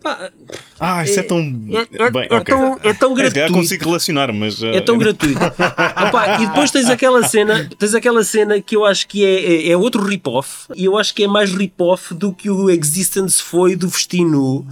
Pá, 0.02 0.30
Ah, 0.78 1.04
isso 1.04 1.20
é, 1.20 1.22
tão. 1.22 1.38
é- 1.38 2.04
é- 2.04 2.10
Bem, 2.10 2.26
é 2.30 2.34
ok. 2.34 2.54
tão- 2.54 2.78
é 2.82 2.94
tão 2.94 3.14
gratuito. 3.14 3.52
consigo 3.52 3.84
relacionar, 3.84 4.32
mas. 4.32 4.62
É 4.62 4.80
tão 4.80 4.96
gratuito. 4.96 5.38
Opa, 6.08 6.40
e 6.40 6.46
depois 6.46 6.70
tens 6.70 6.88
aquela 6.88 7.22
cena, 7.26 7.68
tens 7.78 7.94
aquela 7.94 8.24
cena 8.24 8.60
que 8.60 8.74
eu 8.76 8.84
acho 8.86 9.06
que 9.06 9.24
é, 9.24 9.68
é, 9.68 9.70
é 9.72 9.76
outro 9.76 10.02
rip-off, 10.02 10.66
e 10.74 10.84
eu 10.86 10.96
acho 10.96 11.14
que 11.14 11.24
é 11.24 11.28
mais 11.28 11.52
rip-off 11.52 12.14
do 12.14 12.32
que 12.32 12.48
o 12.48 12.70
Existence 12.70 13.42
foi 13.42 13.76
do 13.76 13.88
Vestinu, 13.88 14.66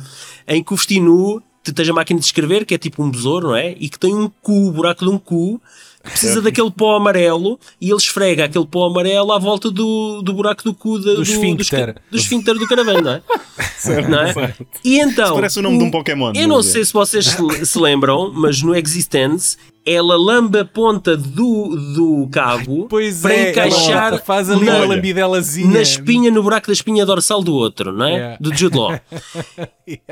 em 0.46 0.62
que 0.64 0.72
o 0.72 0.76
Vestinu 0.76 1.42
tens 1.74 1.88
a 1.90 1.92
máquina 1.92 2.18
de 2.18 2.24
escrever, 2.24 2.64
que 2.64 2.74
é 2.74 2.78
tipo 2.78 3.02
um 3.02 3.10
besouro, 3.10 3.48
não 3.48 3.56
é? 3.56 3.72
E 3.78 3.90
que 3.90 3.98
tem 3.98 4.14
um 4.14 4.30
cu, 4.40 4.68
o 4.68 4.72
buraco 4.72 5.04
de 5.04 5.10
um 5.10 5.18
cu, 5.18 5.60
precisa 6.08 6.40
daquele 6.42 6.70
pó 6.70 6.96
amarelo 6.96 7.58
e 7.80 7.88
ele 7.88 7.96
esfrega 7.96 8.44
aquele 8.44 8.66
pó 8.66 8.86
amarelo 8.86 9.32
à 9.32 9.38
volta 9.38 9.70
do, 9.70 10.22
do 10.22 10.32
buraco 10.32 10.62
do 10.64 10.74
cu 10.74 10.98
da- 10.98 11.14
Do 11.14 11.22
esfíncter. 11.22 11.94
do, 11.94 12.00
do 12.12 12.16
esfíncter 12.16 12.54
do 12.54 12.66
caravana, 12.66 13.00
não 13.00 13.10
é? 13.12 13.22
Certo, 13.78 14.08
Não 14.08 14.20
é? 14.20 14.32
certo. 14.32 14.66
E 14.84 14.98
então. 14.98 15.26
Isso 15.26 15.34
parece 15.34 15.58
o 15.60 15.62
nome 15.62 15.78
de 15.78 15.84
um 15.84 15.90
Pokémon, 15.90 16.32
Eu 16.34 16.48
não 16.48 16.58
é. 16.58 16.62
sei 16.64 16.84
se 16.84 16.92
vocês 16.92 17.26
se, 17.26 17.66
se 17.66 17.78
lembram, 17.78 18.32
mas 18.34 18.60
no 18.60 18.74
Existence 18.74 19.56
ela 19.86 20.16
lambe 20.16 20.58
a 20.58 20.64
ponta 20.64 21.16
do, 21.16 21.74
do 21.94 22.28
cabo 22.30 22.86
Pois 22.90 23.20
para 23.22 23.32
é, 23.32 23.50
encaixar 23.52 24.08
ela 24.08 24.18
faz 24.18 24.50
ali 24.50 24.66
na, 24.66 24.84
na 24.86 25.80
espinha, 25.80 26.30
no 26.30 26.42
buraco 26.42 26.66
da 26.66 26.72
espinha 26.74 27.06
dorsal 27.06 27.42
do 27.42 27.54
outro, 27.54 27.92
não 27.92 28.04
é? 28.04 28.12
Yeah. 28.12 28.36
Do 28.40 28.54
Jude 28.54 28.76
Law. 28.76 29.00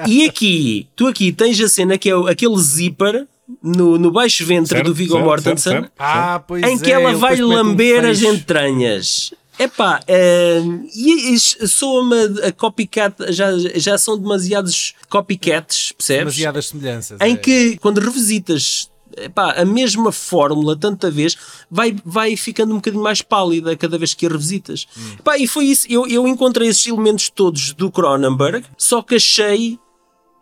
E 0.06 0.24
aqui, 0.24 0.86
tu 0.96 1.06
aqui 1.06 1.32
tens 1.32 1.60
a 1.60 1.68
cena 1.68 1.98
que 1.98 2.08
é 2.08 2.16
o- 2.16 2.26
aquele 2.26 2.56
zíper 2.58 3.26
no, 3.62 3.98
no 3.98 4.10
baixo 4.10 4.44
ventre 4.44 4.76
Certo, 4.76 4.86
do 4.86 4.94
Viggo 4.94 5.14
certo, 5.14 5.24
Mortensen 5.24 5.72
certo, 5.72 5.82
certo. 5.82 5.92
Ah, 5.98 6.42
pois 6.46 6.62
em 6.62 6.76
é, 6.76 6.78
que 6.78 6.90
ela 6.90 7.10
ele 7.10 7.18
vai 7.18 7.30
mete 7.32 7.42
um 7.44 7.48
lamber 7.48 8.04
as 8.04 8.22
entranhas. 8.22 9.32
Epá, 9.58 10.00
eh, 10.06 10.60
e 10.94 11.32
isso 11.32 11.66
soa-me 11.66 12.46
a 12.46 12.52
copycat, 12.52 13.32
já, 13.32 13.46
já 13.74 13.96
são 13.96 14.18
demasiados 14.18 14.94
copycats, 15.08 15.92
percebes? 15.92 16.34
Demasiadas 16.34 16.66
semelhanças. 16.66 17.20
em 17.22 17.32
é. 17.32 17.36
que 17.36 17.78
quando 17.78 17.98
revisitas 17.98 18.90
epá, 19.16 19.52
a 19.52 19.64
mesma 19.64 20.12
fórmula 20.12 20.76
tanta 20.76 21.10
vez 21.10 21.36
vai, 21.70 21.96
vai 22.04 22.36
ficando 22.36 22.72
um 22.72 22.76
bocadinho 22.76 23.02
mais 23.02 23.22
pálida 23.22 23.74
cada 23.76 23.96
vez 23.96 24.12
que 24.12 24.26
a 24.26 24.28
revisitas. 24.28 24.86
Epá, 25.18 25.38
e 25.38 25.46
foi 25.46 25.66
isso, 25.66 25.86
eu, 25.88 26.06
eu 26.06 26.28
encontrei 26.28 26.68
esses 26.68 26.86
elementos 26.86 27.30
todos 27.30 27.72
do 27.72 27.90
Cronenberg, 27.90 28.66
só 28.76 29.00
que 29.00 29.14
achei 29.14 29.78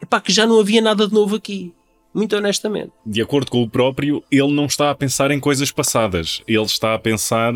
epá, 0.02 0.20
que 0.20 0.32
já 0.32 0.44
não 0.44 0.58
havia 0.58 0.82
nada 0.82 1.06
de 1.06 1.14
novo 1.14 1.36
aqui. 1.36 1.72
Muito 2.14 2.36
honestamente. 2.36 2.92
De 3.04 3.20
acordo 3.20 3.50
com 3.50 3.62
o 3.62 3.68
próprio, 3.68 4.22
ele 4.30 4.52
não 4.52 4.66
está 4.66 4.90
a 4.90 4.94
pensar 4.94 5.30
em 5.30 5.40
coisas 5.40 5.72
passadas. 5.72 6.42
Ele 6.46 6.62
está 6.62 6.94
a 6.94 6.98
pensar 6.98 7.52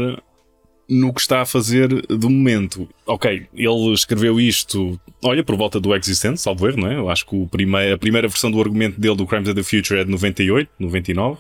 no 0.88 1.12
que 1.12 1.20
está 1.20 1.42
a 1.42 1.46
fazer 1.46 1.88
do 2.06 2.30
momento. 2.30 2.88
Ok, 3.06 3.46
ele 3.54 3.92
escreveu 3.92 4.40
isto, 4.40 4.98
olha, 5.22 5.44
por 5.44 5.54
volta 5.54 5.78
do 5.78 5.94
Existence, 5.94 6.42
salvo 6.42 6.66
erro, 6.66 6.80
não 6.80 6.90
é? 6.90 6.96
Eu 6.96 7.10
acho 7.10 7.26
que 7.26 7.36
o 7.36 7.46
prime 7.46 7.92
a 7.92 7.98
primeira 7.98 8.26
versão 8.26 8.50
do 8.50 8.60
argumento 8.60 8.98
dele 8.98 9.14
do 9.14 9.26
Crimes 9.26 9.48
of 9.48 9.54
the 9.54 9.62
Future 9.62 10.00
é 10.00 10.04
de 10.04 10.10
98, 10.10 10.70
99. 10.78 11.38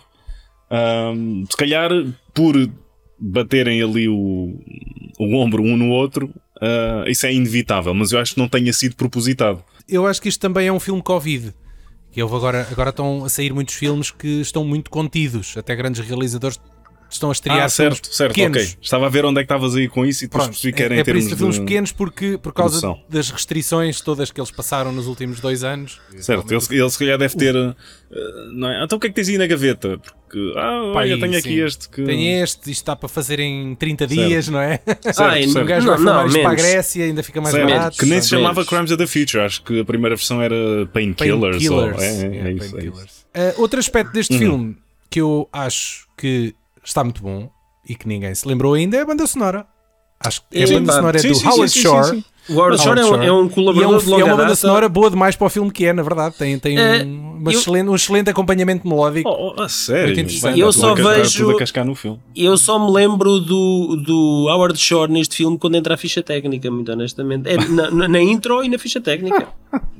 Ahm, 0.70 1.44
se 1.50 1.56
calhar, 1.56 1.90
por 2.34 2.54
baterem 3.18 3.82
ali 3.82 4.06
o, 4.08 4.60
o 5.18 5.34
ombro 5.36 5.62
um 5.62 5.76
no 5.76 5.88
outro, 5.88 6.30
ah, 6.60 7.04
isso 7.06 7.26
é 7.26 7.32
inevitável, 7.32 7.94
mas 7.94 8.12
eu 8.12 8.18
acho 8.18 8.34
que 8.34 8.40
não 8.40 8.48
tenha 8.48 8.72
sido 8.72 8.96
propositado. 8.96 9.64
Eu 9.88 10.06
acho 10.06 10.20
que 10.20 10.28
isto 10.28 10.40
também 10.40 10.68
é 10.68 10.72
um 10.72 10.80
filme 10.80 11.02
Covid. 11.02 11.54
Que 12.18 12.22
houve 12.24 12.34
agora, 12.34 12.66
agora 12.68 12.90
estão 12.90 13.24
a 13.24 13.28
sair 13.28 13.52
muitos 13.52 13.76
filmes 13.76 14.10
que 14.10 14.40
estão 14.40 14.64
muito 14.64 14.90
contidos. 14.90 15.56
Até 15.56 15.76
grandes 15.76 16.04
realizadores 16.04 16.58
estão 17.10 17.28
a 17.30 17.32
estrear 17.32 17.62
Ah, 17.64 17.68
certo, 17.68 17.94
filmes 18.06 18.16
certo, 18.16 18.34
pequenos. 18.34 18.62
ok. 18.62 18.76
Estava 18.82 19.06
a 19.06 19.08
ver 19.08 19.24
onde 19.24 19.40
é 19.40 19.42
que 19.42 19.46
estavas 19.46 19.74
aí 19.74 19.88
com 19.88 20.04
isso 20.04 20.24
e 20.24 20.26
depois 20.26 20.44
Pronto, 20.44 20.54
percebi 20.54 20.72
que 20.76 20.82
era 20.82 20.94
é, 20.94 20.96
em 20.96 21.00
é 21.00 21.04
termos 21.04 21.24
isso 21.26 21.36
filmes 21.36 21.54
de... 21.56 21.60
pequenos 21.62 21.92
porque 21.92 22.38
por 22.38 22.52
causa 22.52 22.80
produção. 22.80 23.04
das 23.08 23.30
restrições 23.30 24.00
todas 24.00 24.30
que 24.30 24.40
eles 24.40 24.50
passaram 24.50 24.92
nos 24.92 25.06
últimos 25.06 25.40
dois 25.40 25.64
anos. 25.64 26.00
Certo, 26.18 26.52
ele, 26.52 26.80
ele 26.80 26.90
se 26.90 26.98
calhar 26.98 27.18
deve 27.18 27.34
ter. 27.36 27.54
eh, 27.56 27.74
não 28.52 28.68
é? 28.70 28.84
Então 28.84 28.98
o 28.98 29.00
que 29.00 29.06
é 29.06 29.10
que 29.10 29.16
tens 29.16 29.28
aí 29.28 29.38
na 29.38 29.46
gaveta? 29.46 29.98
Porque, 29.98 30.52
ah, 30.58 30.92
aí, 31.00 31.18
tenho 31.18 31.38
aqui 31.38 31.48
sim. 31.48 31.60
este 31.64 31.88
que. 31.88 32.02
Tem 32.04 32.40
este, 32.42 32.58
isto 32.70 32.82
está 32.82 32.94
para 32.94 33.08
fazer 33.08 33.40
em 33.40 33.74
30 33.74 34.06
dias, 34.06 34.48
não 34.48 34.60
é? 34.60 34.78
Certo, 35.00 35.48
O 35.48 35.52
certo. 35.52 35.66
gajo 35.66 35.86
Não, 35.86 35.94
vai 35.94 35.96
filmar 35.96 36.26
isto 36.26 36.38
para 36.40 36.48
a 36.48 36.50
menos. 36.52 36.62
Grécia, 36.62 37.04
ainda 37.06 37.22
fica 37.22 37.40
mais 37.40 37.54
Certo, 37.54 37.70
barato. 37.70 37.96
que 37.96 38.04
nem 38.04 38.20
se 38.20 38.34
Menos. 38.34 38.48
chamava 38.48 38.66
Crimes 38.66 38.90
of 38.90 38.98
the 38.98 39.06
Future, 39.06 39.42
acho 39.42 39.62
que 39.62 39.80
a 39.80 39.84
primeira 39.86 40.14
versão 40.14 40.42
era 40.42 40.54
Painkillers. 40.92 41.66
ou- 41.70 41.90
Painkillers. 41.90 42.02
É, 42.02 42.06
é, 42.06 42.26
é 42.26 42.28
Yeah, 42.28 42.50
isso, 42.52 42.76
é 42.76 42.84
isso. 42.84 43.56
Uh, 43.56 43.62
outro 43.62 43.78
aspecto 43.80 44.12
deste 44.12 44.34
Uhum. 44.34 44.38
filme 44.38 44.76
que 45.08 45.20
eu 45.20 45.48
acho 45.50 46.06
que 46.16 46.54
está 46.88 47.04
muito 47.04 47.22
bom 47.22 47.48
e 47.88 47.94
que 47.94 48.06
ninguém 48.08 48.34
se 48.34 48.46
lembrou 48.46 48.74
ainda 48.74 48.96
é 48.96 49.00
a 49.00 49.06
banda 49.06 49.26
sonora. 49.26 49.66
Acho 50.20 50.42
que 50.50 50.60
a 50.62 50.66
Sim, 50.66 50.74
banda 50.74 50.92
sonora 50.92 51.16
é 51.16 51.20
Sim, 51.20 51.28
do 51.28 51.34
sim, 51.36 51.46
Howard 51.46 51.70
sim, 51.70 51.80
Shore. 51.80 52.24
O 52.48 52.54
Howard 52.54 52.82
Shore 52.82 52.98
é, 53.00 53.04
um- 53.04 53.22
é 53.22 53.32
um 53.32 53.46
é, 53.46 53.48
colaborador 53.50 53.94
um, 53.96 53.98
de 53.98 54.06
longa 54.08 54.22
é 54.22 54.24
uma 54.24 54.32
banda 54.32 54.42
data. 54.44 54.56
sonora 54.56 54.88
boa 54.88 55.10
demais 55.10 55.36
para 55.36 55.46
o 55.46 55.50
filme 55.50 55.70
que 55.70 55.84
é, 55.84 55.92
na 55.92 56.02
verdade. 56.02 56.34
Tem, 56.36 56.58
tem 56.58 56.76
Eh, 56.76 57.04
um, 57.04 57.42
eu- 57.44 57.52
excelente, 57.52 57.88
um 57.88 57.94
excelente 57.94 58.28
acompanhamento 58.30 58.88
melódico. 58.88 59.28
Oh, 59.28 59.54
oh, 59.56 59.62
a 59.62 59.68
sério? 59.68 60.18
Eu 60.56 60.72
só 60.72 60.90
a 60.90 60.94
vejo- 60.94 61.50
a. 61.50 62.18
Eu 62.34 62.56
só 62.58 62.84
me 62.84 62.90
lembro 62.90 63.38
do, 63.38 63.96
do 64.04 64.46
Howard 64.48 64.76
Shore 64.78 65.12
neste 65.12 65.36
filme 65.36 65.56
quando 65.58 65.76
entra 65.76 65.94
a 65.94 65.96
ficha 65.96 66.22
técnica, 66.22 66.68
muito 66.70 66.90
honestamente. 66.90 67.48
É 67.48 67.56
na, 67.68 68.08
na- 68.08 68.20
intro 68.20 68.64
e 68.64 68.68
na 68.68 68.78
ficha 68.78 69.00
técnica. 69.00 69.46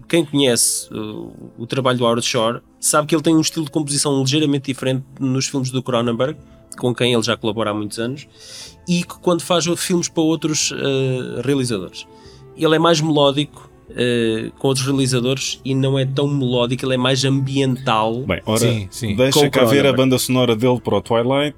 Quem 0.08 0.24
conhece 0.24 0.92
uh, 0.92 1.30
o 1.58 1.66
trabalho 1.66 1.98
do 1.98 2.04
Howard 2.04 2.24
Shore 2.26 2.60
sabe 2.80 3.06
que 3.06 3.14
ele 3.14 3.22
tem 3.22 3.36
um 3.36 3.40
estilo 3.40 3.66
de 3.66 3.70
composição 3.70 4.20
ligeiramente 4.20 4.66
diferente 4.66 5.04
nos 5.20 5.46
filmes 5.46 5.70
do 5.70 5.82
Cronenberg, 5.82 6.36
com 6.78 6.94
quem 6.94 7.12
ele 7.12 7.22
já 7.22 7.36
colabora 7.36 7.70
há 7.70 7.74
muitos 7.74 7.98
anos, 7.98 8.26
e 8.88 9.02
que 9.02 9.18
quando 9.18 9.42
faz 9.42 9.66
filmes 9.76 10.08
para 10.08 10.22
outros 10.22 10.70
uh, 10.70 11.42
realizadores. 11.44 12.06
Ele 12.56 12.74
é 12.74 12.78
mais 12.78 13.00
melódico 13.00 13.70
uh, 13.90 14.50
com 14.58 14.68
outros 14.68 14.86
realizadores 14.86 15.60
e 15.64 15.74
não 15.74 15.98
é 15.98 16.06
tão 16.06 16.26
melódico, 16.26 16.84
ele 16.84 16.94
é 16.94 16.98
mais 16.98 17.24
ambiental. 17.24 18.22
Bem, 18.22 18.40
ora, 18.46 18.58
Sim, 18.58 18.88
sim. 18.90 19.16
deixa 19.16 19.40
Com 19.40 19.50
cá 19.50 19.64
ver 19.64 19.86
a 19.86 19.92
banda 19.92 20.18
sonora 20.18 20.56
dele 20.56 20.80
para 20.80 20.96
o 20.96 21.00
Twilight. 21.00 21.56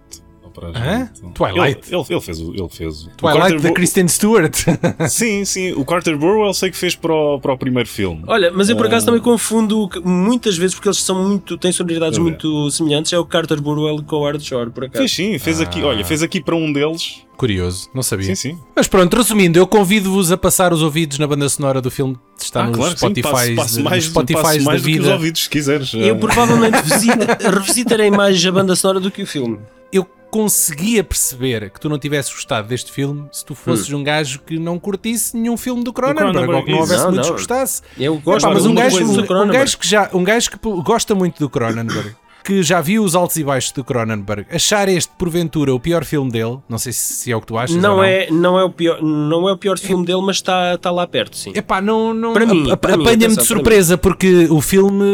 Para 0.54 0.68
a 0.68 0.70
Hã? 0.70 0.98
gente. 1.14 1.32
Twilight? 1.34 1.80
Ele, 1.88 1.96
ele, 1.96 2.06
ele 2.10 2.20
fez 2.20 2.40
o. 2.40 2.52
Ele 2.54 2.68
fez 2.68 3.02
o. 3.04 3.10
Twilight 3.16 3.58
da 3.60 3.72
Kristen 3.72 4.08
Stewart. 4.08 4.54
Sim, 5.08 5.44
sim. 5.44 5.72
O 5.72 5.84
Carter 5.84 6.16
Burwell 6.18 6.52
sei 6.54 6.70
que 6.70 6.76
fez 6.76 6.94
para 6.94 7.12
o, 7.14 7.40
para 7.40 7.52
o 7.52 7.58
primeiro 7.58 7.88
filme. 7.88 8.22
Olha, 8.26 8.50
mas 8.52 8.68
eu 8.68 8.76
por 8.76 8.86
acaso 8.86 9.04
Ah. 9.04 9.06
também 9.06 9.20
confundo 9.20 9.88
muitas 10.04 10.56
vezes 10.56 10.74
porque 10.74 10.88
eles 10.88 10.98
são 10.98 11.22
muito, 11.26 11.56
têm 11.56 11.72
sonoridades 11.72 12.18
bem. 12.18 12.24
muito 12.28 12.70
semelhantes. 12.70 13.12
É 13.12 13.18
o 13.18 13.24
Carter 13.24 13.60
Burwell 13.60 14.02
com 14.02 14.16
o 14.16 14.18
Howard 14.20 14.44
Shore, 14.44 14.70
por 14.70 14.84
acaso. 14.84 14.98
Fez 14.98 15.12
sim, 15.12 15.38
fez 15.38 15.60
aqui. 15.60 15.82
Olha, 15.82 16.04
fez 16.04 16.22
aqui 16.22 16.40
para 16.42 16.54
um 16.56 16.72
deles. 16.72 17.22
Curioso, 17.36 17.88
não 17.94 18.02
sabia. 18.02 18.26
Sim, 18.26 18.34
sim. 18.34 18.58
Mas 18.76 18.86
pronto, 18.86 19.16
resumindo, 19.16 19.58
eu 19.58 19.66
convido-vos 19.66 20.30
a 20.30 20.36
passar 20.36 20.74
os 20.74 20.82
ouvidos 20.82 21.18
na 21.18 21.26
banda 21.26 21.48
sonora 21.48 21.80
do 21.80 21.90
filme 21.90 22.14
que 22.36 22.44
está 22.44 22.64
Ah, 22.64 22.66
nos 22.66 22.76
claro. 22.76 22.96
Spotify, 22.98 23.54
mais, 23.82 24.04
Spotify 24.04 24.58
da 24.58 24.64
mais 24.64 24.82
do 24.82 24.88
que 24.88 24.98
os 24.98 25.04
vida. 25.04 25.12
ouvidos, 25.14 25.44
se 25.44 25.48
quiseres. 25.48 25.94
Eu 25.94 26.16
Ah, 26.16 26.18
provavelmente 26.18 26.76
visita, 26.84 27.38
revisitarei 27.50 28.10
mais 28.10 28.44
a 28.44 28.52
banda 28.52 28.76
sonora 28.76 29.00
do 29.00 29.10
que 29.10 29.22
o 29.22 29.26
filme. 29.26 29.58
Eu 29.90 30.06
conseguia 30.31 31.03
perceber 31.03 31.71
que 31.71 31.81
tu 31.81 31.88
não 31.88 31.99
tivesse 31.99 32.33
gostado 32.33 32.69
deste 32.69 32.93
filme 32.93 33.29
se 33.33 33.45
tu 33.45 33.55
fosses 33.55 33.90
um 33.93 34.03
gajo 34.03 34.40
que 34.40 34.59
não 34.59 34.79
curtisse 34.79 35.37
nenhum 35.37 35.57
filme 35.57 35.83
do 35.83 35.93
Cronenberg, 35.93 36.51
ou 36.53 36.64
que 36.64 36.71
não 36.71 36.79
houvesse 36.79 37.03
Não, 37.03 37.11
muitos 37.11 37.29
que 37.29 37.37
gostasse. 37.37 37.83
Eu 37.99 38.16
gosto 38.19 38.47
Epá, 38.47 38.55
mas 38.55 38.62
de 38.62 38.69
um 38.69 38.75
gajo, 38.75 39.05
um, 39.05 39.12
do 39.12 39.23
um 39.23 39.27
Cronenberg. 39.27 39.59
gajo 39.59 39.79
que 39.79 39.88
já 39.88 40.11
um 40.12 40.25
gajo 40.25 40.51
que 40.51 40.59
gosta 40.83 41.14
muito 41.14 41.38
do 41.38 41.51
Cronenberg 41.51 42.14
que 42.44 42.62
já 42.62 42.81
viu 42.81 43.03
os 43.05 43.14
altos 43.14 43.37
e 43.37 43.44
baixos 43.44 43.72
do 43.72 43.85
Cronenberg 43.85 44.46
achar 44.50 44.88
este 44.88 45.11
porventura 45.18 45.74
o 45.74 45.81
pior 45.81 46.05
filme 46.05 46.31
dele 46.31 46.59
não 46.68 46.79
sei 46.79 46.92
se, 46.92 47.31
é 47.31 47.37
o 47.37 47.40
que 47.40 47.46
tu 47.46 47.59
achas 47.59 47.76
ou 47.76 47.83
não, 47.83 47.96
não 47.96 48.05
é, 48.05 48.31
não, 48.31 48.59
é 48.59 48.64
o 48.64 48.70
pior, 48.70 49.03
não 49.03 49.48
é 49.48 49.53
o 49.53 49.57
pior 49.57 49.79
filme 49.79 50.05
dele, 50.05 50.22
mas 50.22 50.37
está 50.37 50.74
está 50.74 50.90
lá 50.90 51.07
perto, 51.07 51.37
sim. 51.37 51.53
Epá, 51.55 51.81
não, 51.81 52.12
não, 52.12 52.33
Para 52.33 52.46
mim, 52.46 52.70
apanha-me 52.70 53.37
de 53.37 53.44
surpresa 53.44 53.96
porque 53.96 54.46
o 54.50 54.61
filme 54.61 55.05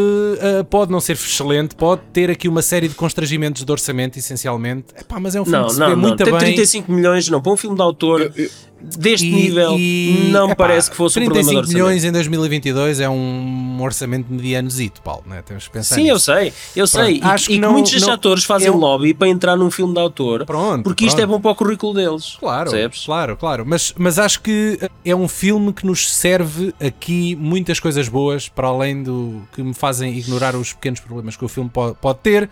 ah, 0.40 0.64
pode 0.64 0.90
não 0.90 1.00
ser 1.00 1.12
excelente, 1.12 1.74
pode 1.74 2.02
ter 2.12 2.30
aqui 2.30 2.48
uma 2.48 2.62
série 2.62 2.88
de 2.88 2.94
constrangimentos 2.94 3.64
de 3.64 3.72
orçamento, 3.72 4.18
essencialmente. 4.18 4.86
Epá, 4.98 5.18
mas 5.20 5.34
é 5.34 5.40
um 5.40 5.44
filme 5.44 5.58
Não, 5.58 5.66
que 5.66 5.74
se 5.74 5.80
não, 5.80 5.86
vê 5.88 5.94
não. 5.94 6.02
muito 6.02 6.24
Tem 6.24 6.32
bem. 6.32 6.38
35 6.38 6.92
milhões, 6.92 7.28
não. 7.28 7.40
Para 7.40 7.52
um 7.52 7.56
filme 7.56 7.76
de 7.76 7.82
autor 7.82 8.32
deste 8.80 9.26
E- 9.26 9.32
nível, 9.32 9.74
e, 9.78 10.28
não 10.30 10.46
epá, 10.46 10.54
parece 10.66 10.90
que 10.90 10.96
fosse 10.96 11.18
um 11.18 11.24
problema 11.24 11.42
de 11.44 11.48
35 11.48 11.58
orçamento. 11.60 11.74
milhões 11.86 12.04
em 12.04 12.12
2022 12.12 13.00
é 13.00 13.08
um 13.08 13.78
orçamento 13.80 14.26
medianozito, 14.32 15.00
Paulo, 15.02 15.24
né? 15.26 15.42
temos 15.46 15.66
que 15.66 15.72
pensar 15.72 15.94
Sim, 15.94 16.08
eu 16.08 16.14
nisso. 16.14 16.26
sei, 16.26 16.52
eu 16.76 16.86
sei. 16.86 17.18
E, 17.18 17.22
acho 17.22 17.44
e 17.44 17.46
que 17.48 17.52
que 17.54 17.60
não- 17.60 17.72
muitos 17.72 18.00
não- 18.02 18.12
atores 18.12 18.44
fazem 18.44 18.68
eu- 18.68 18.76
lobby 18.76 19.14
para 19.14 19.28
entrar 19.28 19.56
num 19.56 19.70
filme 19.70 19.94
de 19.94 20.00
autor. 20.00 20.44
Pronto, 20.44 20.82
porque 20.84 21.06
isto 21.06 21.16
é 21.18 21.26
pronto. 21.26 21.36
bom 21.38 21.40
para 21.40 21.50
o 21.52 21.54
currículo 21.54 21.94
deles. 21.94 22.36
Claro, 22.38 22.70
Percebes? 22.70 23.04
claro, 23.06 23.36
claro. 23.36 23.64
Mas, 23.66 23.94
mas 23.96 24.18
acho 24.18 24.40
que 24.42 24.78
é 25.04 25.16
um 25.16 25.26
filme 25.26 25.72
que 25.72 25.86
nos 25.86 26.12
serve 26.12 26.74
aqui 26.78 27.34
muitas 27.36 27.80
coisas 27.80 28.08
boas, 28.08 28.48
para 28.48 28.68
além 28.68 29.02
do 29.02 29.42
que 29.54 29.62
me 29.62 29.74
fazem 29.74 30.16
ignorar 30.18 30.54
os 30.54 30.72
pequenos 30.74 31.00
problemas 31.00 31.34
que 31.36 31.44
o 31.44 31.48
filme 31.48 31.70
pode, 31.70 31.96
pode 32.00 32.18
ter. 32.20 32.48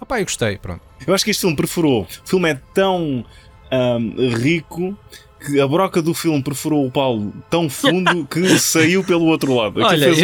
Opá, 0.00 0.20
eu 0.20 0.24
gostei, 0.24 0.58
pronto. 0.58 0.80
Eu 1.06 1.14
acho 1.14 1.24
que 1.24 1.30
este 1.30 1.40
filme 1.40 1.56
perfurou. 1.56 2.02
O 2.02 2.28
filme 2.28 2.50
é 2.50 2.60
tão 2.74 3.24
ahm, 3.70 4.12
rico 4.36 4.96
que 5.44 5.60
a 5.60 5.66
broca 5.66 6.00
do 6.00 6.14
filme 6.14 6.42
perfurou 6.42 6.86
o 6.86 6.90
Paulo 6.90 7.32
tão 7.50 7.68
fundo 7.68 8.26
que 8.26 8.40
saiu 8.58 9.02
pelo 9.04 9.26
outro 9.26 9.54
lado. 9.54 9.80
Olha, 9.82 10.08
um- 10.12 10.14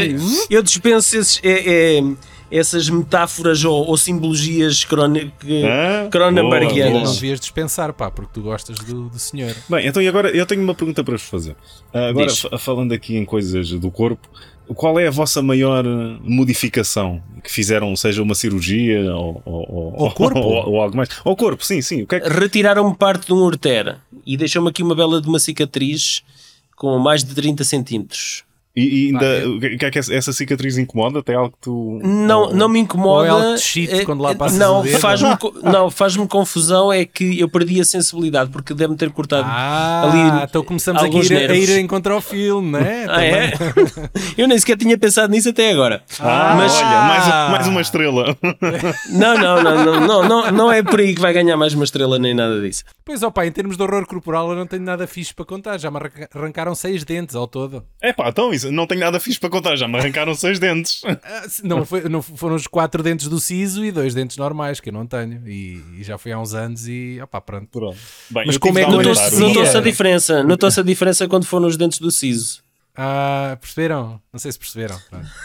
eu, 0.50 0.58
eu 0.58 0.62
dispenso 0.62 1.16
esses, 1.16 1.40
é- 1.42 1.98
é- 1.98 2.02
essas 2.50 2.88
metáforas 2.88 3.64
ou, 3.64 3.86
ou 3.86 3.96
simbologias 3.96 4.84
cronenbergianas. 4.84 6.10
Boa, 6.10 7.04
Não 7.04 7.12
devias 7.12 7.40
dispensar, 7.40 7.92
pá, 7.92 8.10
porque 8.10 8.30
tu 8.34 8.42
gostas 8.42 8.78
do, 8.78 9.08
do 9.08 9.18
senhor. 9.18 9.54
Bem, 9.68 9.86
então 9.86 10.02
e 10.02 10.08
agora 10.08 10.30
eu 10.30 10.46
tenho 10.46 10.62
uma 10.62 10.74
pergunta 10.74 11.04
para 11.04 11.14
vos 11.16 11.22
fazer. 11.22 11.56
Ah, 11.92 12.08
agora, 12.08 12.26
Diz. 12.26 12.46
falando 12.58 12.92
aqui 12.92 13.16
em 13.16 13.24
coisas 13.24 13.70
do 13.70 13.90
corpo, 13.90 14.28
qual 14.74 14.98
é 14.98 15.06
a 15.08 15.10
vossa 15.10 15.40
maior 15.42 15.84
modificação 16.22 17.22
que 17.42 17.50
fizeram, 17.50 17.94
seja 17.96 18.22
uma 18.22 18.34
cirurgia 18.34 19.14
ou, 19.14 19.42
ou, 19.44 19.94
ou- 19.96 20.10
corpo? 20.12 20.38
ou, 20.38 20.70
ou 20.74 20.80
algo 20.82 20.96
mais? 20.96 21.08
Ao 21.24 21.34
corpo, 21.36 21.64
sim, 21.64 21.80
sim. 21.80 22.02
O 22.02 22.06
que 22.06 22.16
é 22.16 22.20
que... 22.20 22.28
Retiraram-me 22.28 22.94
parte 22.94 23.26
de 23.26 23.32
um 23.32 23.38
urtera 23.38 24.00
e 24.26 24.36
deixou-me 24.36 24.68
aqui 24.68 24.82
uma 24.82 24.94
bela 24.94 25.20
de 25.20 25.28
uma 25.28 25.38
cicatriz 25.38 26.22
com 26.76 26.98
mais 26.98 27.24
de 27.24 27.34
30 27.34 27.64
centímetros. 27.64 28.44
E, 28.76 28.82
e 28.82 29.06
ainda, 29.08 29.48
o 29.48 29.58
que 29.78 29.84
é 29.84 29.90
que 29.90 29.98
essa 29.98 30.32
cicatriz 30.32 30.78
incomoda? 30.78 31.20
Tem 31.22 31.34
algo 31.34 31.50
que 31.50 31.58
tu. 31.62 31.98
Não, 32.02 32.52
não 32.52 32.68
me 32.68 32.78
incomoda. 32.78 33.18
Ou 33.18 33.24
é 33.24 33.28
algo 33.46 33.54
de 33.56 33.60
shit 33.60 33.92
É- 33.92 34.04
quando 34.04 34.22
lá 34.22 34.34
passas 34.36 34.56
não, 34.58 34.84
faz-me 34.84 35.36
co- 35.36 35.52
não, 35.62 35.90
faz-me 35.90 36.28
confusão 36.28 36.92
é 36.92 37.04
que 37.04 37.40
eu 37.40 37.48
perdi 37.48 37.80
a 37.80 37.84
sensibilidade 37.84 38.50
porque 38.50 38.72
deve-me 38.74 38.96
ter 38.96 39.10
cortado 39.10 39.48
Ah, 39.50 40.02
ali 40.04 40.44
então 40.44 40.62
começamos 40.62 41.02
aqui 41.02 41.18
a 41.18 41.22
ir, 41.24 41.50
a 41.50 41.54
ir 41.56 41.78
encontrar 41.80 42.16
o 42.16 42.20
filme, 42.20 42.70
não 42.72 42.78
é? 42.78 43.06
Ah, 43.08 43.24
é? 43.24 43.52
eu 44.36 44.46
nem 44.46 44.58
sequer 44.58 44.76
tinha 44.76 44.96
pensado 44.96 45.32
nisso 45.32 45.48
até 45.48 45.72
agora. 45.72 46.02
Ah, 46.20 46.54
Mas- 46.56 46.74
olha, 46.76 46.84
mais, 47.02 47.26
mais 47.50 47.66
uma 47.66 47.80
estrela. 47.80 48.36
Não, 49.10 49.36
não, 49.38 49.62
não, 49.62 49.84
não, 49.84 50.00
não, 50.06 50.28
não, 50.28 50.50
não 50.52 50.72
é 50.72 50.82
por 50.82 51.00
aí 51.00 51.14
que 51.14 51.20
vai 51.20 51.32
ganhar 51.32 51.56
mais 51.56 51.72
uma 51.74 51.84
estrela 51.84 52.18
nem 52.18 52.34
nada 52.34 52.60
disso. 52.60 52.84
Pois, 53.04 53.22
ó 53.22 53.30
pá, 53.30 53.46
em 53.46 53.52
termos 53.52 53.76
de 53.76 53.82
horror 53.82 54.06
corporal 54.06 54.50
eu 54.50 54.56
não 54.56 54.66
tenho 54.66 54.82
nada 54.82 55.06
fixe 55.06 55.32
para 55.34 55.44
contar. 55.44 55.78
Já 55.78 55.90
me 55.90 55.96
arranca- 55.96 56.28
arrancaram 56.34 56.74
seis 56.74 57.04
dentes 57.04 57.34
ao 57.34 57.46
todo. 57.46 57.82
É 58.02 58.12
pá, 58.12 58.28
então 58.28 58.52
isso, 58.52 58.67
não 58.70 58.86
tenho 58.86 59.00
nada 59.00 59.18
fixe 59.20 59.38
para 59.38 59.50
contar, 59.50 59.76
já 59.76 59.86
me 59.88 59.98
arrancaram 59.98 60.34
seis 60.34 60.58
dentes. 60.58 61.02
Ah, 61.30 61.42
Não, 61.62 61.84
foi- 61.84 62.08
não 62.08 62.22
foram 62.22 62.54
os 62.56 62.66
quatro 62.66 63.02
dentes 63.02 63.28
do 63.28 63.38
siso 63.38 63.84
e 63.84 63.90
dois 63.92 64.14
dentes 64.14 64.36
normais, 64.36 64.80
que 64.80 64.88
eu 64.88 64.92
não 64.92 65.06
tenho. 65.06 65.46
E, 65.46 65.82
e 65.98 66.04
já 66.04 66.16
foi 66.16 66.32
há 66.32 66.38
uns 66.40 66.54
anos 66.54 66.86
e, 66.88 67.18
opá, 67.22 67.40
pronto. 67.40 67.68
Pronto. 67.70 67.98
Bem, 68.30 68.44
Mas 68.46 68.56
como 68.56 68.78
é 68.78 68.84
que 68.84 68.90
Notou-se 68.90 69.76
a 69.76 69.80
diferença. 69.80 70.42
Notou-se 70.42 70.80
a 70.80 70.82
diferença 70.82 71.28
quando 71.28 71.44
foram 71.44 71.66
os 71.66 71.76
dentes 71.76 71.98
do 71.98 72.10
siso. 72.10 72.62
Ah, 73.00 73.56
perceberam? 73.60 74.20
Não 74.32 74.40
sei 74.40 74.50
se 74.50 74.58
perceberam. 74.58 74.96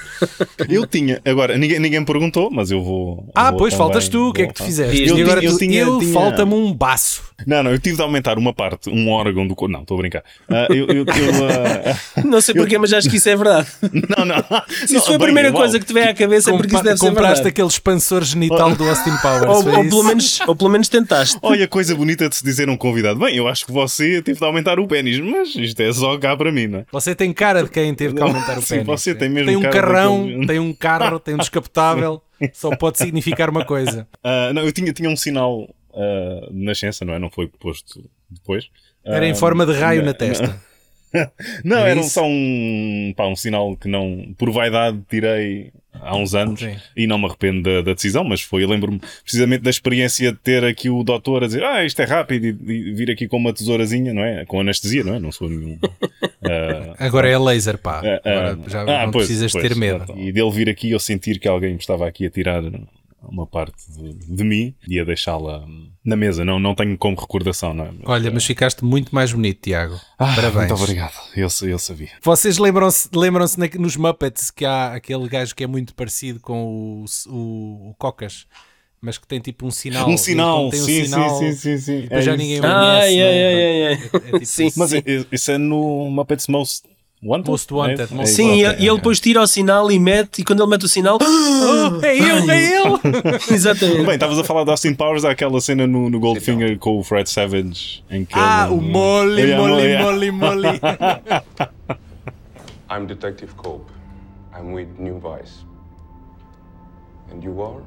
Eu 0.67 0.87
tinha, 0.87 1.21
agora, 1.23 1.55
ninguém, 1.55 1.79
ninguém 1.79 1.99
me 1.99 2.05
perguntou, 2.05 2.49
mas 2.51 2.71
eu 2.71 2.83
vou. 2.83 3.29
Ah, 3.35 3.51
vou 3.51 3.59
pois, 3.59 3.73
também- 3.73 3.85
faltas 3.87 4.09
tu. 4.09 4.29
O 4.29 4.33
que 4.33 4.41
é 4.41 4.47
que 4.47 4.53
tu 4.55 4.63
fizeste? 4.63 5.07
Eu 5.07 5.17
e 5.17 5.21
agora 5.21 5.43
eu 5.43 5.51
tu- 5.51 5.57
tinha- 5.59 5.81
eu 5.81 5.99
tinha- 5.99 6.13
falta-me 6.13 6.53
um 6.53 6.73
baço. 6.73 7.21
Não, 7.45 7.61
não, 7.61 7.71
eu 7.71 7.77
tive 7.79 7.95
de 7.95 8.01
aumentar 8.01 8.37
uma 8.37 8.53
parte, 8.53 8.89
um 8.89 9.09
órgão 9.09 9.45
do 9.47 9.55
corpo. 9.55 9.71
Não, 9.71 9.81
estou 9.81 9.97
a 9.97 10.01
brincar. 10.01 10.23
Ah, 10.49 10.67
eu, 10.69 10.87
eu, 10.87 10.95
eu, 10.95 11.05
ah, 12.17 12.21
Não 12.23 12.41
sei 12.41 12.55
porquê, 12.55 12.77
mas 12.77 12.91
acho 12.93 13.09
que 13.09 13.17
isso 13.17 13.29
é 13.29 13.35
verdade. 13.35 13.67
não, 14.17 14.25
não. 14.25 14.35
Se 14.87 14.95
isso 14.95 15.05
foi 15.05 15.15
a 15.15 15.19
primeira 15.19 15.51
coisa 15.51 15.79
que 15.79 15.85
te 15.85 15.93
vem 15.93 16.03
à 16.03 16.13
cabeça 16.13 16.49
é 16.51 16.57
porque 16.57 16.73
isso 16.73 16.83
deve 16.83 16.97
ser 16.97 17.07
compraste 17.07 17.47
aquele 17.47 17.67
expansor 17.67 18.23
genital 18.23 18.75
do 18.75 18.87
Austin 18.89 19.15
Powers. 19.21 19.45
Ou, 19.65 19.75
ou 19.77 19.83
pelo 19.89 20.03
menos, 20.03 20.39
ou 20.47 20.55
pelo 20.55 20.69
menos 20.71 20.89
tentaste. 20.89 21.37
Olha, 21.41 21.67
coisa 21.67 21.93
bonita 21.95 22.27
de 22.29 22.35
se 22.35 22.43
dizer 22.43 22.67
a 22.67 22.71
um 22.71 22.77
convidado. 22.77 23.19
Bem, 23.19 23.35
eu 23.35 23.47
acho 23.47 23.65
que 23.65 23.71
você 23.71 24.21
teve 24.21 24.39
de 24.39 24.45
aumentar 24.45 24.79
o 24.79 24.87
pênis, 24.87 25.19
mas 25.19 25.55
isto 25.55 25.79
é 25.81 25.93
só 25.93 26.17
cá 26.17 26.35
para 26.35 26.51
mim, 26.51 26.67
não 26.67 26.79
é? 26.79 26.85
Você 26.91 27.13
tem 27.13 27.31
cara 27.43 27.63
de 27.63 27.69
quem 27.69 27.93
teve 27.93 28.15
que 28.15 28.21
aumentar 28.21 28.57
o 28.57 28.61
Sim, 28.61 28.69
pênis. 28.75 28.85
você 28.87 29.13
tem 29.15 29.29
mesmo 29.29 29.47
Tem 29.47 29.57
um 29.57 29.61
carrão, 29.61 30.25
daquele- 30.25 30.47
tem 30.47 30.59
um 30.59 30.73
carro, 30.73 31.19
tem 31.19 31.35
um 31.35 31.37
descapotável. 31.37 32.21
Só 32.53 32.75
pode 32.75 32.97
significar 32.97 33.49
uma 33.49 33.65
coisa. 33.65 34.07
Ah, 34.23 34.51
não, 34.53 34.63
eu 34.63 34.71
tinha, 34.71 34.91
tinha 34.93 35.09
um 35.09 35.15
sinal 35.15 35.67
ah, 35.93 36.47
de 36.51 36.63
nascença, 36.63 37.03
não 37.05 37.13
é? 37.13 37.19
Não 37.19 37.29
foi 37.29 37.47
posto 37.47 38.03
depois. 38.29 38.69
Era 39.05 39.25
em 39.27 39.31
Ah, 39.31 39.35
forma 39.35 39.65
de 39.65 39.73
raio 39.73 40.03
na 40.03 40.13
testa. 40.13 40.59
Não, 41.63 41.77
É 41.85 41.91
era 41.91 41.99
isso? 41.99 42.09
só 42.09 42.25
um, 42.25 43.13
pá, 43.15 43.27
um 43.27 43.35
sinal 43.35 43.75
que 43.77 43.87
não, 43.87 44.33
por 44.37 44.49
vaidade, 44.51 44.99
tirei 45.09 45.71
há 45.93 46.15
uns 46.17 46.33
anos 46.33 46.59
Sim. 46.59 46.75
e 46.97 47.05
não 47.05 47.19
me 47.19 47.25
arrependo 47.27 47.61
da, 47.61 47.81
da 47.81 47.93
decisão, 47.93 48.23
mas 48.23 48.41
foi, 48.41 48.63
eu 48.63 48.67
lembro-me 48.69 48.99
precisamente 49.23 49.61
da 49.61 49.69
experiência 49.69 50.31
de 50.31 50.37
ter 50.39 50.63
aqui 50.65 50.89
o 50.89 51.03
doutor 51.03 51.43
a 51.43 51.47
dizer, 51.47 51.63
ah, 51.63 51.85
isto 51.85 52.01
é 52.01 52.05
rápido, 52.05 52.45
e, 52.45 52.89
e 52.89 52.93
vir 52.93 53.11
aqui 53.11 53.27
com 53.27 53.37
uma 53.37 53.53
tesourazinha, 53.53 54.11
não 54.13 54.23
é? 54.23 54.43
Com 54.45 54.59
anestesia, 54.59 55.03
não 55.03 55.13
é? 55.13 55.19
Não 55.19 55.31
sou 55.31 55.47
nenhum. 55.49 55.77
Ah, 56.45 56.95
Agora 56.99 57.29
é 57.29 57.37
laser, 57.37 57.77
pá. 57.77 58.01
ah, 58.03 58.21
Agora 58.29 58.59
ah, 58.65 58.69
já 58.69 58.81
ah, 58.81 59.05
não 59.05 59.11
pois, 59.11 59.25
precisas 59.25 59.51
pois, 59.51 59.63
ter 59.67 59.75
medo. 59.75 60.05
pronto. 60.05 60.19
E 60.19 60.31
dele 60.31 60.51
vir 60.51 60.69
aqui 60.69 60.91
eu 60.91 60.99
sentir 60.99 61.39
que 61.39 61.47
alguém 61.47 61.71
me 61.71 61.79
estava 61.79 62.07
aqui 62.07 62.25
a 62.25 62.29
tirar 62.29 62.63
uma 63.21 63.47
parte 63.47 63.77
de, 63.89 64.13
de 64.13 64.43
mim 64.43 64.75
e 64.87 64.99
a 64.99 65.03
deixá-la 65.03 65.65
na 66.03 66.15
mesa. 66.15 66.43
Não, 66.43 66.59
não 66.59 66.75
tenho 66.75 66.97
como 66.97 67.19
recordação, 67.19 67.73
não 67.73 67.85
é? 67.85 67.91
Olha, 68.05 68.31
mas 68.31 68.45
ficaste 68.45 68.83
muito 68.83 69.13
mais 69.13 69.31
bonito, 69.31 69.61
Tiago. 69.61 69.99
Parabéns. 70.17 70.69
Muito 70.69 70.73
obrigado, 70.75 71.13
eu, 71.35 71.47
eu 71.67 71.79
sabia. 71.79 72.09
Vocês 72.21 72.57
lembram-se 72.57 73.09
lembram 73.13 73.45
nos 73.79 73.95
Muppets 73.95 74.51
que 74.51 74.65
há 74.65 74.93
aquele 74.93 75.27
gajo 75.27 75.55
que 75.55 75.63
é 75.63 75.67
muito 75.67 75.95
parecido 75.95 76.39
com 76.39 76.63
o, 76.65 77.05
o, 77.29 77.89
o 77.89 77.95
Cocas, 77.97 78.45
mas 79.03 79.17
que 79.17 79.27
tem 79.27 79.39
tipo 79.39 79.65
um 79.67 79.71
sinal. 79.71 80.07
Um 80.09 80.17
sinal, 80.17 80.57
Então 80.67 80.69
tem 80.71 80.81
um 80.81 80.85
sim, 80.85 81.03
sinal 81.05 81.29
sim, 81.37 81.51
sim, 81.51 81.57
sim, 81.57 81.77
sim. 81.77 82.07
E 82.09 82.13
É 82.13 82.21
já 82.21 82.31
isso. 82.33 82.41
ninguém 82.41 82.59
o 82.59 82.65
Ai, 82.65 82.71
conhece. 82.71 83.17
né? 83.17 83.23
ai, 83.23 83.43
ai, 83.43 83.85
ai. 83.85 83.93
É- 83.93 83.93
é 83.93 84.39
tipo 84.39 84.45
Sim. 84.45 84.65
isso. 84.67 84.79
Mas 84.79 84.93
é- 84.93 84.97
é- 84.99 85.25
isso 85.31 85.51
é 85.51 85.57
no 85.57 86.09
Muppets 86.09 86.47
Most 86.47 86.83
Wanted? 87.25 87.49
Most 87.49 87.73
Wanted, 87.73 88.01
É 88.01 88.03
isso? 88.05 88.15
Most 88.15 88.31
É 88.31 88.33
Sim, 88.35 88.51
isso, 88.51 88.55
e, 88.55 88.59
e 88.61 88.65
ele 88.65 88.89
ok. 88.89 88.97
depois 88.97 89.19
tira 89.19 89.41
o 89.41 89.47
sinal 89.47 89.89
e 89.91 89.97
mete, 89.99 90.39
e 90.41 90.43
quando 90.43 90.61
ele 90.61 90.69
mete 90.69 90.83
o 90.85 90.89
sinal. 90.89 91.17
Oh, 91.21 91.99
é 92.05 92.17
ele, 92.17 92.51
é 92.51 92.81
ele! 92.81 92.99
Exatamente. 93.51 94.03
Bem, 94.05 94.13
estavas 94.15 94.39
a 94.39 94.43
falar 94.43 94.63
de 94.65 94.71
Austin 94.71 94.93
Powers, 94.93 95.23
há 95.25 95.31
aquela 95.31 95.59
cena 95.61 95.85
no, 95.87 96.09
no 96.09 96.19
Goldfinger 96.19 96.77
com 96.79 96.97
o 96.99 97.03
Fred 97.03 97.29
Savage 97.29 98.03
em 98.09 98.25
que 98.25 98.33
ah, 98.37 98.65
ele- 98.69 98.75
o 98.77 98.81
Molly, 98.81 99.41
Yeah, 99.41 99.67
Molly, 99.67 99.83
yeah. 99.83 100.03
Molly, 100.11 100.31
Molly. 100.31 100.79
I'm 102.91 103.05
Detective 103.07 103.53
Cope. 103.55 103.89
I'm 104.55 104.73
with 104.73 104.87
New 104.99 105.19
Vice. 105.19 105.65
And 107.31 107.41
you 107.43 107.61
are? 107.61 107.81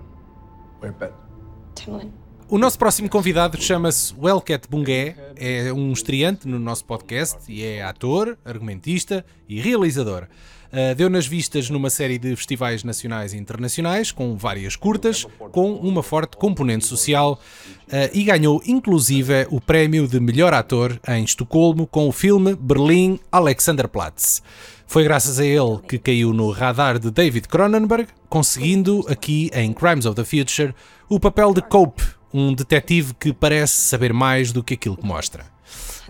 O 2.49 2.59
nosso 2.59 2.79
próximo 2.79 3.09
convidado 3.09 3.61
chama-se 3.61 4.15
Welket 4.17 4.69
Bungué, 4.71 5.17
é 5.37 5.73
um 5.73 5.93
estreante 5.93 6.47
no 6.47 6.59
nosso 6.59 6.85
podcast 6.85 7.53
e 7.53 7.65
é 7.65 7.83
ator, 7.83 8.39
argumentista 8.45 9.25
e 9.49 9.61
realizador. 9.61 10.29
Uh, 10.73 10.95
deu 10.95 11.09
nas 11.09 11.27
vistas 11.27 11.71
numa 11.71 11.91
série 11.91 12.19
de 12.19 12.35
festivais 12.37 12.83
nacionais 12.83 13.33
e 13.33 13.37
internacionais, 13.37 14.11
com 14.11 14.37
várias 14.37 14.77
curtas, 14.77 15.27
com 15.53 15.75
uma 15.75 16.03
forte 16.03 16.37
componente 16.37 16.85
social, 16.85 17.41
uh, 17.89 18.11
e 18.13 18.25
ganhou 18.25 18.61
inclusive 18.67 19.47
o 19.51 19.61
prémio 19.61 20.07
de 20.09 20.21
melhor 20.21 20.53
ator 20.53 21.01
em 21.09 21.25
Estocolmo 21.25 21.87
com 21.87 22.09
o 22.09 22.13
filme 22.13 22.55
Berlim 22.55 23.19
Alexanderplatz. 23.31 24.43
Foi 24.87 25.03
graças 25.03 25.41
a 25.41 25.45
ele 25.45 25.79
que 25.89 25.99
caiu 25.99 26.33
no 26.33 26.51
radar 26.51 26.99
de 26.99 27.11
David 27.11 27.49
Cronenberg, 27.49 28.09
conseguindo 28.29 29.05
aqui 29.09 29.51
em 29.53 29.73
Crimes 29.73 30.07
of 30.07 30.15
the 30.15 30.25
Future 30.25 30.75
o 31.09 31.19
papel 31.19 31.53
de 31.53 31.63
Cope, 31.63 32.03
um 32.33 32.53
detetive 32.55 33.15
que 33.15 33.33
parece 33.33 33.81
saber 33.81 34.13
mais 34.13 34.53
do 34.53 34.63
que 34.63 34.75
aquilo 34.75 34.97
que 34.97 35.07
mostra. 35.07 35.56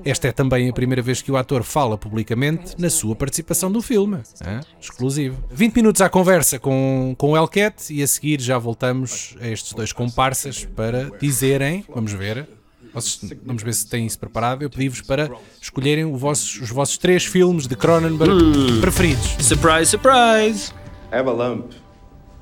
Esta 0.04 0.28
é 0.28 0.32
também 0.32 0.68
a 0.68 0.72
primeira 0.72 1.00
vez 1.00 1.22
que 1.22 1.32
o 1.32 1.36
ator 1.36 1.62
fala 1.62 1.96
publicamente 1.96 2.74
na 2.78 2.90
sua 2.90 3.16
participação 3.16 3.72
do 3.72 3.80
filme. 3.80 4.18
hã? 4.44 4.60
Exclusivo. 4.80 5.42
20 5.50 5.74
minutos 5.76 6.02
à 6.02 6.08
conversa 6.10 6.58
com, 6.58 7.14
com 7.16 7.32
o 7.32 7.36
Elcat 7.36 7.92
e 7.92 8.02
a 8.02 8.06
seguir 8.06 8.40
já 8.40 8.58
voltamos 8.58 9.34
a 9.40 9.48
estes 9.48 9.72
dois 9.72 9.92
comparsas 9.92 10.64
para 10.64 11.10
dizerem, 11.18 11.84
vamos 11.88 12.12
ver, 12.12 12.46
vocês- 12.92 13.32
vamos 13.44 13.62
ver 13.62 13.72
se 13.74 13.86
têm 13.88 14.04
isso 14.06 14.18
preparado. 14.18 14.62
Eu 14.62 14.68
pedi-vos 14.70 15.00
para 15.00 15.30
escolherem 15.60 16.10
vossos- 16.16 16.60
os 16.60 16.70
vossos 16.70 16.98
três 16.98 17.24
filmes 17.24 17.66
de 17.66 17.74
Cronenberg 17.74 18.80
preferidos. 18.80 19.36
Surprise, 19.40 19.86
surprise! 19.90 20.72
I 21.12 21.16
have 21.16 21.28
a 21.28 21.32
lump 21.32 21.72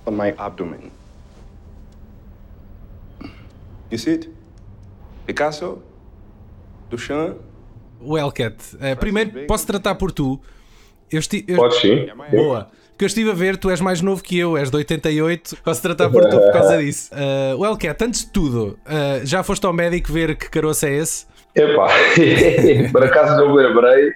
on 0.07 0.13
my 0.13 0.35
abdomen. 0.37 0.91
You 3.91 3.99
see 3.99 4.11
it? 4.15 4.31
Picasso? 5.27 5.79
Duchamp? 6.91 7.37
O 8.01 8.19
Elcat, 8.19 8.57
eh, 8.81 8.95
primeiro 8.95 9.47
posso 9.47 9.67
tratar 9.67 9.95
por 9.95 10.13
tu. 10.13 10.41
Eu 11.11 11.19
esti- 11.21 11.45
eu- 11.49 11.57
Pode 11.57 11.77
sim. 11.81 12.07
Boa. 12.31 12.69
Que 12.99 13.05
eu 13.05 13.07
estive 13.07 13.31
a 13.31 13.35
ver, 13.35 13.57
tu 13.57 13.71
és 13.71 13.81
mais 13.81 14.01
novo 14.01 14.23
que 14.23 14.39
eu, 14.39 14.57
és 14.57 14.71
de 14.71 14.77
88, 14.77 15.57
posso 15.65 15.83
tratar 15.83 16.09
por 16.11 16.25
tu 16.29 16.39
por 16.39 16.53
causa 16.53 16.79
disso. 16.79 17.11
Uh, 17.13 17.61
well, 17.61 17.77
Cat, 17.77 18.03
antes 18.05 18.25
de 18.25 18.31
tudo, 18.31 18.79
uh, 18.87 19.25
já 19.27 19.43
foste 19.43 19.65
ao 19.67 19.73
médico 19.73 20.13
ver 20.13 20.37
que 20.37 20.49
caroço 20.49 20.87
é 20.87 20.95
esse? 20.99 21.27
Epá, 21.57 21.89
por 22.93 23.03
acaso 23.03 23.37
não 23.37 23.55
me 23.55 23.63
lembrei, 23.63 24.13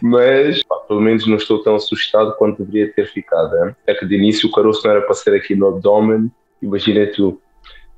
mas 0.00 0.62
pá, 0.62 0.76
pelo 0.88 1.00
menos 1.00 1.26
não 1.26 1.36
estou 1.36 1.62
tão 1.62 1.74
assustado 1.74 2.34
quanto 2.36 2.64
deveria 2.64 2.92
ter 2.94 3.06
ficado. 3.12 3.54
hein? 3.66 3.74
É 3.86 3.94
que 3.94 4.06
de 4.06 4.14
início 4.14 4.48
o 4.48 4.52
caroço 4.52 4.82
não 4.84 4.92
era 4.92 5.02
para 5.02 5.14
ser 5.14 5.34
aqui 5.34 5.54
no 5.54 5.68
abdômen, 5.68 6.30
imagina 6.62 7.06
tu, 7.14 7.40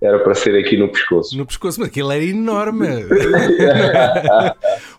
era 0.02 0.18
para 0.18 0.35
ser 0.35 0.59
aqui 0.59 0.76
no 0.76 0.88
pescoço. 0.88 1.37
No 1.37 1.46
pescoço, 1.46 1.80
mas 1.80 1.88
aquilo 1.88 2.11
era 2.12 2.22
enorme. 2.24 2.87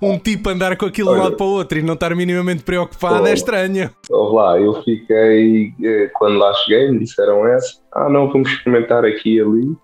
um 0.02 0.18
tipo 0.18 0.50
andar 0.50 0.76
com 0.78 0.86
aquilo 0.86 1.14
de 1.14 1.20
um 1.20 1.24
lado 1.24 1.36
para 1.36 1.46
o 1.46 1.50
outro 1.50 1.78
e 1.78 1.82
não 1.82 1.94
estar 1.94 2.16
minimamente 2.16 2.64
preocupado 2.64 3.28
é 3.28 3.32
Oh. 3.32 3.34
estranho. 3.34 3.90
Ouve 4.10 4.36
lá, 4.36 4.60
eu 4.60 4.82
fiquei, 4.84 5.74
eh, 5.84 6.10
quando 6.16 6.38
lá 6.40 6.54
cheguei, 6.56 6.92
me 6.92 7.00
disseram 7.00 7.46
essa, 7.48 7.80
ah 7.94 8.10
não, 8.10 8.32
vamos 8.32 8.50
experimentar 8.52 9.06
aqui 9.06 9.36
e 9.36 9.42
ali. 9.42 9.76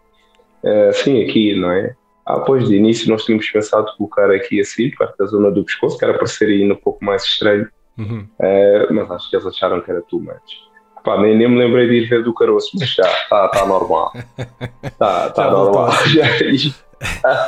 Eh, 0.63 0.91
sim, 0.93 1.23
aqui, 1.23 1.56
não 1.60 1.71
é? 1.71 1.93
Ah, 2.26 2.39
pois 2.39 2.67
de 2.69 2.76
início 2.76 3.10
nós 3.10 3.26
tínhamos 3.26 3.49
pensado 3.49 3.86
colocar 3.97 4.32
aqui 4.32 4.62
assim, 4.62 4.89
perto 4.91 5.17
da 5.17 5.26
zona 5.26 5.52
do 5.52 5.63
pescoço, 5.63 5.97
que 5.97 6.06
era 6.06 6.13
para 6.17 6.26
ser 6.26 6.45
ainda 6.45 6.73
um 6.73 6.78
pouco 6.78 7.04
mais 7.04 7.23
estranho, 7.23 7.67
Uhum. 7.95 8.26
Eh, 8.41 8.88
mas 8.89 9.12
acho 9.12 9.30
que 9.30 9.36
eles 9.36 9.45
acharam 9.45 9.80
que 9.80 9.91
era 9.91 10.02
too 10.02 10.19
much. 10.19 10.34
Pá, 11.04 11.22
nem, 11.22 11.38
nem 11.38 11.50
me 11.50 11.58
lembrei 11.58 11.88
de 11.88 11.96
ir 11.96 12.10
ver 12.10 12.24
do 12.24 12.34
caroço, 12.34 12.72
mas 12.80 12.89
já, 12.89 13.04
está 13.04 13.48
tá 13.50 13.66
normal. 13.66 14.12
Está 14.82 15.30
tá 15.32 15.44
Já 15.44 15.52
normal. 15.52 15.92
voltou. 15.92 16.74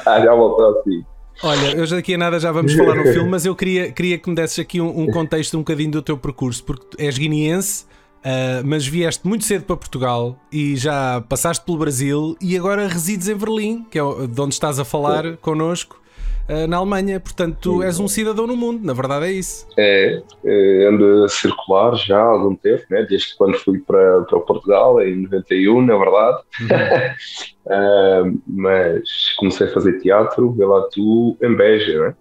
Já, 0.03 0.19
já 0.21 0.35
voltou 0.35 0.79
assim. 0.79 1.05
Olha, 1.41 1.81
hoje 1.81 1.95
daqui 1.95 2.13
a 2.15 2.17
nada 2.17 2.37
já 2.39 2.51
vamos 2.51 2.73
falar 2.73 2.95
no 2.95 3.03
filme, 3.03 3.29
mas 3.29 3.45
eu 3.45 3.55
queria, 3.55 3.89
queria 3.89 4.17
que 4.17 4.29
me 4.29 4.35
desses 4.35 4.59
aqui 4.59 4.81
um, 4.81 5.03
um 5.03 5.07
contexto 5.07 5.55
um 5.55 5.59
bocadinho 5.59 5.91
do 5.91 6.01
teu 6.01 6.17
percurso, 6.17 6.61
porque 6.63 7.01
és 7.01 7.17
guineense, 7.17 7.85
ah, 8.25 8.61
mas 8.65 8.87
vieste 8.87 9.27
muito 9.27 9.45
cedo 9.45 9.65
para 9.65 9.77
Portugal 9.77 10.35
e 10.51 10.75
já 10.75 11.21
passaste 11.29 11.63
pelo 11.63 11.77
Brasil 11.77 12.35
e 12.41 12.57
agora 12.57 12.87
resides 12.87 13.29
em 13.29 13.35
Berlim, 13.35 13.85
que 13.89 13.99
é 13.99 14.01
de 14.01 14.41
onde 14.41 14.55
estás 14.55 14.79
a 14.79 14.83
falar 14.83 15.37
connosco. 15.37 16.01
Uh, 16.49 16.67
na 16.67 16.77
Alemanha. 16.77 17.19
Portanto, 17.19 17.57
tu 17.59 17.83
és 17.83 17.99
um 17.99 18.07
cidadão 18.07 18.47
no 18.47 18.55
mundo, 18.55 18.85
na 18.85 18.93
verdade 18.93 19.25
é 19.25 19.31
isso. 19.31 19.67
É, 19.77 20.21
é 20.43 20.87
ando 20.87 21.23
a 21.23 21.29
circular 21.29 21.95
já 21.95 22.17
há 22.17 22.25
algum 22.25 22.55
tempo, 22.55 22.83
né? 22.89 23.05
desde 23.07 23.35
quando 23.35 23.57
fui 23.57 23.79
para, 23.79 24.21
para 24.21 24.39
Portugal, 24.39 25.01
em 25.01 25.23
91, 25.23 25.81
na 25.81 25.97
verdade. 25.97 26.43
Uhum. 26.61 28.33
uh, 28.33 28.41
mas 28.47 29.35
comecei 29.37 29.67
a 29.67 29.71
fazer 29.71 29.99
teatro, 29.99 30.51
vê 30.51 30.65
lá 30.65 30.81
tu, 30.91 31.37
em 31.41 31.55
Beja, 31.55 32.07
né? 32.07 32.15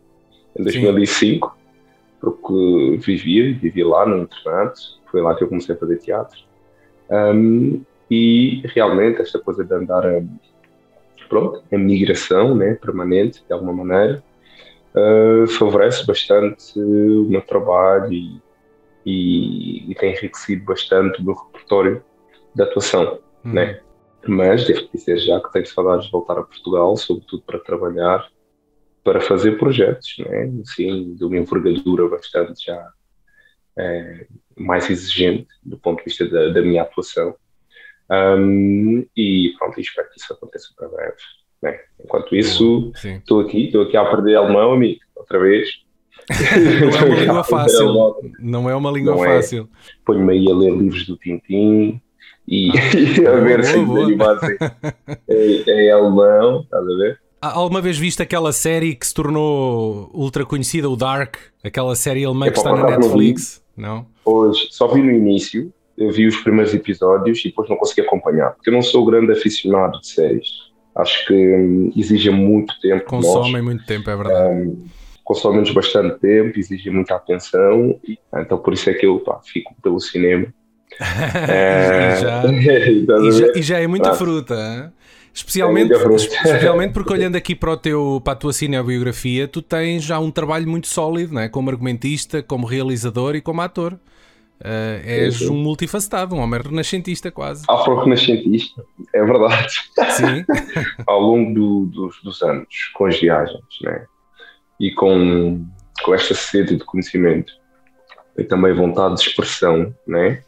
em 0.59 0.63
2005, 0.63 1.49
Sim. 1.49 1.53
porque 2.21 2.99
vivia, 2.99 3.55
vivia 3.59 3.87
lá 3.87 4.07
no 4.07 4.23
internato, 4.23 4.81
foi 5.11 5.21
lá 5.21 5.35
que 5.35 5.45
eu 5.45 5.49
comecei 5.49 5.75
a 5.75 5.79
fazer 5.79 5.99
teatro. 5.99 6.39
Um, 7.11 7.83
e 8.11 8.63
realmente 8.67 9.21
esta 9.21 9.39
coisa 9.39 9.65
de 9.65 9.75
andar 9.75 10.07
a, 10.07 10.23
pronto, 11.29 11.63
a 11.73 11.79
migração 11.79 12.55
né, 12.55 12.75
permanente, 12.75 13.45
de 13.47 13.53
alguma 13.53 13.73
maneira, 13.73 14.23
uh, 14.95 15.47
favorece 15.49 16.07
bastante 16.07 16.79
o 16.79 17.25
meu 17.29 17.43
trabalho 17.43 18.13
e, 18.13 18.41
e, 19.05 19.91
e, 19.91 19.95
tem 19.95 20.13
enriquecido 20.13 20.65
bastante 20.65 21.21
o 21.21 21.25
meu 21.25 21.35
repertório 21.35 22.03
de 22.55 22.63
atuação, 22.63 23.19
uhum. 23.45 23.53
né? 23.53 23.81
Mas 24.27 24.67
devo 24.67 24.89
dizer 24.95 25.19
já 25.19 25.39
que 25.41 25.53
tenho 25.53 25.67
saudades 25.67 26.07
de 26.07 26.13
voltar 26.13 26.39
a 26.39 26.43
Portugal, 26.43 26.97
sobretudo 26.97 27.43
para 27.43 27.59
trabalhar, 27.59 28.27
para 29.03 29.21
fazer 29.21 29.59
projetos, 29.59 30.17
né? 30.19 30.51
Assim, 30.63 31.15
de 31.15 31.25
uma 31.25 31.37
envergadura 31.37 32.09
bastante 32.09 32.67
já 32.67 32.91
é, 33.77 34.27
mais 34.57 34.89
exigente 34.89 35.49
do 35.63 35.79
ponto 35.79 35.99
de 35.99 36.05
vista 36.05 36.27
da, 36.27 36.49
da 36.49 36.63
minha 36.63 36.83
atuação. 36.83 37.35
Um, 38.11 39.07
e 39.17 39.55
pronto, 39.59 39.81
espero 39.81 40.09
que 40.11 40.21
isso 40.21 40.33
aconteça 40.33 40.69
para 40.77 40.89
breve. 40.89 41.17
Né? 41.63 41.81
Enquanto 42.05 42.37
isso, 42.37 42.93
estou 42.95 43.41
aqui, 43.41 43.67
estou 43.67 43.83
aqui 43.83 43.97
a 43.97 44.03
aprender 44.03 44.35
alemão, 44.35 44.73
amigo, 44.73 45.01
outra 45.17 45.39
vez. 45.39 45.69
não 46.81 46.99
é 46.99 47.05
uma 47.05 47.21
língua 47.21 47.45
fácil. 47.45 48.17
Não 48.39 48.71
é 48.71 48.77
uma 48.77 48.91
língua 48.91 49.15
não 49.15 49.25
é. 49.25 49.37
fácil. 49.37 49.69
É. 49.73 49.93
Ponho-me 50.05 50.33
aí 50.33 50.51
a 50.51 50.55
ler 50.55 50.73
livros 50.73 51.07
do 51.07 51.17
Tintim 51.17 52.01
e, 52.47 52.71
ah, 53.27 53.31
a 53.33 53.41
ver 53.41 53.65
se 53.65 53.79
em, 53.79 55.71
em 55.71 55.91
alemão, 55.91 56.61
estás 56.63 56.83
a 56.83 56.97
ver? 56.97 57.21
Alguma 57.41 57.83
vez 57.83 57.99
viste 57.99 58.23
aquela 58.23 58.53
série 58.53 58.95
que 58.95 59.07
se 59.07 59.13
tornou 59.13 60.11
ultra 60.15 60.47
conhecida, 60.47 60.89
o 60.89 60.97
Dark? 60.97 61.37
Aquela 61.63 61.95
série 61.95 62.25
alemã 62.25 62.47
é 62.47 62.51
que 62.51 62.57
está 62.57 62.75
na 62.75 62.97
Netflix? 62.97 63.63
Não? 63.77 64.07
Hoje, 64.25 64.69
só 64.71 64.89
vi 64.89 65.03
no 65.03 65.11
início, 65.11 65.71
eu 65.97 66.11
vi 66.11 66.27
os 66.27 66.37
primeiros 66.37 66.75
episódios 66.75 67.41
e 67.41 67.49
depois 67.49 67.69
não 67.69 67.77
consegui 67.77 68.03
acompanhar, 68.03 68.53
porque 68.53 68.71
eu 68.71 68.75
não 68.75 68.83
sou 68.83 69.05
grande 69.05 69.33
aficionado 69.33 70.01
de 70.01 70.09
séries. 70.09 70.49
Acho 70.95 71.27
que 71.27 71.35
hum, 71.35 71.93
exige 71.97 72.31
muito 72.31 72.73
tempo. 72.81 73.05
Consomem 73.05 73.63
muito 73.63 73.85
tempo, 73.85 74.09
é 74.09 74.17
verdade. 74.17 74.55
Um, 74.55 74.85
consomem-nos 75.25 75.71
bastante 75.73 76.19
tempo, 76.21 76.59
exige 76.59 76.91
muita 76.91 77.17
atenção, 77.17 77.99
e, 78.07 78.19
então 78.37 78.59
por 78.59 78.75
isso 78.75 78.91
é 78.91 78.95
que 78.95 79.07
eu 79.07 79.19
pá, 79.21 79.41
fico 79.45 79.75
pelo 79.83 79.99
cinema. 80.01 80.47
é... 81.49 82.13
e, 82.13 82.21
já, 82.21 82.45
e, 82.51 83.33
já, 83.33 83.53
e, 83.59 83.63
já, 83.63 83.79
é 83.81 83.87
muita 83.87 84.11
ah. 84.11 84.15
fruta. 84.15 84.55
Hein? 84.55 84.93
Especialmente, 85.33 85.93
é 85.93 85.97
especialmente 86.15 86.93
porque 86.93 87.13
olhando 87.13 87.35
aqui 87.35 87.57
para, 87.57 87.73
o 87.73 87.77
teu, 87.77 88.21
para 88.23 88.35
a 88.35 88.37
tua 88.37 88.53
cinebiografia, 88.53 89.49
tu 89.49 89.61
tens 89.61 90.05
já 90.05 90.21
um 90.21 90.31
trabalho 90.31 90.69
muito 90.69 90.87
sólido, 90.87 91.35
não 91.35 91.41
é? 91.41 91.49
como 91.49 91.71
argumentista, 91.71 92.41
como 92.41 92.67
realizador 92.67 93.35
e 93.35 93.41
como 93.41 93.61
ator. 93.61 93.99
Uh, 94.61 95.03
és 95.05 95.35
sim, 95.35 95.47
sim. 95.47 95.53
um 95.53 95.57
multifacetado, 95.57 96.35
um 96.35 96.39
homem 96.39 96.61
renascentista 96.61 97.31
quase. 97.31 97.65
Afro-renascentista, 97.69 98.85
é 99.13 99.25
verdade. 99.25 99.75
Sim. 100.11 100.45
Ao 101.07 101.21
longo 101.21 101.53
do, 101.53 101.87
dos, 101.87 102.23
dos, 102.23 102.43
anos, 102.43 102.69
com 102.95 103.07
as 103.07 103.21
viagens, 103.21 103.61
né? 103.83 104.07
E 104.81 104.93
com, 104.93 105.67
com 106.03 106.15
esta 106.15 106.35
sede 106.35 106.77
de 106.77 106.85
conhecimento 106.85 107.53
e 108.39 108.45
também 108.45 108.73
vontade 108.73 109.17
de 109.17 109.23
expressão, 109.23 109.95
né? 110.07 110.43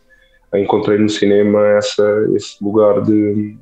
Encontrei 0.54 0.98
no 0.98 1.09
cinema 1.09 1.66
essa, 1.66 2.26
esse 2.34 2.62
lugar 2.64 3.02
de, 3.02 3.59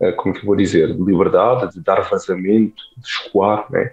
uh, 0.00 0.12
como 0.16 0.34
que 0.34 0.40
eu 0.40 0.46
vou 0.46 0.56
dizer, 0.56 0.94
de 0.94 1.02
liberdade, 1.02 1.72
de 1.72 1.80
dar 1.80 2.02
vazamento, 2.10 2.82
de 2.98 3.06
escoar, 3.06 3.66
né? 3.70 3.92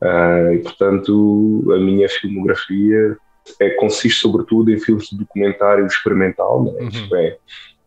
Uh, 0.00 0.54
e 0.54 0.58
portanto, 0.60 1.72
a 1.74 1.78
minha 1.78 2.08
filmografia 2.08 3.18
é, 3.60 3.70
consiste 3.70 4.20
sobretudo 4.20 4.70
em 4.70 4.78
filmes 4.78 5.08
de 5.08 5.18
documentário 5.18 5.86
experimental, 5.86 6.64
né? 6.64 6.72
uhum. 6.72 6.88
isto 6.88 7.16
é, 7.16 7.36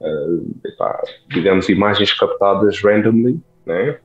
uh, 0.01 0.51
epá, 0.65 1.01
digamos, 1.29 1.69
imagens 1.69 2.13
captadas 2.13 2.81
randomly, 2.81 3.39
né? 3.65 3.97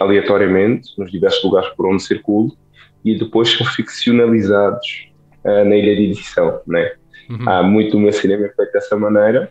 aleatoriamente, 0.00 0.90
nos 0.98 1.10
diversos 1.10 1.42
lugares 1.44 1.68
por 1.70 1.86
onde 1.86 2.02
circulo, 2.02 2.56
e 3.04 3.18
depois 3.18 3.50
são 3.50 3.66
ficcionalizados 3.66 5.10
uh, 5.44 5.64
na 5.64 5.76
ilha 5.76 5.94
de 5.94 6.04
edição. 6.04 6.60
Né? 6.66 6.94
Uhum. 7.30 7.48
Há 7.48 7.62
muito 7.62 7.92
do 7.92 8.00
meu 8.00 8.12
cinema 8.12 8.46
é 8.46 8.48
feito 8.50 8.72
dessa 8.72 8.96
maneira, 8.96 9.50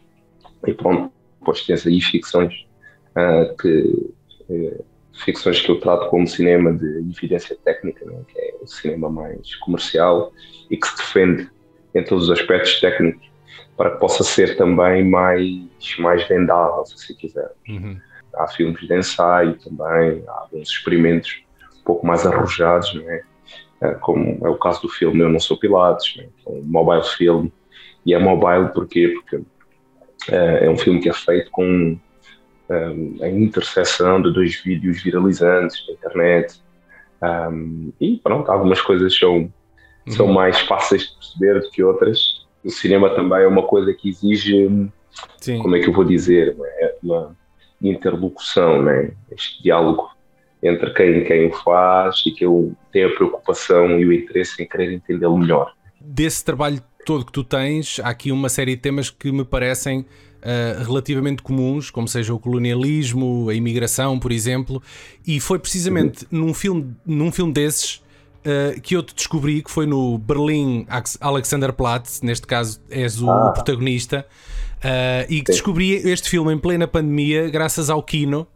e 0.65 0.73
pronto, 0.73 1.11
depois 1.39 1.65
tens 1.65 1.85
aí 1.85 2.01
ficções 2.01 2.53
uh, 3.15 3.55
que 3.57 4.13
ficções 5.23 5.61
que 5.61 5.69
eu 5.69 5.79
trato 5.79 6.09
como 6.09 6.27
cinema 6.27 6.73
de 6.73 6.85
evidência 6.99 7.57
técnica, 7.63 8.05
né? 8.05 8.19
que 8.27 8.39
é 8.39 8.55
o 8.61 8.67
cinema 8.67 9.09
mais 9.09 9.55
comercial 9.55 10.31
e 10.69 10.77
que 10.77 10.87
se 10.87 10.97
defende 10.97 11.49
em 11.93 12.03
todos 12.03 12.25
os 12.25 12.31
aspectos 12.31 12.79
técnicos 12.79 13.25
para 13.77 13.91
que 13.91 13.99
possa 13.99 14.23
ser 14.23 14.57
também 14.57 15.03
mais, 15.03 15.97
mais 15.99 16.27
vendável, 16.27 16.85
se 16.85 16.95
assim 16.95 17.13
quiser. 17.15 17.51
Uhum. 17.67 17.97
Há 18.35 18.47
filmes 18.47 18.79
de 18.79 18.97
ensaio 18.97 19.57
também, 19.59 20.23
há 20.27 20.39
alguns 20.41 20.69
experimentos 20.69 21.43
um 21.79 21.83
pouco 21.83 22.05
mais 22.05 22.25
arrojados, 22.25 22.93
né? 22.95 23.21
como 24.01 24.39
é 24.45 24.49
o 24.49 24.57
caso 24.57 24.81
do 24.81 24.89
filme 24.89 25.19
Eu 25.19 25.29
Não 25.29 25.39
Sou 25.39 25.57
Pilatos, 25.57 26.15
né? 26.17 26.27
um 26.47 26.61
mobile 26.65 27.03
film. 27.03 27.49
E 28.05 28.13
é 28.13 28.19
mobile 28.19 28.69
porquê? 28.73 29.13
porque 29.15 29.43
é, 30.29 30.65
é 30.65 30.69
um 30.69 30.77
filme 30.77 30.99
que 30.99 31.09
é 31.09 31.13
feito 31.13 31.51
com 31.51 31.97
um, 32.69 33.17
a 33.21 33.29
interseção 33.29 34.21
de 34.21 34.33
dois 34.33 34.55
vídeos 34.55 35.01
viralizantes 35.03 35.85
na 35.87 35.93
internet. 35.93 36.61
Um, 37.21 37.91
e 37.99 38.17
pronto, 38.17 38.51
algumas 38.51 38.81
coisas 38.81 39.17
são, 39.17 39.37
uhum. 39.37 39.51
são 40.09 40.27
mais 40.27 40.59
fáceis 40.61 41.03
de 41.03 41.15
perceber 41.15 41.61
do 41.61 41.69
que 41.69 41.83
outras. 41.83 42.45
O 42.63 42.69
cinema 42.69 43.09
também 43.11 43.43
é 43.43 43.47
uma 43.47 43.63
coisa 43.63 43.93
que 43.93 44.09
exige, 44.09 44.89
Sim. 45.39 45.59
como 45.59 45.75
é 45.75 45.79
que 45.79 45.89
eu 45.89 45.93
vou 45.93 46.03
dizer, 46.03 46.55
é 46.79 46.95
uma 47.03 47.35
interlocução, 47.81 48.81
né? 48.81 49.11
este 49.31 49.61
diálogo 49.61 50.09
entre 50.63 50.91
quem, 50.93 51.23
quem 51.23 51.47
o 51.47 51.53
faz 51.53 52.23
e 52.25 52.31
que 52.31 52.45
tem 52.91 53.03
a 53.03 53.09
preocupação 53.09 53.99
e 53.99 54.05
o 54.05 54.11
interesse 54.11 54.63
em 54.63 54.67
querer 54.67 54.91
entendê-lo 54.93 55.37
melhor. 55.37 55.73
Desse 56.01 56.43
trabalho 56.43 56.81
todo 57.05 57.25
que 57.25 57.31
tu 57.31 57.43
tens, 57.43 57.99
há 58.03 58.09
aqui 58.09 58.31
uma 58.31 58.49
série 58.49 58.75
de 58.75 58.81
temas 58.81 59.11
que 59.11 59.31
me 59.31 59.45
parecem 59.45 60.05
uh, 60.45 60.83
relativamente 60.83 61.41
comuns, 61.41 61.89
como 61.89 62.07
seja 62.07 62.33
o 62.33 62.39
colonialismo, 62.39 63.49
a 63.49 63.53
imigração, 63.53 64.19
por 64.19 64.31
exemplo, 64.31 64.81
e 65.25 65.39
foi 65.39 65.57
precisamente 65.57 66.25
uhum. 66.31 66.45
num 66.45 66.53
filme, 66.53 66.95
num 67.05 67.31
filme 67.31 67.51
desses 67.51 67.95
uh, 67.95 68.79
que 68.81 68.95
eu 68.95 69.01
te 69.01 69.15
descobri, 69.15 69.63
que 69.63 69.71
foi 69.71 69.87
no 69.87 70.17
Berlim 70.17 70.85
Alexanderplatz, 71.19 72.21
neste 72.21 72.45
caso 72.45 72.79
és 72.89 73.21
o 73.21 73.29
ah. 73.29 73.51
protagonista, 73.51 74.25
uh, 74.77 75.25
e 75.27 75.41
que 75.41 75.51
descobri 75.51 75.93
este 75.93 76.29
filme 76.29 76.53
em 76.53 76.57
plena 76.57 76.87
pandemia 76.87 77.49
graças 77.49 77.89
ao 77.89 78.01
Kino, 78.03 78.47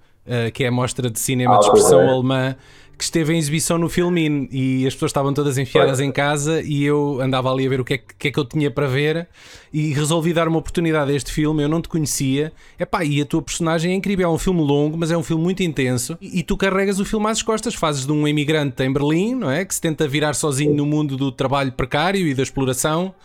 que 0.54 0.64
é 0.64 0.68
a 0.68 0.72
mostra 0.72 1.10
de 1.10 1.20
cinema 1.20 1.56
ah, 1.56 1.58
de 1.58 1.66
expressão 1.66 2.02
é. 2.02 2.08
alemã 2.08 2.56
que 3.00 3.06
esteve 3.06 3.34
em 3.34 3.38
exibição 3.38 3.78
no 3.78 3.88
Filmin 3.88 4.50
e 4.52 4.86
as 4.86 4.94
pessoas 4.94 5.12
estavam 5.12 5.34
todas 5.34 5.58
enfiadas 5.58 6.02
em 6.02 6.12
casa 6.12 6.62
e 6.62 6.84
eu 6.84 7.22
andava 7.22 7.50
ali 7.50 7.66
a 7.66 7.70
ver 7.70 7.80
o 7.80 7.86
que 7.86 7.94
é 7.94 7.98
que, 7.98 8.28
é 8.28 8.32
que 8.32 8.38
eu 8.38 8.44
tinha 8.44 8.70
para 8.70 8.88
ver 8.88 9.26
e 9.72 9.94
resolvi 9.94 10.34
dar 10.34 10.50
uma 10.50 10.60
oportunidade 10.60 11.10
a 11.10 11.16
este 11.16 11.32
filme. 11.32 11.64
Eu 11.64 11.70
não 11.70 11.82
te 11.82 11.88
conhecia. 11.88 12.52
Epá, 12.78 13.06
e 13.06 13.22
a 13.22 13.26
tua 13.26 13.42
personagem 13.42 13.94
é 13.94 13.96
incrível. 13.96 14.30
É 14.30 14.30
um 14.30 14.38
filme 14.38 14.60
longo, 14.62 14.98
mas 14.98 15.12
é 15.12 15.18
um 15.18 15.24
filme 15.24 15.42
muito 15.42 15.64
intenso. 15.64 16.18
E, 16.20 16.40
e 16.40 16.44
tu 16.44 16.58
carregas 16.58 17.00
o 17.00 17.06
filme 17.06 17.26
às 17.28 17.42
costas. 17.42 17.74
Fazes 17.74 18.06
de 18.06 18.12
um 18.12 18.28
imigrante 18.28 18.84
em 18.84 18.92
Berlim, 18.92 19.34
não 19.34 19.50
é? 19.50 19.64
Que 19.64 19.74
se 19.74 19.80
tenta 19.80 20.06
virar 20.06 20.34
sozinho 20.34 20.74
no 20.74 20.86
mundo 20.86 21.16
do 21.16 21.32
trabalho 21.32 21.72
precário 21.72 22.28
e 22.28 22.34
da 22.34 22.44
exploração. 22.44 23.16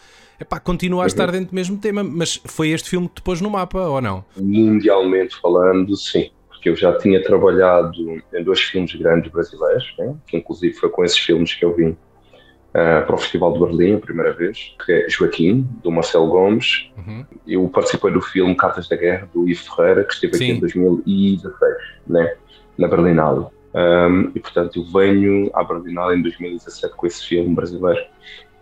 Epá, 0.41 0.61
continua 0.61 1.03
a 1.03 1.07
estar 1.09 1.27
uhum. 1.27 1.33
dentro 1.33 1.49
do 1.49 1.55
mesmo 1.55 1.79
tema, 1.79 2.05
mas 2.05 2.41
foi 2.45 2.69
este 2.69 2.89
filme 2.89 3.09
que 3.09 3.17
te 3.17 3.23
pôs 3.23 3.41
no 3.41 3.51
mapa, 3.51 3.89
ou 3.89 4.01
não? 4.01 4.25
Mundialmente 4.37 5.35
falando, 5.41 5.97
sim 5.97 6.31
que 6.65 6.71
eu 6.71 6.75
já 6.77 6.97
tinha 6.97 7.23
trabalhado 7.23 7.93
em 8.33 8.43
dois 8.43 8.59
filmes 8.59 8.95
grandes 8.95 9.31
brasileiros, 9.31 9.95
né? 9.99 10.17
que 10.27 10.39
inclusive 10.39 10.73
foi 10.73 10.89
com 10.89 11.05
esses 11.05 11.19
filmes 11.19 11.53
que 11.53 11.63
eu 11.63 11.77
vim 11.77 11.91
uh, 11.91 13.05
para 13.05 13.15
o 13.15 13.19
Festival 13.19 13.53
de 13.53 13.59
Berlim 13.59 13.97
a 13.97 13.99
primeira 13.99 14.33
vez, 14.33 14.75
que 14.83 14.91
é 14.91 15.07
Joaquim, 15.11 15.69
do 15.83 15.93
Marcelo 15.93 16.27
Gomes. 16.27 16.91
Uhum. 16.97 17.27
Eu 17.47 17.69
participei 17.69 18.11
do 18.13 18.23
filme 18.23 18.57
Cartas 18.57 18.89
da 18.89 18.97
Guerra, 18.97 19.29
do 19.35 19.47
Ivo 19.47 19.77
Ferreira, 19.77 20.05
que 20.05 20.15
esteve 20.15 20.39
Sim. 20.39 20.45
aqui 20.45 20.53
em 20.53 20.61
2016, 20.61 21.77
né? 22.07 22.35
na 22.79 22.89
Berlinale. 22.89 23.45
Um, 23.75 24.31
e 24.35 24.41
portanto 24.41 24.79
eu 24.79 24.85
venho 24.85 25.51
à 25.53 25.63
Berlinale 25.65 26.19
em 26.19 26.23
2017 26.23 26.95
com 26.97 27.07
esse 27.07 27.27
filme 27.27 27.55
brasileiro. 27.55 28.07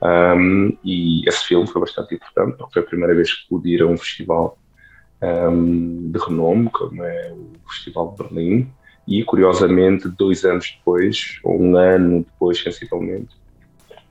Um, 0.03 0.76
e 0.82 1.22
esse 1.28 1.44
filme 1.44 1.68
foi 1.68 1.80
bastante 1.80 2.16
importante, 2.16 2.57
porque 2.57 2.72
foi 2.72 2.82
a 2.82 2.86
primeira 2.86 3.14
vez 3.14 3.32
que 3.32 3.48
pude 3.48 3.68
ir 3.72 3.80
a 3.80 3.86
um 3.86 3.96
festival 3.96 4.59
um, 5.23 6.11
de 6.11 6.18
renome, 6.18 6.68
como 6.70 7.05
é 7.05 7.33
o 7.33 7.68
Festival 7.68 8.11
de 8.11 8.23
Berlim, 8.23 8.73
E, 9.07 9.25
curiosamente, 9.25 10.09
dois 10.09 10.45
anos 10.45 10.77
depois, 10.79 11.41
ou 11.43 11.61
um 11.61 11.77
ano 11.77 12.25
depois, 12.25 12.62
sensivelmente, 12.62 13.35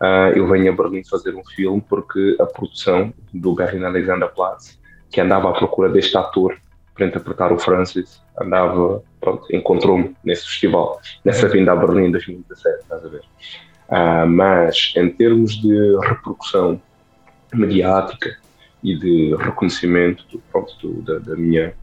uh, 0.01 0.35
eu 0.35 0.47
venho 0.47 0.71
a 0.71 0.75
Berlim 0.75 1.03
fazer 1.03 1.35
um 1.35 1.43
filme 1.45 1.81
porque 1.87 2.35
a 2.39 2.45
produção 2.45 3.13
do 3.33 3.55
Berlin 3.55 3.85
Alexanderplatz, 3.85 4.79
que 5.09 5.21
andava 5.21 5.49
à 5.49 5.53
procura 5.53 5.89
deste 5.89 6.17
ator 6.17 6.57
para 6.93 7.05
interpretar 7.05 7.53
o 7.53 7.59
Francis, 7.59 8.21
andava, 8.39 9.01
pronto, 9.19 9.45
encontrou-me 9.55 10.15
nesse 10.23 10.45
festival, 10.45 10.99
nessa 11.23 11.47
vinda 11.47 11.71
a 11.71 11.75
Berlim 11.75 12.07
em 12.07 12.11
2017, 12.11 12.79
estás 12.81 13.05
a 13.05 13.07
ver? 13.07 13.23
Uh, 13.87 14.27
mas, 14.27 14.93
em 14.97 15.09
termos 15.09 15.53
de 15.61 15.97
repercussão 16.01 16.81
mediática 17.53 18.37
e 18.83 18.95
de 18.97 19.35
reconhecimento 19.35 20.25
pronto, 20.51 20.73
do, 20.81 21.01
da, 21.01 21.19
da, 21.19 21.35
minha 21.35 21.73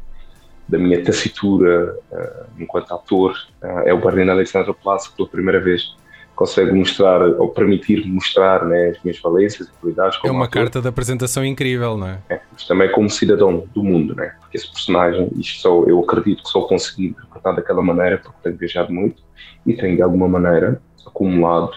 da 0.68 0.78
minha 0.78 1.03
tacitura 1.03 1.96
uh, 2.12 2.62
enquanto 2.62 2.92
ator 2.92 3.32
uh, 3.62 3.80
é 3.86 3.94
o 3.94 3.99
Berlin 3.99 4.28
Alexandra 4.28 4.74
Platz 4.74 5.09
que 5.09 5.16
pela 5.16 5.28
primeira 5.28 5.61
vez 5.61 5.94
consegue 6.38 6.70
mostrar 6.70 7.20
ou 7.20 7.49
permitir 7.49 8.07
mostrar 8.07 8.64
né, 8.64 8.90
as 8.90 9.03
minhas 9.03 9.18
valências 9.18 9.66
e 9.66 9.72
qualidades. 9.72 10.20
é 10.24 10.30
uma 10.30 10.44
ator. 10.44 10.62
carta 10.62 10.80
de 10.80 10.86
apresentação 10.86 11.44
incrível, 11.44 11.96
não 11.96 12.07
é? 12.07 12.18
é? 12.28 12.40
Mas 12.53 12.64
também 12.64 12.92
como 12.92 13.11
cidadão 13.11 13.66
do 13.74 13.82
mundo, 13.82 14.14
né? 14.14 14.36
Porque 14.38 14.57
esse 14.57 14.70
personagem, 14.70 15.28
isto 15.36 15.62
só, 15.62 15.82
eu 15.82 15.99
acredito 15.99 16.44
que 16.44 16.49
só 16.49 16.61
consegui 16.61 17.09
interpretar 17.09 17.57
daquela 17.57 17.82
maneira 17.82 18.18
porque 18.18 18.38
tenho 18.44 18.57
viajado 18.57 18.92
muito 18.92 19.20
e 19.66 19.74
tenho 19.74 19.96
de 19.96 20.03
alguma 20.03 20.28
maneira 20.28 20.80
acumulado 21.05 21.72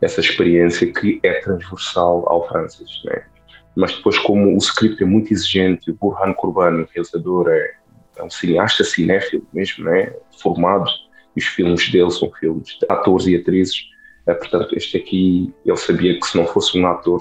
essa 0.00 0.20
experiência 0.20 0.90
que 0.90 1.20
é 1.22 1.34
transversal 1.40 2.26
ao 2.26 2.48
Francis, 2.48 3.02
né? 3.04 3.22
Mas 3.76 3.94
depois 3.94 4.18
como 4.18 4.54
o 4.54 4.58
script 4.58 5.02
é 5.02 5.06
muito 5.06 5.32
exigente, 5.32 5.90
o 5.90 5.94
Burhan 5.94 6.32
Kurban, 6.32 6.82
o 6.82 6.88
realizador, 6.92 7.48
é, 7.48 7.74
é 8.16 8.22
um 8.22 8.30
cineasta 8.30 8.82
cinéfilo 8.84 9.46
mesmo, 9.52 9.84
né? 9.84 10.14
Formado 10.40 10.90
e 11.36 11.40
os 11.40 11.46
filmes 11.46 11.90
dele 11.90 12.10
são 12.10 12.30
filmes 12.32 12.78
de 12.78 12.86
atores 12.88 13.26
e 13.26 13.36
atrizes 13.36 13.94
é, 14.26 14.34
portanto, 14.34 14.76
este 14.76 14.96
aqui, 14.96 15.54
ele 15.64 15.76
sabia 15.76 16.18
que 16.18 16.26
se 16.26 16.36
não 16.36 16.46
fosse 16.46 16.76
um 16.78 16.86
ator, 16.86 17.20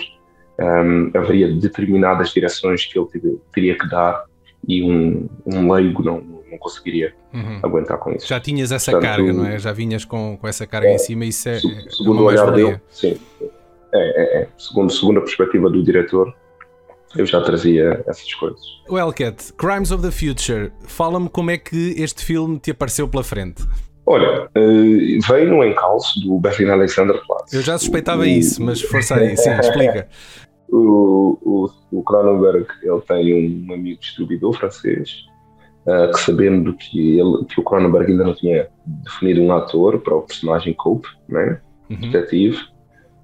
um, 0.60 1.12
haveria 1.14 1.54
determinadas 1.54 2.30
direções 2.32 2.86
que 2.86 2.98
ele 2.98 3.08
teria 3.54 3.78
que 3.78 3.88
dar 3.88 4.26
e 4.68 4.84
um, 4.84 5.30
um 5.46 5.72
leigo 5.72 6.02
não, 6.02 6.20
não 6.22 6.58
conseguiria 6.58 7.14
uhum. 7.32 7.60
aguentar 7.62 8.00
com 8.00 8.12
isso. 8.12 8.28
Já 8.28 8.40
tinhas 8.40 8.72
essa 8.72 8.92
portanto, 8.92 9.10
carga, 9.10 9.34
não 9.34 9.46
é? 9.46 9.60
Já 9.60 9.72
vinhas 9.72 10.04
com, 10.04 10.36
com 10.38 10.48
essa 10.48 10.66
carga 10.66 10.88
é, 10.88 10.96
em 10.96 10.98
cima 10.98 11.26
e 11.26 11.30
isso 11.30 11.48
é, 11.48 11.60
segundo 11.60 12.22
é 12.22 12.22
o 12.22 12.26
olhar 12.26 12.52
dele, 12.52 12.82
sim. 12.90 13.20
É, 13.94 13.98
é, 13.98 14.42
é, 14.42 14.48
segundo, 14.58 14.92
segundo 14.92 15.20
a 15.20 15.22
perspectiva 15.22 15.70
do 15.70 15.84
diretor, 15.84 16.36
eu 17.16 17.26
já 17.26 17.42
trazia 17.42 18.04
essas 18.08 18.34
coisas. 18.34 18.62
Well, 18.90 19.12
Cat, 19.14 19.54
Crimes 19.54 19.92
of 19.92 20.04
the 20.04 20.12
Future, 20.12 20.72
fala-me 20.86 21.30
como 21.30 21.52
é 21.52 21.58
que 21.58 21.96
este 21.98 22.24
filme 22.24 22.60
te 22.60 22.72
apareceu 22.72 23.08
pela 23.08 23.24
frente. 23.24 23.64
Olha, 24.06 24.46
uh, 24.46 25.28
veio 25.28 25.50
no 25.50 25.64
encalço 25.64 26.20
do 26.22 26.40
Berlin 26.40 26.70
Alexanderplatz. 26.70 27.54
Eu 27.54 27.62
já 27.62 27.78
suspeitava 27.78 28.22
o, 28.22 28.26
isso, 28.26 28.62
mas 28.62 28.82
força 28.82 29.16
aí, 29.16 29.36
sim, 29.36 29.50
explica. 29.60 30.08
O, 30.70 31.38
o, 31.42 31.70
o 31.92 32.04
Cronenberg 32.04 32.68
ele 32.84 33.02
tem 33.02 33.68
um 33.70 33.74
amigo 33.74 34.00
distribuidor 34.00 34.54
francês 34.54 35.26
uh, 35.86 36.12
que, 36.12 36.20
sabendo 36.20 36.76
que, 36.76 37.20
ele, 37.20 37.46
que 37.46 37.60
o 37.60 37.64
Cronenberg 37.64 38.12
ainda 38.12 38.26
não 38.26 38.36
tinha 38.36 38.68
definido 38.86 39.42
um 39.42 39.52
ator 39.52 40.00
para 40.00 40.16
o 40.16 40.22
personagem 40.22 40.74
Cope, 40.74 41.08
né, 41.28 41.60
uhum. 41.90 42.12
detetive, 42.12 42.60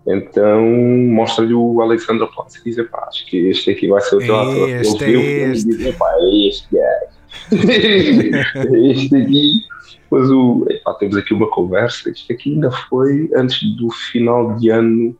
então 0.08 0.62
mostra-lhe 0.62 1.54
o 1.54 1.82
Alexander 1.82 2.28
Platz 2.28 2.56
e 2.56 2.64
diz: 2.64 2.90
pá, 2.90 3.06
acho 3.08 3.26
que 3.28 3.50
este 3.50 3.72
aqui 3.72 3.88
vai 3.88 4.02
ser 4.02 4.16
o 4.16 4.20
teu 4.20 4.36
ator. 4.36 4.70
Ele 4.70 4.84
viu 4.84 5.20
é 5.22 5.52
este. 5.52 5.70
e 5.70 5.78
diz: 5.78 5.96
pá, 5.96 6.14
é 6.18 6.48
este 6.48 6.68
gajo. 6.72 7.12
este 8.92 9.16
aqui 9.16 9.72
depois 10.12 10.30
o, 10.30 10.66
epá, 10.70 10.94
temos 10.96 11.16
aqui 11.16 11.34
uma 11.34 11.50
conversa, 11.50 12.10
isto 12.10 12.34
aqui 12.34 12.54
ainda 12.54 12.70
foi 12.70 13.30
antes 13.34 13.62
do 13.78 13.90
final 13.90 14.58
de 14.58 14.70
ano 14.70 15.16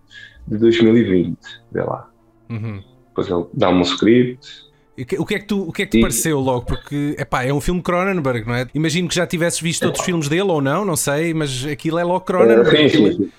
de 0.46 0.58
2020, 0.58 1.38
vê 1.72 1.82
lá. 1.82 2.10
Uhum. 2.50 2.84
Depois 3.08 3.30
ele 3.30 3.46
dá-me 3.54 3.80
um 3.80 3.84
script. 3.84 4.70
O 5.18 5.26
que 5.26 5.36
é 5.36 5.40
que, 5.40 5.46
tu, 5.46 5.62
o 5.62 5.72
que, 5.72 5.84
é 5.84 5.86
que 5.86 5.92
te 5.92 5.98
e... 6.00 6.02
pareceu 6.02 6.42
logo? 6.42 6.66
Porque 6.66 7.16
epá, 7.18 7.46
é 7.46 7.54
um 7.54 7.62
filme 7.62 7.82
Cronenberg, 7.82 8.46
não 8.46 8.54
é? 8.54 8.68
Imagino 8.74 9.08
que 9.08 9.16
já 9.16 9.26
tivesses 9.26 9.62
visto 9.62 9.86
outros 9.86 10.04
filmes 10.04 10.28
dele 10.28 10.52
ou 10.52 10.62
não, 10.62 10.84
não 10.84 10.98
sei, 10.98 11.34
mas 11.34 11.66
aquilo 11.66 11.98
é 11.98 12.04
logo 12.04 12.26
Cronenberg. 12.26 12.76
É, 12.76 12.90
sim, 12.90 13.14
sim. 13.14 13.32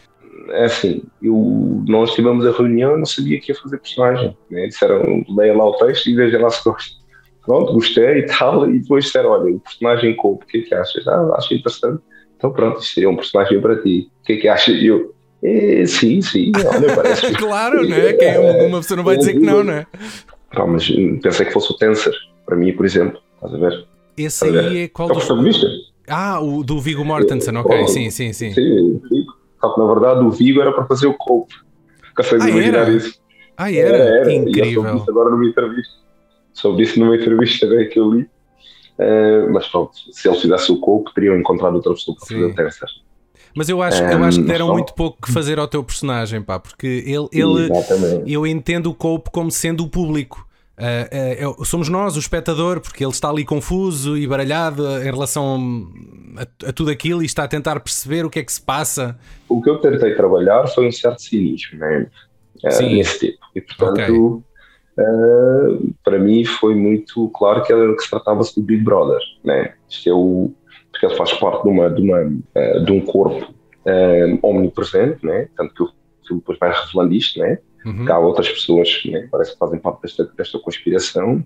É 0.52 0.64
assim, 0.64 1.02
eu, 1.22 1.82
nós 1.88 2.12
tivemos 2.12 2.46
a 2.46 2.52
reunião 2.52 2.94
e 2.94 2.98
não 2.98 3.06
sabia 3.06 3.40
que 3.40 3.52
ia 3.52 3.58
fazer 3.58 3.78
personagem. 3.78 4.36
Né? 4.50 4.66
Disseram, 4.66 5.24
leia 5.28 5.56
lá 5.56 5.66
o 5.66 5.76
texto 5.76 6.08
e 6.08 6.14
veja 6.14 6.38
lá 6.40 6.50
se 6.50 6.62
gosta 6.64 7.02
pronto, 7.44 7.72
gostei 7.72 8.20
e 8.20 8.26
tal, 8.26 8.68
e 8.70 8.78
depois 8.78 9.04
disseram, 9.04 9.30
olha, 9.30 9.54
o 9.54 9.60
personagem 9.60 10.16
Cope, 10.16 10.44
o 10.44 10.46
que 10.46 10.58
é 10.58 10.60
que 10.62 10.74
achas? 10.74 11.06
Ah, 11.06 11.34
acho 11.36 11.54
interessante. 11.54 12.02
Então 12.36 12.52
pronto, 12.52 12.80
isto 12.80 12.94
seria 12.94 13.10
um 13.10 13.16
personagem 13.16 13.60
para 13.60 13.76
ti. 13.82 14.10
O 14.22 14.26
que 14.26 14.32
é 14.34 14.36
que 14.36 14.48
achas? 14.48 14.74
E 14.74 14.86
eu, 14.86 15.14
eh, 15.42 15.84
sim, 15.86 16.20
sim, 16.22 16.52
olha, 16.56 16.94
parece. 16.94 17.32
claro, 17.36 17.86
né? 17.86 18.12
Quem 18.14 18.28
é 18.28 18.66
uma 18.66 18.78
pessoa 18.78 18.96
não 18.96 19.04
vai 19.04 19.16
dizer 19.16 19.34
que 19.34 19.40
não, 19.40 19.62
né? 19.62 19.86
Não, 20.54 20.66
mas 20.66 20.88
pensei 21.22 21.46
que 21.46 21.52
fosse 21.52 21.72
o 21.72 21.76
Tensor, 21.76 22.12
para 22.46 22.56
mim, 22.56 22.72
por 22.72 22.84
exemplo. 22.84 23.20
Estás 23.36 23.54
a 23.54 23.58
ver? 23.58 23.86
Esse 24.16 24.44
aí 24.44 24.78
é 24.82 24.88
qual 24.88 25.08
é 25.08 25.12
o 25.12 25.14
dos... 25.16 25.92
Ah, 26.08 26.40
o 26.40 26.62
do 26.64 26.80
Vigo 26.80 27.04
Mortensen, 27.04 27.56
ok, 27.56 27.88
sim, 27.88 28.10
sim, 28.10 28.32
sim. 28.32 28.52
Sim, 28.52 29.00
Só 29.62 29.72
que 29.72 29.80
na 29.80 29.86
verdade 29.86 30.24
o 30.24 30.30
Vigo 30.30 30.60
era 30.60 30.72
para 30.72 30.84
fazer 30.86 31.06
o 31.06 31.14
Cope. 31.14 31.54
Consegues 32.16 32.44
ah, 32.44 32.50
imaginar 32.50 32.78
era? 32.80 32.90
isso? 32.90 33.22
Ah, 33.56 33.72
era? 33.72 33.96
era, 33.96 34.18
era. 34.20 34.32
Incrível. 34.32 34.84
E 34.84 35.10
agora 35.10 35.30
numa 35.30 35.46
entrevista 35.46 36.02
sobre 36.52 36.82
isso 36.82 36.98
numa 36.98 37.16
entrevista 37.16 37.66
que 37.86 37.98
eu 37.98 38.10
li. 38.12 38.22
Uh, 38.98 39.50
mas 39.52 39.66
pronto, 39.68 39.92
se 40.12 40.28
ele 40.28 40.38
fizesse 40.38 40.70
o 40.70 40.78
Cope, 40.78 41.14
teriam 41.14 41.38
encontrado 41.38 41.74
outra 41.74 41.92
pessoa 41.94 42.16
para 42.16 42.26
fazer 42.26 42.44
o 42.44 42.54
Tensor. 42.54 42.88
Mas 43.54 43.68
eu 43.68 43.82
acho, 43.82 44.02
eu 44.02 44.24
acho 44.24 44.40
que 44.40 44.46
deram 44.46 44.72
muito 44.72 44.94
pouco 44.94 45.18
que 45.22 45.32
fazer 45.32 45.58
ao 45.58 45.68
teu 45.68 45.82
personagem, 45.84 46.40
pá, 46.40 46.58
porque 46.58 47.04
ele, 47.06 47.28
ele 47.32 47.68
eu 48.26 48.46
entendo 48.46 48.90
o 48.90 48.94
Cope 48.94 49.30
como 49.30 49.50
sendo 49.50 49.84
o 49.84 49.88
público. 49.88 50.46
Uh, 50.78 51.60
uh, 51.60 51.64
somos 51.64 51.88
nós, 51.88 52.16
o 52.16 52.18
espectador, 52.18 52.80
porque 52.80 53.04
ele 53.04 53.12
está 53.12 53.28
ali 53.28 53.44
confuso 53.44 54.16
e 54.16 54.26
baralhado 54.26 54.86
em 55.02 55.04
relação 55.04 55.88
a, 56.36 56.68
a, 56.68 56.72
tudo 56.72 56.90
aquilo 56.90 57.22
e 57.22 57.26
está 57.26 57.44
a 57.44 57.48
tentar 57.48 57.78
perceber 57.80 58.24
o 58.24 58.30
que 58.30 58.38
é 58.38 58.42
que 58.42 58.52
se 58.52 58.60
passa. 58.60 59.18
O 59.48 59.60
que 59.60 59.68
eu 59.68 59.78
tentei 59.78 60.14
trabalhar 60.14 60.66
foi 60.68 60.88
um 60.88 60.92
certo 60.92 61.20
cinismo 61.20 61.78
né? 61.78 62.06
Uh, 62.64 62.82
nesse 62.82 63.18
tipo. 63.18 63.38
E 63.54 63.60
portanto, 63.60 64.36
okay. 64.36 64.52
Para 66.04 66.18
mim 66.18 66.44
foi 66.44 66.74
muito 66.74 67.28
claro 67.30 67.62
que, 67.62 67.72
era, 67.72 67.94
que 67.96 68.02
se 68.02 68.10
tratava-se 68.10 68.54
do 68.54 68.62
Big 68.62 68.82
Brother, 68.82 69.20
né? 69.42 69.74
Isto 69.88 70.10
é 70.10 70.12
o, 70.12 70.52
porque 70.90 71.06
ele 71.06 71.16
faz 71.16 71.32
parte 71.32 71.62
de, 71.62 71.68
uma, 71.70 71.90
de, 71.90 72.02
uma, 72.02 72.24
de 72.84 72.92
um 72.92 73.00
corpo 73.00 73.54
omnipresente, 74.42 75.24
né? 75.24 75.48
Tanto 75.56 75.74
que 75.74 75.82
o 75.82 75.92
filme 76.26 76.42
depois 76.42 76.58
vai 76.58 76.72
revelando 76.72 77.14
isto, 77.14 77.38
né? 77.38 77.58
Uhum. 77.84 78.04
Que 78.04 78.12
há 78.12 78.18
outras 78.18 78.48
pessoas, 78.48 79.02
né? 79.06 79.28
Parece 79.30 79.52
que 79.52 79.58
fazem 79.58 79.78
parte 79.78 80.02
desta, 80.02 80.24
desta 80.36 80.58
conspiração 80.58 81.44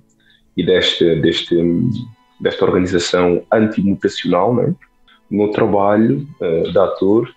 e 0.57 0.64
deste, 0.64 1.16
deste, 1.20 1.57
desta 2.41 2.64
organização 2.64 3.43
antimutacional, 3.53 4.55
né? 4.55 4.74
O 5.30 5.37
meu 5.37 5.51
trabalho 5.51 6.26
de 6.41 6.78
ator 6.78 7.28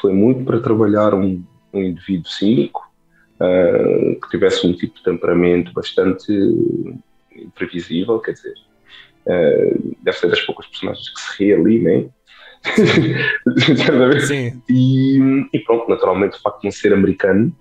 foi 0.00 0.12
muito 0.12 0.44
para 0.44 0.60
trabalhar 0.60 1.14
um, 1.14 1.42
um 1.72 1.82
indivíduo 1.82 2.28
cínico, 2.28 2.90
uh, 3.40 4.20
que 4.20 4.28
tivesse 4.30 4.66
um 4.66 4.72
tipo 4.72 4.96
de 4.96 5.02
temperamento 5.02 5.72
bastante 5.72 6.32
imprevisível, 7.34 8.18
quer 8.20 8.32
dizer, 8.32 8.54
uh, 9.26 9.96
deve 10.02 10.18
ser 10.18 10.28
das 10.28 10.40
poucas 10.40 10.66
personagens 10.66 11.08
que 11.08 11.20
se 11.20 11.44
ri 11.44 11.52
ali, 11.52 11.78
né? 11.80 12.06
Sim. 14.26 14.62
e, 14.68 15.46
e, 15.52 15.58
pronto, 15.60 15.88
naturalmente 15.88 16.38
o 16.38 16.40
facto 16.40 16.60
de 16.60 16.66
não 16.66 16.72
ser 16.72 16.92
americano, 16.92 17.54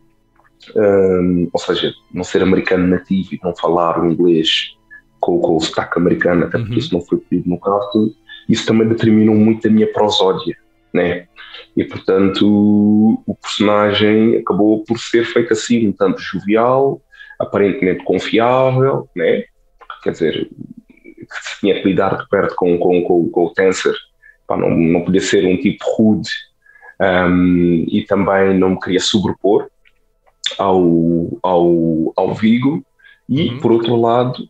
um, 0.76 1.50
ou 1.52 1.60
seja, 1.60 1.94
não 2.14 2.24
ser 2.24 2.42
americano 2.42 2.88
nativo 2.88 3.34
e 3.34 3.40
não 3.44 3.56
falar 3.56 4.02
o 4.02 4.12
inglês 4.12 4.76
com, 5.20 5.40
com 5.40 5.58
o 5.58 5.62
sotaque 5.62 5.98
americano, 5.98 6.46
até 6.46 6.58
porque 6.58 6.74
uhum. 6.74 6.80
isso 6.80 6.94
não 6.94 7.02
foi 7.02 7.18
pedido 7.18 7.50
no 7.50 7.60
cartoon, 7.60 8.12
isso 8.50 8.66
também 8.66 8.88
determinou 8.88 9.36
muito 9.36 9.68
a 9.68 9.72
minha 9.72 9.92
prosódia, 9.92 10.56
né? 10.94 11.28
E, 11.76 11.84
portanto, 11.84 12.44
o 13.26 13.36
personagem 13.42 14.38
acabou 14.38 14.84
por 14.84 15.00
ser 15.00 15.26
feito 15.26 15.54
assim, 15.54 15.88
um 15.88 15.92
tanto 15.92 16.20
jovial, 16.20 17.02
aparentemente 17.40 18.04
confiável, 18.04 19.08
né? 19.16 19.44
quer 20.04 20.12
dizer, 20.12 20.50
se 21.32 21.60
tinha 21.62 21.82
que 21.82 21.88
lidar 21.88 22.18
de 22.18 22.28
perto 22.28 22.56
com, 22.56 22.78
com, 22.78 23.04
com, 23.04 23.30
com 23.30 23.46
o 23.46 23.54
Tensor, 23.54 23.96
pá, 24.46 24.58
não, 24.58 24.70
não 24.70 25.02
podia 25.02 25.22
ser 25.22 25.46
um 25.46 25.58
tipo 25.58 25.84
rude 25.96 26.30
um, 27.00 27.86
e 27.88 28.06
também 28.08 28.58
não 28.58 28.72
me 28.72 28.80
queria 28.80 29.00
sobrepor 29.00 29.68
ao, 30.58 31.38
ao, 31.42 32.14
ao 32.16 32.34
Vigo 32.34 32.84
e, 33.28 33.50
uhum. 33.50 33.60
por 33.60 33.72
outro 33.72 33.96
lado, 33.96 34.48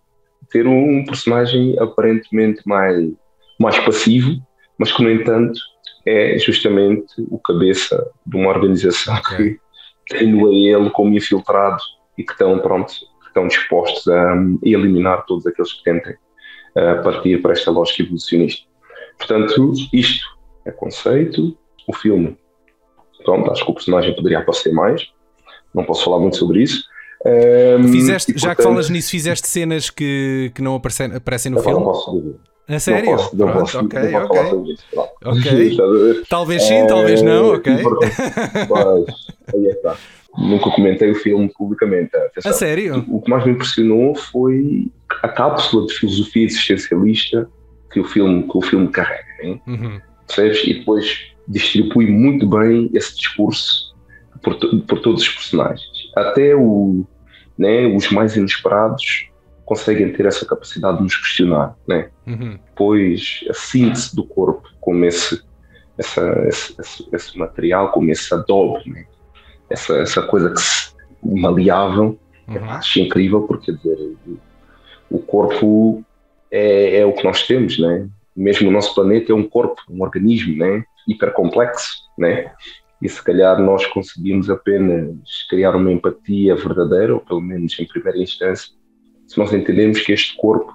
ter 0.49 0.67
um 0.67 1.03
personagem 1.05 1.75
aparentemente 1.79 2.61
mais, 2.65 3.11
mais 3.59 3.77
passivo, 3.79 4.41
mas 4.77 4.91
que, 4.91 5.01
no 5.01 5.11
entanto, 5.11 5.59
é 6.05 6.37
justamente 6.37 7.13
o 7.29 7.39
cabeça 7.39 8.11
de 8.25 8.37
uma 8.37 8.49
organização 8.49 9.15
okay. 9.15 9.57
que 10.07 10.17
tem 10.17 10.33
a 10.33 10.77
ele 10.77 10.89
como 10.89 11.15
infiltrado 11.15 11.81
e 12.17 12.23
que 12.23 12.31
estão, 12.33 12.59
pronto, 12.59 12.93
estão 13.25 13.47
dispostos 13.47 14.07
a, 14.07 14.33
a, 14.33 14.37
eliminar 14.61 15.25
todos 15.25 15.47
aqueles 15.47 15.73
que 15.73 15.83
tentem 15.83 16.13
uh, 16.13 17.03
partir 17.03 17.41
para 17.41 17.53
esta 17.53 17.71
lógica 17.71 18.03
evolucionista. 18.03 18.67
Portanto, 19.17 19.73
isto 19.91 20.25
é 20.65 20.71
conceito. 20.71 21.57
O 21.87 21.93
filme, 21.93 22.37
pronto, 23.25 23.51
acho 23.51 23.65
que 23.65 23.71
o 23.71 23.73
personagem 23.73 24.15
poderia 24.15 24.39
aparecer 24.39 24.71
mais. 24.71 25.11
Não 25.73 25.83
posso 25.83 26.03
falar 26.05 26.19
muito 26.19 26.37
sobre 26.37 26.61
isso. 26.63 26.83
Um, 27.25 27.87
fizeste, 27.87 28.31
e, 28.31 28.37
já 28.37 28.47
portanto, 28.49 28.57
que 28.57 28.63
falas 28.63 28.89
nisso, 28.89 29.11
fizeste 29.11 29.47
cenas 29.47 29.89
que, 29.89 30.51
que 30.53 30.61
não 30.61 30.75
aparecem, 30.75 31.15
aparecem 31.15 31.51
no 31.51 31.61
filme? 31.61 31.79
Não 31.79 31.83
posso 31.85 32.19
dizer. 32.19 32.35
A 32.67 32.79
sério? 32.79 33.09
Não 33.11 33.17
posso, 33.17 33.35
não 33.35 33.47
Pronto, 33.47 33.59
posso, 33.59 33.79
ok, 33.79 33.99
não 34.11 34.25
ok. 34.25 34.73
isso. 34.73 34.83
Pronto. 34.91 35.11
Ok. 35.25 36.23
Talvez 36.29 36.63
sim, 36.63 36.87
talvez 36.87 37.21
não, 37.21 37.53
ok. 37.55 37.73
Mas, 38.69 39.53
aí 39.53 39.67
é 39.67 39.75
tá. 39.75 39.97
Nunca 40.37 40.71
comentei 40.71 41.11
o 41.11 41.15
filme 41.15 41.51
publicamente. 41.55 42.15
Atenção. 42.15 42.51
A 42.51 42.53
sério? 42.53 43.05
O 43.07 43.21
que 43.21 43.29
mais 43.29 43.45
me 43.45 43.51
impressionou 43.51 44.15
foi 44.15 44.87
a 45.21 45.27
cápsula 45.27 45.85
de 45.87 45.93
filosofia 45.93 46.45
existencialista 46.45 47.47
que 47.91 47.99
o 47.99 48.03
filme, 48.03 48.43
que 48.43 48.57
o 48.57 48.61
filme 48.61 48.87
carrega. 48.87 49.23
Hein? 49.43 49.61
Uhum. 49.67 50.01
Percebes? 50.25 50.63
E 50.65 50.73
depois 50.79 51.19
distribui 51.47 52.07
muito 52.07 52.47
bem 52.47 52.89
esse 52.93 53.15
discurso 53.15 53.92
por, 54.43 54.57
por 54.81 54.99
todos 54.99 55.21
os 55.21 55.29
personagens. 55.29 56.11
Até 56.15 56.55
o, 56.55 57.05
né, 57.57 57.87
os 57.87 58.09
mais 58.11 58.35
inesperados 58.35 59.29
conseguem 59.65 60.11
ter 60.11 60.25
essa 60.25 60.45
capacidade 60.45 60.97
de 60.97 61.03
nos 61.03 61.15
questionar, 61.15 61.75
né? 61.87 62.09
Uhum. 62.27 62.59
Pois 62.75 63.43
a 63.49 63.53
síntese 63.53 64.15
do 64.15 64.25
corpo, 64.25 64.67
como 64.81 65.05
esse, 65.05 65.41
essa, 65.97 66.45
esse, 66.47 66.75
esse, 66.79 67.07
esse 67.13 67.37
material, 67.37 67.91
como 67.91 68.11
esse 68.11 68.33
adobe, 68.33 68.89
né? 68.89 69.05
essa, 69.69 69.97
essa 69.97 70.21
coisa 70.21 70.51
que 70.51 70.61
se 70.61 70.93
maleável, 71.23 72.19
Uhum. 72.47 72.55
eu 72.55 72.65
acho 72.65 72.99
incrível, 72.99 73.41
porque 73.43 73.71
dizer, 73.71 74.15
o 75.09 75.19
corpo 75.19 76.03
é, 76.51 76.97
é 76.97 77.05
o 77.05 77.13
que 77.13 77.23
nós 77.23 77.47
temos, 77.47 77.79
né? 77.79 78.07
Mesmo 78.35 78.69
o 78.69 78.71
nosso 78.71 78.93
planeta 78.93 79.31
é 79.31 79.35
um 79.35 79.47
corpo, 79.47 79.81
um 79.89 80.01
organismo, 80.01 80.57
né? 80.57 80.83
Hipercomplexo, 81.07 82.03
né? 82.17 82.51
E 83.03 83.09
se 83.09 83.21
calhar 83.21 83.61
nós 83.61 83.85
conseguimos 83.87 84.49
apenas 84.49 85.17
criar 85.49 85.75
uma 85.75 85.91
empatia 85.91 86.55
verdadeira, 86.55 87.13
ou 87.13 87.19
pelo 87.19 87.41
menos 87.41 87.77
em 87.77 87.85
primeira 87.85 88.17
instância, 88.17 88.71
se 89.27 89.37
nós 89.37 89.53
entendermos 89.53 89.99
que 89.99 90.13
este 90.13 90.37
corpo 90.37 90.73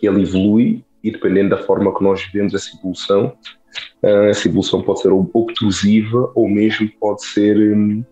ele 0.00 0.22
evolui 0.22 0.84
e 1.02 1.10
dependendo 1.10 1.50
da 1.50 1.58
forma 1.58 1.92
que 1.92 2.04
nós 2.04 2.22
vivemos 2.22 2.54
essa 2.54 2.70
evolução, 2.78 3.36
ah, 4.04 4.26
essa 4.26 4.46
evolução 4.46 4.82
pode 4.82 5.00
ser 5.00 5.10
obtrusiva 5.10 6.30
ou 6.36 6.48
mesmo 6.48 6.88
pode 7.00 7.24
ser 7.26 7.56
hum, 7.58 8.04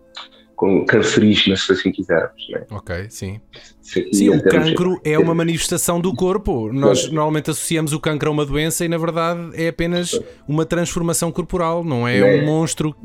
com- 0.63 0.85
cancerígena, 0.85 1.55
se 1.57 1.71
assim 1.73 1.91
quisermos. 1.91 2.47
Né? 2.49 2.63
Ok, 2.71 2.95
sim. 3.09 3.39
Sim, 3.81 4.29
o 4.29 4.41
cancro 4.43 4.99
é 5.03 5.19
uma 5.19 5.35
manifestação 5.35 5.99
do 5.99 6.13
corpo. 6.15 6.71
Nós 6.71 7.09
normalmente 7.11 7.49
associamos 7.51 7.91
o 7.91 7.99
cancro 7.99 8.29
a 8.29 8.31
uma 8.31 8.45
doença 8.45 8.85
e 8.85 8.87
na 8.87 8.97
verdade 8.97 9.49
é 9.55 9.67
apenas 9.67 10.17
uma 10.47 10.65
transformação 10.65 11.31
corporal, 11.31 11.83
não 11.83 12.07
é 12.07 12.19
Né. 12.21 12.41
um 12.41 12.45
monstro. 12.45 12.95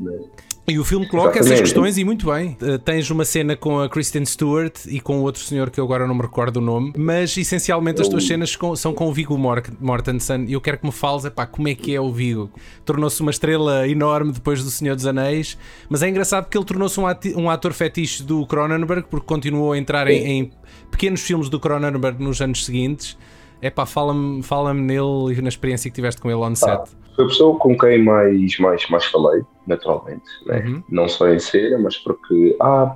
E 0.67 0.77
o 0.77 0.83
filme 0.85 1.07
coloca 1.07 1.29
essas 1.39 1.47
Exatamente. 1.47 1.63
questões 1.63 1.97
e 1.97 2.03
muito 2.03 2.31
bem. 2.31 2.55
Uh, 2.61 2.77
tens 2.77 3.09
uma 3.09 3.25
cena 3.25 3.55
com 3.55 3.79
a 3.79 3.89
Kristen 3.89 4.23
Stewart 4.23 4.85
e 4.85 4.99
com 4.99 5.19
outro 5.21 5.41
senhor 5.41 5.71
que 5.71 5.79
eu 5.79 5.83
agora 5.83 6.05
não 6.05 6.13
me 6.13 6.21
recordo 6.21 6.57
o 6.57 6.61
nome, 6.61 6.93
mas 6.95 7.35
essencialmente 7.35 8.01
as 8.03 8.07
tuas 8.07 8.27
cenas 8.27 8.55
com- 8.55 8.75
são 8.75 8.93
com 8.93 9.07
o 9.07 9.11
Viggo 9.13 9.35
Mor- 9.35 9.63
Mortensen 9.79 10.45
e 10.47 10.53
eu 10.53 10.61
quero 10.61 10.77
que 10.77 10.85
me 10.85 10.91
fales 10.91 11.25
epá, 11.25 11.47
como 11.47 11.67
é 11.67 11.73
que 11.73 11.95
é 11.95 11.99
o 11.99 12.11
Viggo. 12.11 12.51
Tornou-se 12.85 13.19
uma 13.19 13.31
estrela 13.31 13.87
enorme 13.87 14.31
depois 14.31 14.63
do 14.63 14.69
Senhor 14.69 14.95
dos 14.95 15.07
Anéis, 15.07 15.57
mas 15.89 16.03
é 16.03 16.09
engraçado 16.09 16.47
que 16.47 16.55
ele 16.55 16.65
tornou-se 16.65 16.99
um, 16.99 17.05
um 17.37 17.49
ator 17.49 17.73
fetiche 17.73 18.21
do 18.21 18.45
Cronenberg 18.45 19.07
porque 19.09 19.25
continuou 19.25 19.71
a 19.71 19.77
entrar 19.77 20.07
em, 20.07 20.23
em 20.27 20.51
pequenos 20.91 21.21
filmes 21.21 21.49
do 21.49 21.59
Cronenberg 21.59 22.21
nos 22.23 22.39
anos 22.41 22.63
seguintes. 22.63 23.17
Epá, 23.59 23.85
fala-me 23.87 24.43
fala 24.43 24.71
nele 24.73 25.33
e 25.35 25.41
na 25.41 25.49
experiência 25.49 25.89
que 25.89 25.95
tiveste 25.95 26.21
com 26.21 26.29
ele 26.29 26.39
on 26.39 26.55
set. 26.55 26.79
Foi 27.19 27.25
a 27.25 27.27
pessoa 27.27 27.59
com 27.59 27.77
quem 27.77 28.01
mais, 28.01 28.57
mais, 28.59 28.89
mais 28.89 29.03
falei, 29.07 29.41
naturalmente. 29.67 30.23
Né? 30.45 30.63
Uhum. 30.65 30.83
Não 30.87 31.09
só 31.09 31.27
em 31.27 31.37
cena, 31.37 31.77
mas 31.77 31.97
porque 31.97 32.55
há, 32.61 32.95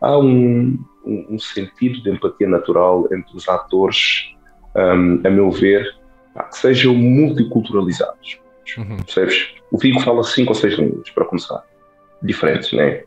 há 0.00 0.16
um, 0.16 0.78
um, 1.04 1.26
um 1.30 1.38
sentido 1.40 2.00
de 2.00 2.10
empatia 2.10 2.46
natural 2.46 3.08
entre 3.10 3.36
os 3.36 3.48
atores, 3.48 4.32
hum, 4.76 5.20
a 5.24 5.30
meu 5.30 5.50
ver, 5.50 5.84
que 6.48 6.58
sejam 6.58 6.94
multiculturalizados. 6.94 8.38
Uhum. 8.78 8.98
Percebes? 8.98 9.54
O 9.72 9.78
Vigo 9.78 9.98
fala 9.98 10.22
cinco 10.22 10.50
ou 10.50 10.54
seis 10.54 10.74
línguas, 10.74 11.10
para 11.10 11.24
começar. 11.24 11.64
Diferentes, 12.22 12.72
né? 12.72 13.02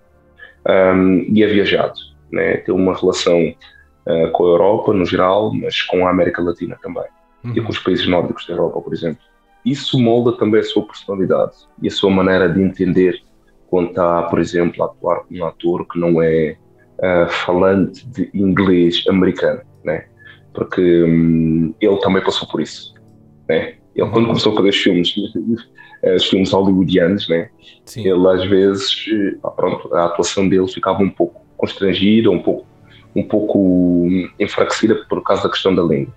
Um, 0.68 1.26
e 1.34 1.41
é 1.41 1.47
viajado, 1.47 1.97
né? 2.30 2.57
Tem 2.57 2.76
uma 2.76 2.93
relação 2.93 3.55
uh, 4.05 4.30
com 4.34 4.43
a 4.43 4.49
Europa, 4.49 4.93
no 4.93 5.05
geral, 5.05 5.53
mas 5.53 5.82
com 5.84 6.05
a 6.05 6.10
América 6.10 6.41
Latina 6.41 6.78
também. 6.82 7.05
E 7.45 7.47
Uhum. 7.47 7.64
com 7.64 7.72
os 7.72 7.80
países 7.80 8.05
nórdicos 8.05 8.45
da 8.45 8.55
Europa, 8.55 8.82
por 8.82 8.91
exemplo. 8.91 9.28
Isso 9.66 9.99
molda 9.99 10.38
também 10.38 10.62
a 10.62 10.64
sua 10.64 10.84
personalidade 10.86 11.53
e 11.82 11.88
a 11.88 11.91
sua 11.91 12.10
maneira 12.10 12.47
de 12.47 12.62
entender 12.62 13.22
quando 13.68 13.89
está, 13.89 14.24
por 14.24 14.39
exemplo, 14.39 14.84
a 14.84 14.88
atuar 14.88 15.20
com 15.24 15.36
um 15.36 15.45
ator 15.45 15.86
que 15.88 15.99
não 15.99 16.22
é 16.22 16.57
uh, 16.99 17.30
falante 17.30 18.07
de 18.07 18.30
inglês 18.34 19.03
americano, 19.07 19.62
né? 19.84 20.05
Porque 20.53 21.03
hum, 21.03 21.74
ele 21.80 21.97
também 21.97 22.24
passou 22.24 22.47
por 22.47 22.62
isso, 22.62 22.93
né? 23.47 23.76
Ele, 23.95 24.10
quando 24.10 24.28
começou 24.28 24.53
a 24.53 24.55
fazer 24.55 24.70
os 24.70 24.78
filmes, 24.78 25.14
os 26.16 26.26
filmes 26.30 26.51
hollywoodianos, 26.51 27.28
né? 27.30 27.49
Sim. 27.86 28.07
ele 28.07 28.28
às 28.28 28.45
vezes, 28.45 29.05
eh, 29.12 29.49
pronto, 29.55 29.93
a 29.95 30.05
atuação 30.05 30.47
dele 30.47 30.68
ficava 30.68 31.01
um 31.01 31.10
pouco 31.10 31.41
constrangida, 31.57 32.30
um 32.30 32.39
pouco, 32.41 32.66
um 33.16 33.24
pouco 33.24 33.60
hum, 33.60 34.30
enfraquecida 34.39 34.95
por 35.10 35.22
causa 35.24 35.43
da 35.43 35.49
questão 35.49 35.76
da 35.76 35.84
língua. 35.84 36.14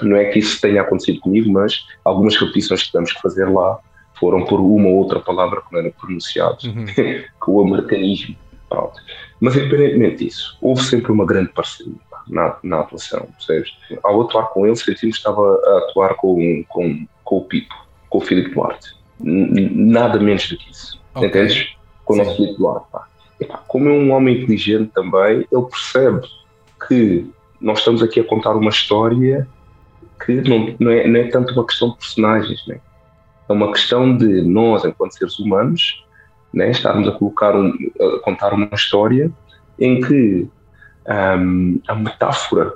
Não 0.00 0.16
é 0.16 0.24
que 0.26 0.38
isso 0.38 0.60
tenha 0.60 0.82
acontecido 0.82 1.20
comigo, 1.20 1.50
mas 1.52 1.84
algumas 2.04 2.36
repetições 2.36 2.82
que 2.82 2.86
tivemos 2.88 3.12
que 3.12 3.20
fazer 3.20 3.48
lá 3.48 3.78
foram 4.18 4.44
por 4.44 4.60
uma 4.60 4.88
ou 4.88 4.96
outra 4.96 5.20
palavra 5.20 5.60
que 5.60 5.72
não 5.72 5.80
era 5.80 5.90
pronunciada, 5.90 6.58
Uhum. 6.64 6.86
com 7.40 7.52
o 7.52 7.66
americanismo. 7.66 8.36
Pronto. 8.68 9.00
Mas 9.40 9.56
independentemente 9.56 10.24
disso, 10.24 10.56
houve 10.62 10.82
sempre 10.82 11.10
uma 11.12 11.26
grande 11.26 11.50
parceria 11.52 11.92
na, 12.28 12.56
na 12.62 12.80
atuação, 12.80 13.26
percebes? 13.36 13.70
Ao 14.02 14.22
atuar 14.22 14.44
com 14.50 14.66
ele, 14.66 14.76
sentimos 14.76 15.16
que 15.16 15.20
estava 15.28 15.42
a 15.42 15.78
atuar 15.78 16.14
com, 16.14 16.64
com, 16.68 17.06
com 17.24 17.36
o 17.38 17.44
Pipo, 17.44 17.74
com 18.08 18.18
o 18.18 18.20
Filipe 18.20 18.54
Duarte. 18.54 18.94
Nada 19.20 20.18
menos 20.18 20.48
do 20.48 20.56
que 20.56 20.70
isso. 20.70 21.00
Ok. 21.14 21.28
Entendes? 21.28 21.68
Com 22.04 22.14
o 22.14 22.16
nosso 22.16 22.36
Filipe 22.36 22.58
Duarte. 22.58 22.86
Pá. 22.92 23.06
E, 23.40 23.44
pá, 23.44 23.58
como 23.66 23.88
é 23.88 23.92
um 23.92 24.12
homem 24.12 24.36
inteligente 24.40 24.90
também, 24.94 25.46
ele 25.50 25.66
percebe 25.70 26.20
que 26.88 27.26
nós 27.60 27.78
estamos 27.80 28.02
aqui 28.02 28.20
a 28.20 28.24
contar 28.24 28.52
uma 28.54 28.70
história 28.70 29.46
que 30.24 30.40
não, 30.48 30.74
não, 30.78 30.90
é, 30.90 31.06
não 31.06 31.20
é 31.20 31.24
tanto 31.28 31.52
uma 31.54 31.66
questão 31.66 31.90
de 31.90 31.98
personagens, 31.98 32.66
né? 32.66 32.80
é 33.48 33.52
uma 33.52 33.72
questão 33.72 34.16
de 34.16 34.42
nós, 34.42 34.84
enquanto 34.84 35.12
seres 35.12 35.38
humanos, 35.38 36.04
né, 36.52 36.70
estarmos 36.70 37.08
a 37.08 37.12
colocar 37.12 37.56
um, 37.56 37.72
a 38.00 38.18
contar 38.20 38.52
uma 38.52 38.68
história 38.72 39.32
em 39.78 40.00
que 40.00 40.48
hum, 41.38 41.80
a 41.88 41.94
metáfora 41.94 42.74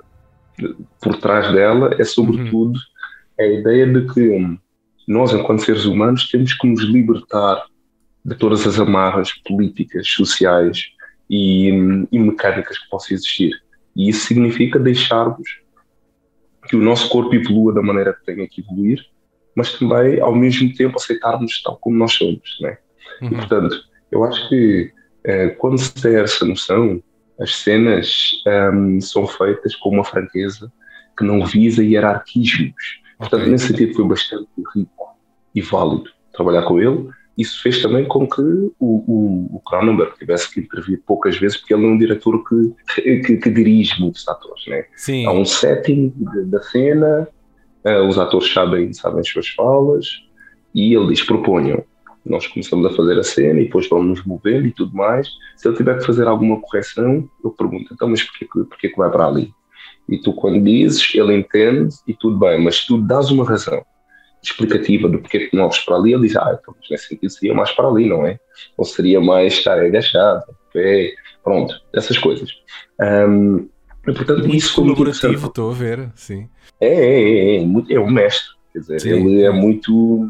por 1.01 1.19
trás 1.19 1.53
dela 1.53 1.95
é 1.99 2.05
sobretudo 2.05 2.79
a 3.39 3.45
ideia 3.45 3.87
de 3.87 4.13
que 4.13 4.31
hum, 4.31 4.59
nós, 5.07 5.33
enquanto 5.33 5.63
seres 5.63 5.85
humanos, 5.85 6.29
temos 6.31 6.55
que 6.55 6.67
nos 6.67 6.83
libertar 6.83 7.65
de 8.25 8.35
todas 8.35 8.67
as 8.67 8.81
amarras 8.81 9.31
políticas, 9.45 10.09
sociais 10.09 10.87
e, 11.29 11.71
hum, 11.73 12.09
e 12.11 12.19
mecânicas 12.19 12.79
que 12.79 12.89
possam 12.89 13.15
existir. 13.15 13.53
E 13.95 14.09
isso 14.09 14.27
significa 14.27 14.79
deixarmos 14.79 15.61
que 16.69 16.77
o 16.77 16.81
nosso 16.83 17.09
corpo 17.09 17.35
evolua 17.35 17.73
da 17.73 17.83
maneira 17.83 18.13
que 18.13 18.25
tenha 18.25 18.47
que 18.49 18.61
evoluir, 18.61 19.01
mas 19.55 19.73
também, 19.79 20.21
ao 20.21 20.35
mesmo 20.35 20.73
tempo, 20.75 20.97
aceitarmos 20.97 21.63
tal 21.63 21.79
como 21.79 21.97
nós 21.97 22.13
somos, 22.13 22.59
né? 22.61 22.77
E, 23.23 23.25
Uhum. 23.25 23.37
portanto, 23.37 23.77
eu 24.11 24.25
acho 24.25 24.49
que 24.49 24.93
eh, 25.25 25.49
quando 25.51 25.79
se 25.79 25.93
tem 25.95 26.17
essa 26.17 26.45
noção, 26.45 27.03
as 27.41 27.57
cenas 27.57 28.33
ehm, 28.47 29.01
são 29.01 29.27
feitas 29.27 29.75
com 29.77 29.91
uma 29.91 30.05
franqueza 30.05 30.71
que 31.19 31.25
não 31.25 31.45
visa 31.45 31.83
hierarquismos. 31.83 32.75
Portanto, 33.19 33.41
Ok. 33.43 33.53
nesse 33.53 33.69
sentido, 33.69 33.95
foi 33.95 34.05
bastante 34.07 34.49
rico 34.75 35.07
e 35.55 35.63
válido 35.63 36.11
trabalhar 36.33 36.63
com 36.63 36.81
ele. 36.81 37.09
Isso 37.37 37.63
fez 37.63 37.83
também 37.83 38.07
com 38.07 38.27
que 38.27 38.41
o, 38.41 38.73
o, 38.81 39.57
o 39.57 39.61
Cronenberg 39.61 40.17
tivesse 40.19 40.53
que 40.53 40.61
intervir 40.61 41.03
poucas 41.07 41.37
vezes, 41.37 41.59
porque 41.59 41.75
ele 41.75 41.85
é 41.85 41.89
um 41.89 41.99
diretor 41.99 42.43
que, 42.49 43.21
que, 43.21 43.37
que 43.37 43.51
dirige 43.51 44.01
muitos 44.01 44.27
atores, 44.27 44.67
né? 44.67 44.85
Sim. 44.97 45.27
Há 45.27 45.33
um 45.33 45.45
setting 45.45 46.13
da 46.47 46.63
cena, 46.63 47.29
eh, 47.85 48.01
os 48.01 48.19
atores 48.19 48.51
sabem, 48.53 48.91
sabem 48.95 49.21
as 49.21 49.29
suas 49.29 49.49
falas, 49.49 50.07
e 50.75 50.95
ele 50.95 51.09
diz: 51.09 51.23
proponham. 51.23 51.85
Nós 52.25 52.47
começamos 52.49 52.85
a 52.87 52.97
fazer 52.97 53.19
a 53.19 53.23
cena 53.23 53.61
e 53.61 53.65
depois 53.67 53.89
vamos 53.89 54.07
nos 54.19 54.25
movendo 54.27 54.67
e 54.67 54.73
tudo 54.73 54.97
mais. 54.97 55.29
Se 55.57 55.69
ele 55.69 55.77
tiver 55.77 55.97
que 55.99 56.07
fazer 56.07 56.27
alguma 56.27 56.59
correção, 56.61 57.29
eu 57.45 57.51
pergunto: 57.51 57.93
então, 57.93 58.09
mas 58.09 58.23
porquê, 58.23 58.47
que- 58.47 58.65
porquê 58.65 58.89
que 58.89 58.97
vai 58.97 59.11
para 59.11 59.27
ali? 59.27 59.53
E 60.09 60.19
tu, 60.19 60.33
quando 60.33 60.65
dizes, 60.65 61.15
ele 61.15 61.35
entende 61.37 61.95
e 62.09 62.15
tudo 62.15 62.39
bem, 62.39 62.63
mas 62.65 62.85
tu 62.87 62.97
dás 62.99 63.31
uma 63.31 63.45
razão 63.45 63.85
explicativa 64.51 65.09
do 65.09 65.19
porquê 65.19 65.49
que 65.49 65.57
moves 65.57 65.79
para 65.81 65.97
ali, 65.97 66.13
ele 66.13 66.27
diz: 66.27 66.37
ah, 66.37 66.57
então, 66.61 66.75
nesse 66.91 67.09
sentido 67.09 67.31
seria 67.31 67.55
mais 67.55 67.71
para 67.73 67.89
ali, 67.89 68.09
não 68.09 68.27
é? 68.27 68.39
Ou 68.77 68.85
seria 68.85 69.21
mais 69.21 69.55
estar 69.55 69.79
agachado, 69.79 70.45
pé, 70.73 71.13
pronto, 71.43 71.75
essas 71.95 72.19
coisas. 72.19 72.51
E, 74.09 74.13
portanto, 74.13 74.39
Muito 74.41 74.57
isso 74.57 74.75
colaborativo, 74.75 75.47
estou 75.49 75.71
a 75.71 75.75
ver, 75.75 76.11
sim. 76.15 76.49
É, 76.81 76.87
é, 76.89 77.21
é, 77.21 77.57
é, 77.57 77.61
muito- 77.65 77.93
é 77.93 77.99
um 77.99 78.11
mestre. 78.11 78.55
Quer 78.73 78.81
dizer, 78.81 79.01
Sim. 79.01 79.09
ele 79.11 79.43
é 79.43 79.51
muito, 79.51 80.29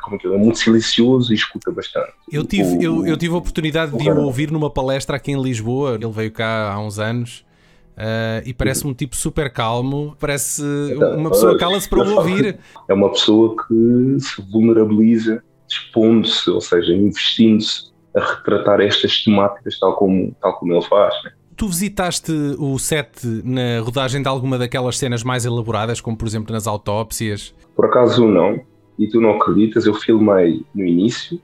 como 0.00 0.14
é 0.16 0.18
que 0.18 0.26
é, 0.26 0.32
é 0.32 0.38
muito 0.38 0.58
silencioso 0.58 1.32
e 1.32 1.34
escuta 1.34 1.72
bastante. 1.72 2.12
Eu 2.30 2.44
tive, 2.44 2.78
O- 2.78 2.82
eu, 2.82 3.06
eu 3.06 3.16
tive 3.16 3.34
a 3.34 3.38
oportunidade 3.38 3.96
de 3.96 4.08
o 4.10 4.20
ouvir 4.20 4.50
numa 4.52 4.70
palestra 4.70 5.16
aqui 5.16 5.32
em 5.32 5.42
Lisboa. 5.42 5.96
Ele 6.00 6.10
veio 6.12 6.30
cá 6.30 6.72
há 6.72 6.80
uns 6.80 6.98
anos. 7.00 7.44
Ah, 7.96 8.42
e 8.44 8.54
parece-me 8.54 8.90
um 8.90 8.94
tipo 8.94 9.14
super 9.14 9.52
calmo. 9.52 10.16
Parece 10.18 10.62
uma 11.16 11.30
pessoa 11.30 11.56
cala-se 11.58 11.88
para 11.88 12.02
ouvir. 12.02 12.58
É 12.88 12.94
uma 12.94 13.10
pessoa 13.10 13.54
que 13.56 14.16
se 14.20 14.42
vulnerabiliza, 14.50 15.42
expondo-se, 15.68 16.50
ou 16.50 16.60
seja, 16.60 16.92
investindo-se 16.92 17.90
a 18.16 18.20
retratar 18.20 18.80
estas 18.80 19.22
temáticas 19.22 19.78
tal 19.78 19.94
como, 19.94 20.34
tal 20.40 20.58
como 20.58 20.72
ele 20.72 20.82
faz. 20.82 21.14
né? 21.24 21.30
Tu 21.56 21.68
visitaste 21.68 22.32
o 22.58 22.78
set 22.78 23.26
na 23.44 23.80
rodagem 23.80 24.22
de 24.22 24.28
alguma 24.28 24.56
daquelas 24.58 24.96
cenas 24.96 25.22
mais 25.22 25.44
elaboradas, 25.44 26.00
como 26.00 26.16
por 26.16 26.26
exemplo 26.26 26.52
nas 26.52 26.66
autópsias? 26.66 27.54
Por 27.76 27.84
acaso 27.84 28.26
não, 28.26 28.60
e 28.98 29.06
tu 29.06 29.20
não 29.20 29.32
acreditas, 29.32 29.84
eu 29.84 29.94
filmei 29.94 30.64
no 30.74 30.84
início, 30.84 31.38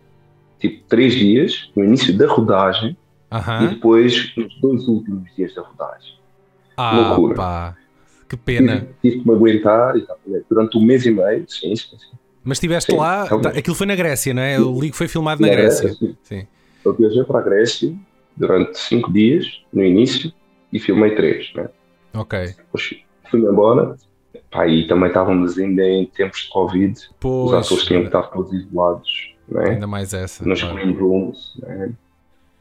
tipo 0.58 0.82
três 0.88 1.14
dias, 1.14 1.70
no 1.76 1.84
início 1.84 2.16
da 2.16 2.26
rodagem, 2.26 2.96
e 3.30 3.34
Aham. 3.34 3.66
depois 3.68 4.32
nos 4.36 4.60
dois 4.60 4.88
últimos 4.88 5.24
dias 5.36 5.54
da 5.54 5.62
rodagem. 5.62 6.15
Ah, 6.76 7.08
loucura. 7.10 7.34
pá. 7.36 7.76
Que 8.28 8.36
pena. 8.36 8.88
Tive 9.02 9.20
que 9.20 9.28
me 9.28 9.34
aguentar 9.34 9.96
e 9.96 10.00
tal, 10.02 10.18
durante 10.50 10.76
um 10.76 10.82
mês 10.84 11.06
e 11.06 11.10
meio, 11.10 11.48
sim, 11.48 11.74
sim. 11.76 11.96
Mas 12.42 12.56
estiveste 12.58 12.92
Sim, 12.92 12.98
lá, 12.98 13.26
talvez. 13.26 13.52
tá- 13.54 13.58
aquilo 13.58 13.74
foi 13.76 13.86
na 13.86 13.94
Grécia, 13.96 14.32
não 14.34 14.42
é? 14.42 14.58
O 14.60 14.80
ligo 14.80 14.94
foi 14.94 15.08
filmado 15.08 15.40
na 15.40 15.48
Na 15.48 15.54
Grécia. 15.54 15.84
Grécia, 15.88 16.06
sim. 16.08 16.16
Sim. 16.22 16.46
Eu 16.84 16.94
viajei 16.94 17.24
para 17.24 17.38
a 17.40 17.42
Grécia 17.42 17.92
durante 18.36 18.78
cinco 18.78 19.12
dias, 19.12 19.62
no 19.72 19.82
início, 19.84 20.32
e 20.72 20.78
filmei 20.78 21.14
três, 21.16 21.52
né? 21.54 21.68
Ok. 22.14 22.38
Depois 22.56 22.94
fui-me 23.30 23.46
embora, 23.46 23.96
pá, 24.50 24.66
e 24.68 24.86
também 24.86 25.08
estávamos 25.08 25.58
ainda 25.58 25.82
em 25.84 26.06
tempos 26.06 26.40
de 26.42 26.48
Covid, 26.50 26.92
os 26.96 27.10
Pois, 27.18 27.52
atores 27.66 27.84
tinham 27.84 28.02
que 28.02 28.08
estar 28.08 28.22
todos 28.24 28.52
isolados, 28.52 29.34
né? 29.48 29.70
ainda 29.70 29.86
mais 29.86 30.12
essa. 30.14 30.44
nos 30.44 30.60
claro. 30.60 30.76
green 30.76 30.92
rooms, 30.92 31.52
né? 31.58 31.90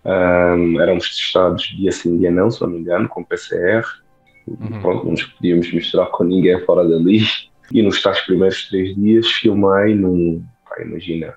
Ahm, 0.03 0.79
éramos 0.79 1.09
testados 1.09 1.63
dia 1.77 1.91
sim, 1.91 2.17
dia 2.17 2.29
não, 2.31 2.49
se 2.51 2.61
não 2.61 2.69
me 2.69 2.79
engano, 2.79 3.07
com 3.09 3.23
PCR. 3.23 3.83
Uhum. 4.47 4.81
Pronto, 4.81 5.03
não 5.05 5.11
nos 5.11 5.23
podíamos 5.23 5.71
misturar 5.73 6.07
com 6.11 6.23
ninguém 6.23 6.59
fora 6.65 6.87
dali. 6.87 7.21
E 7.71 7.81
nos 7.81 8.01
tais 8.01 8.21
primeiros 8.21 8.67
três 8.69 8.95
dias 8.95 9.27
filmei 9.27 9.95
num, 9.95 10.43
pá, 10.69 10.81
imagina, 10.83 11.33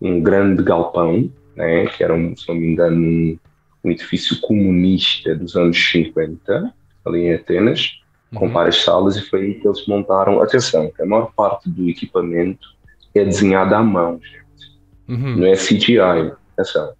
um 0.00 0.22
grande 0.22 0.62
galpão, 0.62 1.30
né? 1.54 1.86
que 1.86 2.02
era, 2.02 2.14
um, 2.14 2.34
se 2.34 2.48
não 2.48 2.54
me 2.54 2.68
engano, 2.72 2.96
um, 2.96 3.38
um 3.84 3.90
edifício 3.90 4.40
comunista 4.40 5.34
dos 5.34 5.54
anos 5.56 5.76
50, 5.90 6.72
ali 7.04 7.20
em 7.20 7.34
Atenas, 7.34 7.92
com 8.34 8.46
Uhum. 8.46 8.52
várias 8.52 8.76
salas, 8.82 9.16
e 9.16 9.22
foi 9.28 9.42
aí 9.42 9.54
que 9.54 9.66
eles 9.66 9.84
montaram. 9.86 10.40
Atenção, 10.40 10.90
que 10.94 11.02
a 11.02 11.06
maior 11.06 11.32
parte 11.34 11.68
do 11.68 11.88
equipamento 11.90 12.68
é 13.14 13.24
desenhado 13.24 13.74
à 13.74 13.82
mão, 13.82 14.20
gente. 14.22 14.40
Uhum. 15.08 15.36
não 15.36 15.46
é 15.46 15.54
CGI. 15.54 15.98
Atenção 16.56 16.92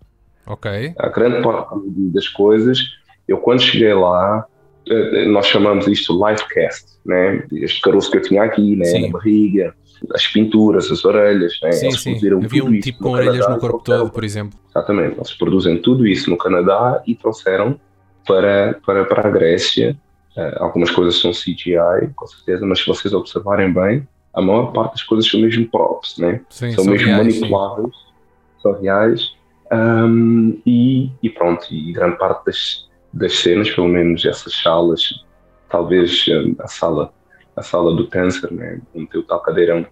Ok. 0.46 0.94
a 0.98 1.08
grande 1.08 1.42
parte 1.42 1.72
das 2.12 2.26
coisas, 2.28 2.80
eu 3.28 3.38
quando 3.38 3.62
cheguei 3.62 3.94
lá, 3.94 4.44
nós 5.28 5.46
chamamos 5.46 5.86
isto 5.86 6.12
livecast, 6.14 6.86
né? 7.04 7.44
Este 7.52 7.80
caroço 7.80 8.10
que 8.10 8.18
eu 8.18 8.22
tinha 8.22 8.42
aqui, 8.42 8.76
né? 8.76 8.84
Sim. 8.84 9.06
Na 9.06 9.12
barriga, 9.12 9.74
as 10.14 10.26
pinturas, 10.26 10.90
as 10.90 11.04
orelhas, 11.04 11.52
né? 11.62 11.72
Sim, 11.72 11.86
Eles 11.86 12.00
sim. 12.02 12.18
Havia 12.44 12.64
um 12.64 12.80
tipo 12.80 13.00
com 13.04 13.10
orelhas 13.10 13.36
Canadá 13.38 13.54
no 13.54 13.60
corpo 13.60 13.78
trouxeram- 13.78 14.00
todo, 14.06 14.14
por 14.14 14.24
exemplo. 14.24 14.58
Exatamente, 14.70 15.16
eles 15.16 15.32
produzem 15.34 15.78
tudo 15.80 16.06
isso 16.06 16.30
no 16.30 16.36
Canadá 16.36 17.02
e 17.06 17.14
trouxeram 17.14 17.78
para, 18.26 18.78
para, 18.84 19.04
para 19.04 19.28
a 19.28 19.30
Grécia. 19.30 19.96
Eh, 20.36 20.56
algumas 20.60 20.90
coisas 20.90 21.20
são 21.20 21.32
CGI, 21.32 22.10
com 22.14 22.26
certeza, 22.26 22.64
mas 22.64 22.78
se 22.80 22.86
vocês 22.86 23.12
observarem 23.12 23.72
bem, 23.72 24.06
a 24.32 24.40
maior 24.40 24.72
parte 24.72 24.92
das 24.92 25.02
coisas 25.02 25.28
são 25.28 25.40
mesmo 25.40 25.68
props, 25.68 26.18
né? 26.18 26.40
Sim, 26.48 26.72
são 26.72 26.84
são 26.84 26.92
mesmo 26.92 27.08
reais, 27.08 27.34
sim. 27.34 27.40
manipuláveis, 27.40 27.94
são 28.62 28.80
reais. 28.80 29.32
Ahm, 29.72 30.54
e, 30.66 31.10
e 31.22 31.30
pronto, 31.30 31.66
e 31.70 31.92
grande 31.92 32.16
parte 32.16 32.44
das, 32.46 32.88
das 33.12 33.38
cenas, 33.38 33.70
pelo 33.70 33.88
menos 33.88 34.24
essas 34.24 34.54
salas, 34.62 35.02
talvez 35.68 36.24
hum, 36.28 36.54
a 36.60 36.68
sala, 36.68 37.12
a 37.56 37.62
sala 37.62 37.94
do 37.96 38.08
câncer, 38.08 38.52
né, 38.52 38.80
onde 38.94 39.18
o 39.18 39.24
tal 39.26 39.42
cadeirão, 39.42 39.86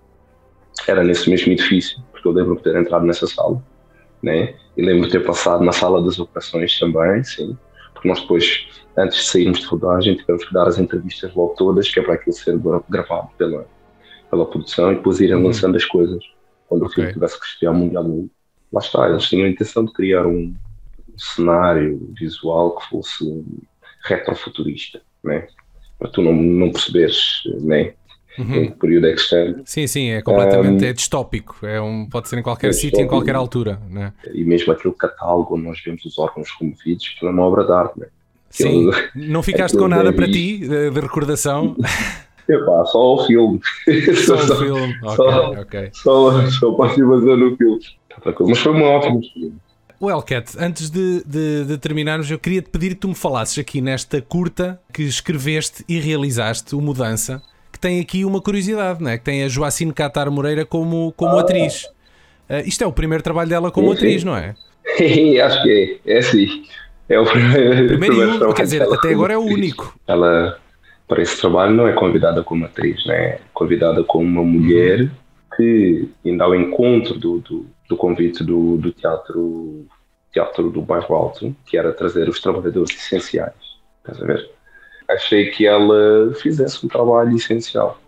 era 0.86 1.04
nesse 1.04 1.28
mesmo 1.30 1.52
edifício, 1.52 2.02
porque 2.12 2.26
eu 2.28 2.32
lembro 2.32 2.56
de 2.56 2.62
ter 2.62 2.76
entrado 2.76 3.04
nessa 3.06 3.26
sala, 3.26 3.62
né, 4.22 4.58
e 4.76 4.82
lembro 4.82 5.06
de 5.06 5.12
ter 5.12 5.24
passado 5.24 5.64
na 5.64 5.72
sala 5.72 6.02
das 6.04 6.18
operações 6.18 6.78
também, 6.78 7.22
sim, 7.24 7.58
porque 7.94 8.08
nós 8.08 8.20
depois, 8.22 8.66
antes 8.96 9.18
de 9.18 9.24
sairmos 9.24 9.60
de 9.60 9.66
rodagem, 9.66 10.16
tivemos 10.16 10.44
que 10.46 10.54
dar 10.54 10.68
as 10.68 10.78
entrevistas 10.78 11.34
logo 11.34 11.54
todas, 11.56 11.88
que 11.88 12.00
é 12.00 12.02
para 12.02 12.14
aquilo 12.14 12.34
ser 12.36 12.58
gra- 12.58 12.82
gravado 12.88 13.30
pela, 13.38 13.70
pela 14.30 14.46
produção 14.50 14.92
e 14.92 14.96
depois 14.96 15.20
irem 15.20 15.36
Uhum. 15.36 15.44
lançando 15.44 15.76
as 15.76 15.84
coisas 15.84 16.22
quando 16.66 16.82
o 16.84 16.86
Ok. 16.86 16.94
filme 16.94 17.12
tivesse 17.12 17.38
que 17.40 17.46
estrear 17.46 17.74
mundialmente. 17.74 18.32
Lá 18.72 18.80
está, 18.80 19.08
eles 19.08 19.24
tinham 19.28 19.46
a 19.46 19.50
intenção 19.50 19.84
de 19.84 19.92
criar 19.92 20.26
um 20.26 20.56
cenário 21.18 22.12
visual 22.18 22.76
que 22.76 22.88
fosse 22.88 23.44
retrofuturista, 24.04 25.00
né? 25.22 25.46
para 25.98 26.08
tu 26.10 26.22
não, 26.22 26.32
não 26.32 26.70
perceberes 26.70 27.18
né? 27.60 27.92
em 28.38 28.42
Uhum. 28.42 28.66
que 28.70 28.78
período 28.78 29.08
é 29.08 29.12
que 29.14 29.20
estamos. 29.20 29.62
Sim, 29.64 29.86
sim, 29.88 30.10
é 30.10 30.22
completamente 30.22 30.84
Um, 30.84 30.88
é 30.88 30.92
distópico. 30.92 31.66
É 31.66 31.80
um, 31.80 32.06
pode 32.08 32.28
ser 32.28 32.38
em 32.38 32.42
qualquer 32.42 32.68
é 32.68 32.72
sítio, 32.72 33.00
em 33.00 33.08
qualquer 33.08 33.34
altura. 33.34 33.80
Né? 33.90 34.12
E 34.32 34.44
mesmo 34.44 34.72
aquele 34.72 34.94
catálogo 34.94 35.56
onde 35.56 35.64
nós 35.64 35.80
vemos 35.84 36.04
os 36.04 36.16
órgãos 36.20 36.48
removidos, 36.60 37.12
aquilo 37.16 37.32
é 37.32 37.34
uma 37.34 37.42
obra 37.42 37.64
de 37.64 37.72
arte. 37.72 37.98
Né? 37.98 38.06
Sim, 38.48 38.88
Aquilo- 38.90 39.10
não 39.28 39.42
ficaste 39.42 39.74
com 39.76 39.88
nada 39.88 40.12
para 40.12 40.26
ti 40.26 40.58
de, 40.58 40.90
de 40.90 41.00
recordação, 41.00 41.74
Epá, 42.48 42.84
só 42.86 43.14
o 43.16 43.26
filme. 43.26 43.60
só 44.24 44.36
o 44.36 44.56
filme. 44.56 44.94
Ok, 45.02 45.16
só- 45.16 45.50
ok. 45.60 45.90
Só, 45.92 46.46
só 46.50 46.70
a 46.70 46.76
participação 46.76 47.36
no 47.36 47.56
filme. 47.56 47.80
Mas 48.48 48.58
foi 48.60 48.72
uma 48.72 48.86
ótima 48.86 49.18
experiência. 49.20 49.67
Well, 50.00 50.22
Cat, 50.22 50.52
antes 50.60 50.90
de, 50.90 51.24
de- 51.24 51.64
de 51.64 51.78
terminarmos, 51.78 52.30
eu 52.30 52.38
queria 52.38 52.62
te 52.62 52.70
pedir 52.70 52.90
que 52.90 52.96
tu 53.00 53.08
me 53.08 53.14
falasses 53.16 53.58
aqui 53.58 53.80
nesta 53.80 54.22
curta 54.22 54.80
que 54.92 55.02
escreveste 55.02 55.84
e 55.88 55.98
realizaste, 55.98 56.74
o 56.76 56.80
Mudança, 56.80 57.42
que 57.72 57.78
tem 57.80 57.98
aqui 58.00 58.24
uma 58.24 58.40
curiosidade, 58.40 59.02
não 59.02 59.10
é? 59.10 59.18
Que 59.18 59.24
tem 59.24 59.42
a 59.42 59.48
Joacine 59.48 59.92
Catar 59.92 60.30
Moreira 60.30 60.64
como, 60.64 61.12
como 61.16 61.36
atriz. 61.36 61.88
Ah, 62.48 62.60
isto 62.60 62.82
é 62.84 62.86
o 62.86 62.92
primeiro 62.92 63.24
trabalho 63.24 63.48
dela 63.48 63.70
como 63.72 63.88
Sim, 63.88 63.94
sim. 63.94 64.06
atriz, 64.06 64.24
não 64.24 64.36
é? 64.36 64.54
Acho 65.42 65.62
que 65.64 66.00
é, 66.06 66.18
é 66.18 66.22
sim. 66.22 66.64
É 67.08 67.18
o 67.18 67.24
primeiro. 67.24 67.86
Primeiro 67.88 68.14
e 68.14 68.18
único, 68.22 68.38
trabalho 68.38 68.54
quer 68.54 68.62
dizer, 68.62 68.82
até 68.82 69.10
agora 69.10 69.32
é 69.34 69.36
o 69.36 69.42
único. 69.42 69.98
Ela, 70.06 70.58
para 71.08 71.22
esse 71.22 71.40
trabalho, 71.40 71.74
não 71.74 71.88
é 71.88 71.92
convidada 71.92 72.44
como 72.44 72.64
atriz, 72.64 73.04
né? 73.04 73.14
é 73.16 73.40
convidada 73.52 74.04
como 74.04 74.24
uma 74.24 74.44
mulher 74.44 75.10
que, 75.56 76.08
indo 76.24 76.42
ao 76.42 76.54
encontro 76.54 77.18
do, 77.18 77.40
do, 77.40 77.66
do 77.88 77.96
convite 77.96 78.44
do, 78.44 78.76
do 78.76 78.92
teatro, 78.92 79.86
teatro 80.32 80.70
do 80.70 80.82
Bairro 80.82 81.14
Alto, 81.14 81.54
que 81.66 81.78
era 81.78 81.92
trazer 81.92 82.28
os 82.28 82.40
trabalhadores 82.40 82.94
essenciais. 82.94 83.54
Estás 83.98 84.22
a 84.22 84.26
ver? 84.26 84.50
Achei 85.08 85.50
que 85.50 85.66
ela 85.66 86.32
fizesse 86.34 86.84
um 86.84 86.88
trabalho 86.88 87.34
essencial. 87.34 87.98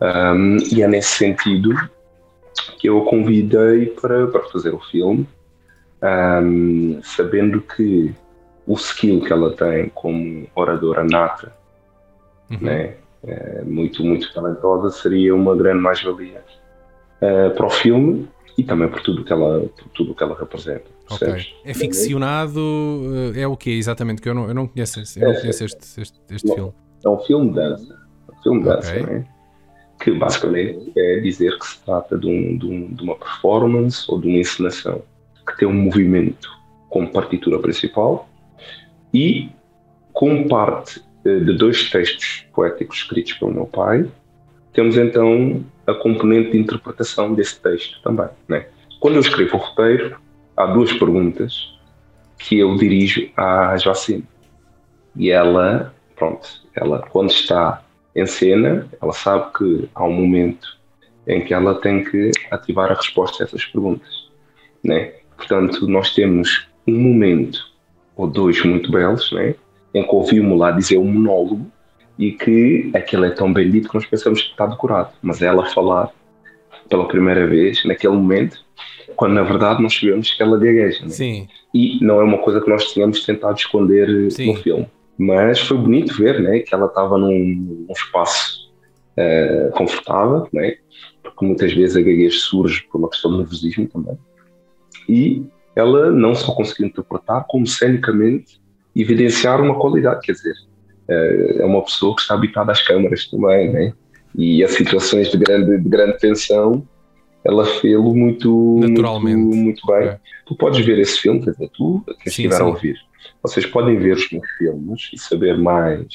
Um, 0.00 0.58
e 0.72 0.82
é 0.82 0.86
nesse 0.86 1.16
sentido 1.16 1.74
que 2.78 2.88
eu 2.88 3.02
a 3.02 3.04
convidei 3.04 3.86
para, 3.86 4.26
para 4.28 4.42
fazer 4.44 4.72
o 4.72 4.78
filme, 4.78 5.26
um, 6.02 7.00
sabendo 7.02 7.60
que 7.60 8.14
o 8.66 8.74
skill 8.74 9.20
que 9.22 9.32
ela 9.32 9.52
tem 9.52 9.88
como 9.88 10.46
oradora 10.54 11.02
nata, 11.02 11.52
Uhum. 12.50 12.58
né, 12.60 12.94
é, 13.26 13.62
muito, 13.64 14.04
muito 14.04 14.32
talentosa, 14.32 14.90
seria 14.90 15.34
uma 15.34 15.56
grande 15.56 15.80
mais-valia 15.80 16.44
eh, 17.20 17.48
para 17.50 17.66
o 17.66 17.70
filme 17.70 18.28
e 18.58 18.64
também 18.64 18.88
por 18.88 19.00
tudo 19.02 19.24
que 19.24 19.32
ela, 19.32 19.60
por 19.60 19.88
tudo 19.94 20.14
que 20.14 20.22
ela 20.22 20.36
representa. 20.38 20.84
Ok. 21.10 21.18
percebes? 21.28 21.54
É 21.64 21.74
ficcionado, 21.74 22.60
eh, 23.34 23.40
é 23.42 23.46
o 23.46 23.56
que 23.56 23.70
exatamente? 23.70 24.20
Que 24.22 24.28
eu 24.28 24.34
não, 24.34 24.48
eu 24.48 24.54
não 24.54 24.66
conheço, 24.66 25.00
eu 25.18 25.28
não 25.28 25.34
É, 25.34 25.40
conheço 25.40 25.64
este, 25.64 26.00
este, 26.00 26.18
este 26.30 26.46
não. 26.48 26.54
filme. 26.54 26.72
É 27.04 27.08
um 27.08 27.18
filme 27.18 27.48
de 27.50 27.54
dança, 27.54 27.98
um 28.32 28.42
filme 28.42 28.58
de 28.60 28.64
dança, 28.66 28.90
Ok. 28.92 29.02
né? 29.06 29.26
que 30.02 30.10
basicamente 30.12 30.92
é 30.94 31.20
dizer 31.20 31.58
que 31.58 31.66
se 31.66 31.82
trata 31.82 32.18
de, 32.18 32.26
um, 32.26 32.58
de, 32.58 32.66
um- 32.66 32.92
de 32.92 33.02
uma 33.02 33.16
performance 33.16 34.04
ou 34.08 34.20
de 34.20 34.28
uma 34.28 34.36
encenação 34.38 35.02
que 35.46 35.56
tem 35.56 35.66
um 35.66 35.72
movimento 35.72 36.50
como 36.90 37.08
partitura 37.10 37.58
principal 37.58 38.28
e 39.14 39.48
como 40.12 40.46
parte 40.48 41.02
eh, 41.24 41.38
de 41.40 41.56
dois 41.56 41.88
textos 41.90 42.44
poéticos 42.54 42.98
escritos 42.98 43.32
pelo 43.34 43.52
meu 43.54 43.66
pai, 43.66 44.06
temos 44.76 44.98
então 44.98 45.64
a 45.86 45.94
componente 45.94 46.50
de 46.50 46.58
interpretação 46.58 47.32
desse 47.32 47.58
texto 47.60 47.98
também. 48.02 48.28
Né? 48.46 48.66
Quando 49.00 49.14
eu 49.14 49.20
escrevo 49.20 49.56
o 49.56 49.60
roteiro, 49.60 50.18
há 50.54 50.66
duas 50.66 50.92
perguntas 50.92 51.74
que 52.38 52.58
eu 52.58 52.76
dirijo 52.76 53.26
à 53.34 53.74
Joacine. 53.78 54.24
E 55.16 55.30
ela, 55.30 55.94
pronto, 56.14 56.46
ela 56.74 57.00
quando 57.10 57.30
está 57.30 57.82
em 58.14 58.26
cena, 58.26 58.86
ela 59.00 59.14
sabe 59.14 59.50
que 59.56 59.88
há 59.94 60.04
um 60.04 60.12
momento 60.12 60.76
em 61.26 61.42
que 61.42 61.54
ela 61.54 61.80
tem 61.80 62.04
que 62.04 62.30
ativar 62.50 62.92
a 62.92 62.94
resposta 62.94 63.42
a 63.42 63.46
essas 63.46 63.64
perguntas. 63.64 64.28
Né? 64.84 65.14
Portanto, 65.38 65.88
nós 65.88 66.14
temos 66.14 66.68
um 66.86 66.98
momento 66.98 67.58
ou 68.14 68.26
dois 68.26 68.62
muito 68.62 68.90
belos, 68.90 69.32
né? 69.32 69.54
em 69.94 70.02
que 70.02 70.14
ouvimos 70.14 70.58
lá 70.58 70.70
dizer 70.70 70.98
um 70.98 71.10
monólogo 71.10 71.66
e 72.18 72.32
que 72.32 72.90
aquilo 72.94 73.24
é 73.24 73.30
tão 73.30 73.52
bem 73.52 73.70
dito 73.70 73.88
que 73.88 73.94
nós 73.94 74.06
pensamos 74.06 74.42
que 74.42 74.50
está 74.50 74.66
decorado, 74.66 75.10
mas 75.22 75.42
é 75.42 75.46
ela 75.46 75.66
falar 75.66 76.10
pela 76.88 77.06
primeira 77.08 77.46
vez, 77.46 77.84
naquele 77.84 78.14
momento, 78.14 78.64
quando 79.16 79.34
na 79.34 79.42
verdade 79.42 79.82
nós 79.82 79.94
sabemos 79.98 80.30
que 80.30 80.42
ela 80.42 80.58
gagueja. 80.58 81.02
Né? 81.02 81.08
Sim. 81.10 81.48
E 81.74 81.98
não 82.04 82.20
é 82.20 82.24
uma 82.24 82.38
coisa 82.38 82.60
que 82.60 82.68
nós 82.68 82.92
tínhamos 82.92 83.24
tentado 83.24 83.58
esconder 83.58 84.30
Sim. 84.30 84.52
no 84.52 84.62
filme. 84.62 84.86
Mas 85.18 85.60
foi 85.60 85.76
bonito 85.76 86.16
ver 86.16 86.40
né, 86.40 86.60
que 86.60 86.74
ela 86.74 86.86
estava 86.86 87.16
num, 87.16 87.86
num 87.88 87.92
espaço 87.92 88.70
eh, 89.16 89.70
confortável, 89.74 90.46
né, 90.52 90.76
porque 91.22 91.44
muitas 91.44 91.72
vezes 91.72 91.96
a 91.96 92.00
gaguez 92.00 92.42
surge 92.42 92.86
por 92.90 92.98
uma 92.98 93.08
questão 93.08 93.30
de 93.32 93.38
nervosismo 93.38 93.88
também. 93.88 94.18
E 95.08 95.42
ela 95.74 96.10
não 96.10 96.34
só 96.34 96.54
conseguiu 96.54 96.86
interpretar, 96.86 97.46
como 97.48 97.66
cenicamente 97.66 98.60
evidenciar 98.94 99.60
uma 99.60 99.78
qualidade, 99.78 100.20
quer 100.20 100.32
dizer, 100.32 100.52
eh, 100.52 100.75
é 101.08 101.64
uma 101.64 101.82
pessoa 101.82 102.14
que 102.16 102.22
está 102.22 102.34
habitada 102.34 102.72
às 102.72 102.82
câmaras 102.86 103.26
também, 103.28 103.70
né? 103.72 103.92
E 104.34 104.62
as 104.64 104.72
situações 104.72 105.30
de 105.30 105.38
grande, 105.38 105.78
de 105.80 105.88
grande 105.88 106.18
tensão, 106.18 106.86
ela 107.44 107.64
fez-lo 107.64 108.14
muito, 108.14 108.78
Naturalmente. 108.80 109.36
muito, 109.36 109.56
muito 109.56 109.86
bem. 109.86 110.08
É. 110.08 110.20
Tu 110.46 110.56
podes 110.56 110.84
ver 110.84 110.98
esse 110.98 111.18
filme, 111.20 111.42
quer 111.42 111.52
dizer, 111.52 111.70
tu, 111.74 112.02
quem 112.06 112.16
estiver 112.26 112.60
a 112.60 112.66
ouvir, 112.66 112.96
vocês 113.42 113.64
podem 113.66 113.96
ver 113.98 114.14
os 114.16 114.30
meus 114.30 114.48
filmes 114.58 115.10
e 115.14 115.18
saber 115.18 115.56
mais 115.56 116.06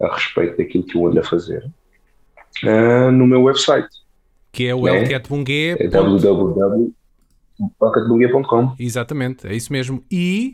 a 0.00 0.14
respeito 0.14 0.56
daquilo 0.58 0.84
que 0.84 0.96
eu 0.96 1.06
ando 1.06 1.18
a 1.20 1.24
fazer 1.24 1.64
ah, 2.64 3.10
no 3.10 3.26
meu 3.26 3.42
website, 3.42 3.88
Que 4.52 4.66
é 4.68 4.74
o 4.74 4.86
É. 4.86 5.02
Elcatbungue. 5.02 5.76
é. 5.78 5.86
Exatamente, 8.78 9.46
é 9.46 9.54
isso 9.56 9.72
mesmo. 9.72 10.02
E. 10.10 10.50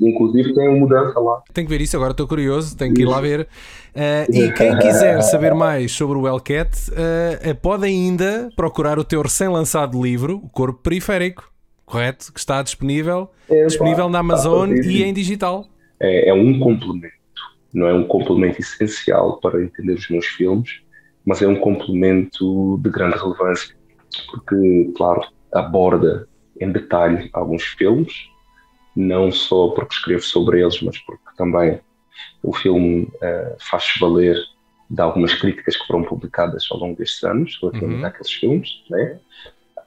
Inclusive 0.00 0.54
tem 0.54 0.68
uma 0.68 0.78
mudança 0.78 1.18
lá. 1.18 1.42
tenho 1.54 1.66
que 1.66 1.72
ver 1.72 1.82
isso, 1.82 1.96
agora 1.96 2.10
estou 2.10 2.28
curioso, 2.28 2.76
tenho 2.76 2.92
que 2.92 3.02
ir 3.02 3.06
lá 3.06 3.20
ver. 3.20 3.48
Uh, 3.94 4.30
e 4.30 4.52
quem 4.52 4.76
quiser 4.78 5.22
saber 5.22 5.54
mais 5.54 5.92
sobre 5.92 6.18
o 6.18 6.26
Hellcat, 6.26 6.70
uh, 6.90 7.54
pode 7.62 7.86
ainda 7.86 8.50
procurar 8.54 8.98
o 8.98 9.04
teu 9.04 9.22
recém-lançado 9.22 10.02
livro, 10.02 10.36
O 10.44 10.48
Corpo 10.50 10.80
Periférico, 10.82 11.50
correto? 11.86 12.30
Que 12.30 12.38
está 12.38 12.62
disponível, 12.62 13.30
disponível 13.66 14.08
na 14.10 14.18
Amazon 14.18 14.70
e 14.70 15.02
em 15.02 15.14
digital. 15.14 15.66
é, 15.98 16.28
é 16.28 16.34
um 16.34 16.58
complemento, 16.58 17.14
não 17.72 17.86
é 17.86 17.94
um 17.94 18.04
complemento 18.04 18.60
essencial 18.60 19.40
para 19.40 19.62
entender 19.62 19.94
os 19.94 20.10
meus 20.10 20.26
filmes, 20.26 20.82
mas 21.24 21.40
é 21.40 21.48
um 21.48 21.56
complemento 21.56 22.78
de 22.82 22.90
grande 22.90 23.16
relevância, 23.16 23.74
porque, 24.30 24.92
claro, 24.96 25.22
aborda 25.52 26.28
em 26.60 26.70
detalhe 26.70 27.28
alguns 27.32 27.62
filmes, 27.62 28.12
não 28.96 29.30
só 29.30 29.68
porque 29.68 29.94
escrevo 29.94 30.22
sobre 30.22 30.62
eles, 30.62 30.80
mas 30.82 30.98
porque 30.98 31.22
também 31.36 31.78
o 32.42 32.52
filme 32.52 33.08
eh, 33.20 33.56
faz-se 33.60 33.98
valer 34.00 34.36
de 34.88 35.00
algumas 35.02 35.34
críticas 35.34 35.76
que 35.76 35.86
foram 35.86 36.02
publicadas 36.04 36.66
ao 36.70 36.78
longo 36.78 36.96
destes 36.96 37.22
anos 37.24 37.58
relativamente 37.60 38.00
Uhum. 38.00 38.06
àqueles 38.06 38.32
filmes, 38.32 38.70
né? 38.88 39.18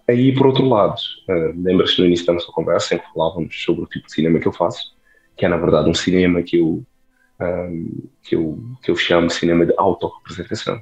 Aí, 0.08 0.34
por 0.36 0.48
outro 0.48 0.68
lado, 0.68 0.96
eh, 1.28 1.54
lembras-te 1.56 2.00
no 2.02 2.08
início 2.08 2.26
da 2.26 2.34
nossa 2.34 2.52
conversa 2.52 2.96
em 2.96 3.00
que 3.00 3.14
falávamos 3.14 3.64
sobre 3.64 3.84
o 3.84 3.88
tipo 3.88 4.06
de 4.08 4.14
cinema 4.14 4.40
que 4.40 4.48
eu 4.48 4.54
faço, 4.54 4.94
que 5.38 5.46
é 5.46 5.50
na 5.50 5.58
verdade 5.58 5.90
um 5.90 5.94
cinema 5.94 6.42
que 6.44 6.58
eu, 6.58 6.84
ahm, 7.40 7.88
que 8.24 8.36
eu, 8.36 8.60
que 8.84 8.92
eu 8.92 8.96
chamo 8.96 9.28
de 9.28 9.34
cinema 9.34 9.66
de 9.66 9.74
autorrepresentação. 9.78 10.82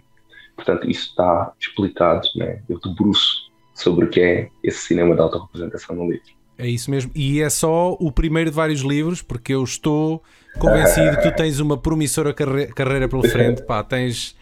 Portanto, 0.55 0.89
isso 0.89 1.09
está 1.09 1.53
explicado, 1.59 2.27
né? 2.35 2.63
eu 2.67 2.79
debruço 2.79 3.51
sobre 3.75 4.05
o 4.05 4.09
que 4.09 4.19
é 4.19 4.49
esse 4.63 4.79
cinema 4.87 5.13
de 5.13 5.21
autorrepresentação 5.21 5.95
no 5.95 6.09
livro. 6.09 6.36
É 6.57 6.67
isso 6.67 6.89
mesmo. 6.89 7.11
E 7.13 7.41
é 7.41 7.49
só 7.49 7.95
o 7.99 8.11
primeiro 8.11 8.49
de 8.49 8.55
vários 8.55 8.81
livros, 8.81 9.21
porque 9.21 9.53
eu 9.53 9.63
estou 9.63 10.23
convencido 10.59 11.17
que 11.17 11.29
tu 11.29 11.35
tens 11.35 11.59
uma 11.59 11.77
promissora 11.77 12.33
carre- 12.33 12.67
carreira 12.67 13.07
pela 13.07 13.23
frente. 13.29 13.61
Pá, 13.61 13.83
tens, 13.83 14.35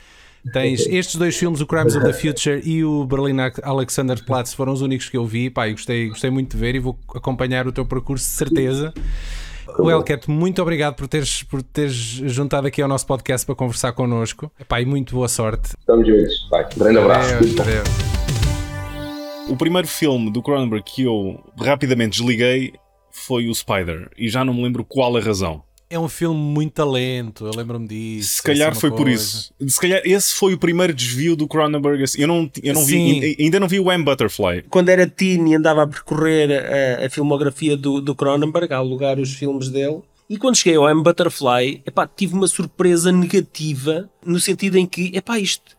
tens 0.54 0.88
estes 0.88 1.16
dois 1.18 1.36
filmes, 1.36 1.60
o 1.60 1.66
Crimes 1.68 1.96
of 1.96 2.06
the 2.06 2.14
Future 2.14 2.62
e 2.64 2.86
o 2.86 3.06
Berlin 3.06 3.36
Alexanderplatz, 3.64 4.54
foram 4.54 4.72
os 4.72 4.82
únicos 4.82 5.10
que 5.10 5.18
eu 5.18 5.26
vi. 5.26 5.50
Pá, 5.50 5.68
e 5.68 5.72
gostei, 5.74 6.08
gostei 6.10 6.30
muito 6.30 6.52
de 6.52 6.58
ver 6.58 6.76
e 6.76 6.80
vou 6.80 6.98
acompanhar 7.14 7.68
o 7.68 7.72
teu 7.72 7.86
percurso 7.86 8.24
de 8.26 8.32
certeza. 8.32 8.94
O 9.78 9.92
Elcat, 9.92 10.30
muito 10.32 10.62
obrigado 10.62 10.96
por 10.96 11.08
teres, 11.08 11.44
por 11.44 11.62
teres 11.62 11.94
juntado 11.96 12.66
aqui 12.68 12.82
ao 12.82 12.88
nosso 12.88 13.06
podcast 13.06 13.46
para 13.46 13.56
conversar 13.56 13.92
connosco. 13.92 14.50
Epá, 14.58 14.80
e 14.80 14.86
muito 14.86 15.16
boa 15.16 15.28
sorte. 15.28 15.72
Estamos 15.78 16.08
juntos. 16.08 16.48
Vai, 16.50 16.66
grande 16.78 16.98
abraço. 17.00 17.34
Adeus, 17.34 17.60
adeus. 17.60 18.25
O 19.48 19.56
primeiro 19.56 19.88
filme 19.88 20.32
do 20.32 20.42
Cronenberg 20.42 20.84
que 20.84 21.04
eu 21.04 21.40
rapidamente 21.60 22.18
desliguei 22.18 22.74
foi 23.12 23.48
o 23.48 23.54
Spider. 23.54 24.10
E 24.18 24.28
já 24.28 24.44
não 24.44 24.54
me 24.54 24.64
lembro 24.64 24.84
qual 24.84 25.16
a 25.16 25.20
razão. 25.20 25.64
É 25.88 26.00
um 26.00 26.10
filme 26.10 26.40
muito 26.40 26.84
lento, 26.84 27.46
eu 27.46 27.52
lembro-me 27.56 27.88
disso. 27.88 28.38
Se 28.38 28.44
calhar 28.44 28.72
é 28.72 28.76
foi 28.76 28.90
uma 28.90 28.98
por 28.98 29.06
coisa. 29.06 29.22
isso. 29.22 29.54
Se 29.68 29.80
calhar 29.80 30.02
esse 30.04 30.34
foi 30.34 30.56
o 30.56 30.58
primeiro 30.58 30.94
desvio 30.94 31.36
do 31.36 31.48
Cronenberg. 31.48 32.04
assim. 32.04 32.22
Eu 32.22 32.28
não, 32.28 32.50
eu 32.64 32.74
não 32.74 32.82
Sim. 32.82 33.20
vi, 33.20 33.38
ainda 33.40 33.60
não 33.60 33.68
vi 33.68 33.80
o 33.80 33.92
M 33.92 34.04
Butterfly. 34.04 34.64
Quando 34.70 34.90
era 34.90 35.08
teen 35.08 35.52
e 35.52 35.56
andava 35.56 35.84
a 35.84 35.88
percorrer 35.88 36.50
a, 36.52 37.06
a 37.06 37.10
filmografia 37.10 37.78
do, 37.78 38.02
do 38.02 38.16
Cronenberg, 38.16 38.74
a 38.74 38.78
alugar 38.78 39.20
os 39.20 39.32
filmes 39.34 39.70
dele, 39.70 40.02
e 40.28 40.38
quando 40.38 40.56
cheguei 40.56 40.76
ao 40.76 40.90
M 40.90 41.04
Butterfly, 41.04 41.84
epá, 41.86 42.08
tive 42.08 42.34
uma 42.34 42.48
surpresa 42.48 43.12
negativa, 43.12 44.10
no 44.26 44.40
sentido 44.40 44.78
em 44.78 44.88
que, 44.88 45.16
epá, 45.16 45.40
isto, 45.40 45.78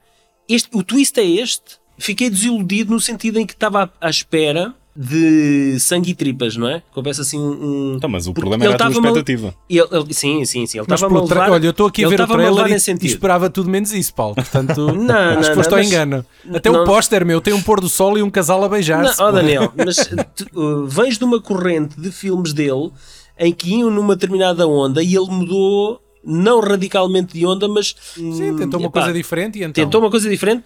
este, 0.48 0.68
o 0.72 0.84
twist 0.84 1.18
é 1.18 1.24
este. 1.24 1.78
Fiquei 1.98 2.28
desiludido 2.30 2.92
no 2.92 3.00
sentido 3.00 3.38
em 3.38 3.46
que 3.46 3.52
estava 3.54 3.84
à, 4.00 4.06
à 4.06 4.10
espera 4.10 4.74
de 4.98 5.78
sangue 5.78 6.12
e 6.12 6.14
tripas, 6.14 6.56
não 6.56 6.66
é? 6.66 6.80
Que 6.80 6.98
houvesse 6.98 7.20
assim 7.20 7.38
um... 7.38 7.94
Então, 7.96 8.08
mas 8.08 8.26
o 8.26 8.30
Porque 8.32 8.40
problema 8.40 8.64
ele 8.64 8.72
era 8.72 8.82
a 8.82 8.90
tua 8.90 8.96
expectativa. 8.98 9.54
Ele, 9.68 9.86
ele- 9.92 10.14
sim, 10.14 10.42
sim, 10.46 10.64
sim. 10.64 10.78
Ele 10.78 10.86
estava 10.90 11.14
a 11.18 11.22
levar... 11.22 11.50
Olha, 11.50 11.66
eu 11.66 11.70
estou 11.70 11.86
aqui 11.86 12.02
a 12.02 12.08
ver 12.08 12.18
o 12.22 12.26
trailer 12.26 12.68
e, 12.68 12.74
e 12.74 12.80
sentido. 12.80 13.10
esperava 13.10 13.50
tudo 13.50 13.68
menos 13.68 13.92
isso, 13.92 14.14
Paulo. 14.14 14.34
Portanto, 14.34 14.86
Não, 14.96 15.04
não, 15.34 15.40
que 15.42 15.48
não, 15.48 15.54
foste 15.54 15.70
ao 15.70 15.78
mas- 15.78 15.86
engano. 15.86 16.24
Até 16.54 16.70
não- 16.70 16.82
o 16.82 16.86
póster, 16.86 17.26
meu, 17.26 17.42
tem 17.42 17.52
um 17.52 17.60
pôr 17.60 17.78
do 17.78 17.90
sol 17.90 18.16
e 18.16 18.22
um 18.22 18.30
casal 18.30 18.64
a 18.64 18.68
beijar-se. 18.70 19.20
Não, 19.20 19.28
oh 19.28 19.32
Daniel, 19.32 19.70
mas 19.76 19.96
tu, 20.34 20.46
uh, 20.58 20.86
vens 20.86 21.18
de 21.18 21.24
uma 21.24 21.42
corrente 21.42 22.00
de 22.00 22.10
filmes 22.10 22.54
dele 22.54 22.90
em 23.38 23.52
que 23.52 23.74
iam 23.74 23.90
numa 23.90 24.16
determinada 24.16 24.66
onda 24.66 25.02
e 25.02 25.14
ele 25.14 25.26
mudou, 25.28 26.00
não 26.24 26.58
radicalmente 26.60 27.34
de 27.34 27.44
onda, 27.44 27.68
mas 27.68 27.94
Sim, 28.14 28.52
hum, 28.52 28.56
tentou 28.56 28.80
uma 28.80 28.86
epá, 28.88 29.00
coisa 29.02 29.12
diferente 29.12 29.58
e 29.58 29.62
então. 29.62 29.72
Tentou 29.84 30.00
uma 30.00 30.10
coisa 30.10 30.26
diferente 30.30 30.64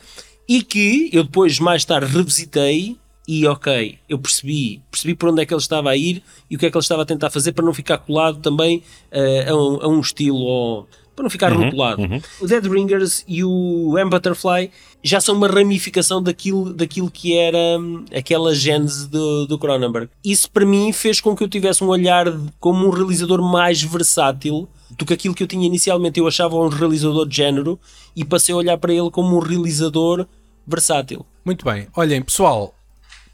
e 0.50 0.62
que 0.62 1.08
eu 1.12 1.22
depois, 1.22 1.58
mais 1.60 1.84
tarde, 1.84 2.12
revisitei 2.12 2.96
e 3.28 3.46
ok, 3.46 3.96
eu 4.08 4.18
percebi, 4.18 4.82
percebi 4.90 5.14
por 5.14 5.28
onde 5.28 5.42
é 5.42 5.46
que 5.46 5.54
ele 5.54 5.60
estava 5.60 5.90
a 5.90 5.96
ir 5.96 6.20
e 6.50 6.56
o 6.56 6.58
que 6.58 6.66
é 6.66 6.70
que 6.70 6.76
ele 6.76 6.82
estava 6.82 7.02
a 7.02 7.06
tentar 7.06 7.30
fazer 7.30 7.52
para 7.52 7.64
não 7.64 7.72
ficar 7.72 7.98
colado 7.98 8.38
também 8.40 8.82
eh, 9.12 9.46
a, 9.48 9.54
um, 9.54 9.78
a 9.82 9.86
um 9.88 10.00
estilo 10.00 10.38
ou 10.38 10.88
para 11.14 11.22
não 11.24 11.30
ficar 11.30 11.52
rotulado. 11.66 12.02
O 12.40 12.46
Dead 12.48 12.64
Ringers 12.66 13.24
e 13.28 13.44
o 13.44 13.94
M 13.98 14.10
Butterfly 14.10 14.70
já 15.04 15.20
são 15.20 15.36
uma 15.36 15.46
ramificação 15.46 16.20
daquilo, 16.22 16.72
daquilo 16.72 17.10
que 17.10 17.36
era 17.36 17.78
hum, 17.78 18.04
aquela 18.12 18.52
gênese 18.54 19.06
do, 19.08 19.46
do 19.46 19.58
Cronenberg. 19.58 20.08
Isso 20.24 20.50
para 20.50 20.64
mim 20.66 20.92
fez 20.92 21.20
com 21.20 21.36
que 21.36 21.44
eu 21.44 21.48
tivesse 21.48 21.84
um 21.84 21.88
olhar 21.88 22.30
de- 22.30 22.50
como 22.58 22.86
um 22.86 22.90
realizador 22.90 23.40
mais 23.42 23.80
versátil 23.82 24.66
do 24.98 25.04
que 25.04 25.12
aquilo 25.14 25.34
que 25.34 25.42
eu 25.42 25.46
tinha 25.46 25.66
inicialmente. 25.66 26.18
Eu 26.18 26.26
achava 26.26 26.56
um 26.56 26.68
realizador 26.68 27.28
de 27.28 27.36
género 27.36 27.78
e 28.16 28.24
passei 28.24 28.52
a 28.54 28.58
olhar 28.58 28.78
para 28.78 28.92
ele 28.92 29.10
como 29.10 29.36
um 29.36 29.40
realizador 29.40 30.26
versátil. 30.70 31.26
Muito 31.44 31.64
bem. 31.64 31.86
Olhem, 31.96 32.22
pessoal, 32.22 32.74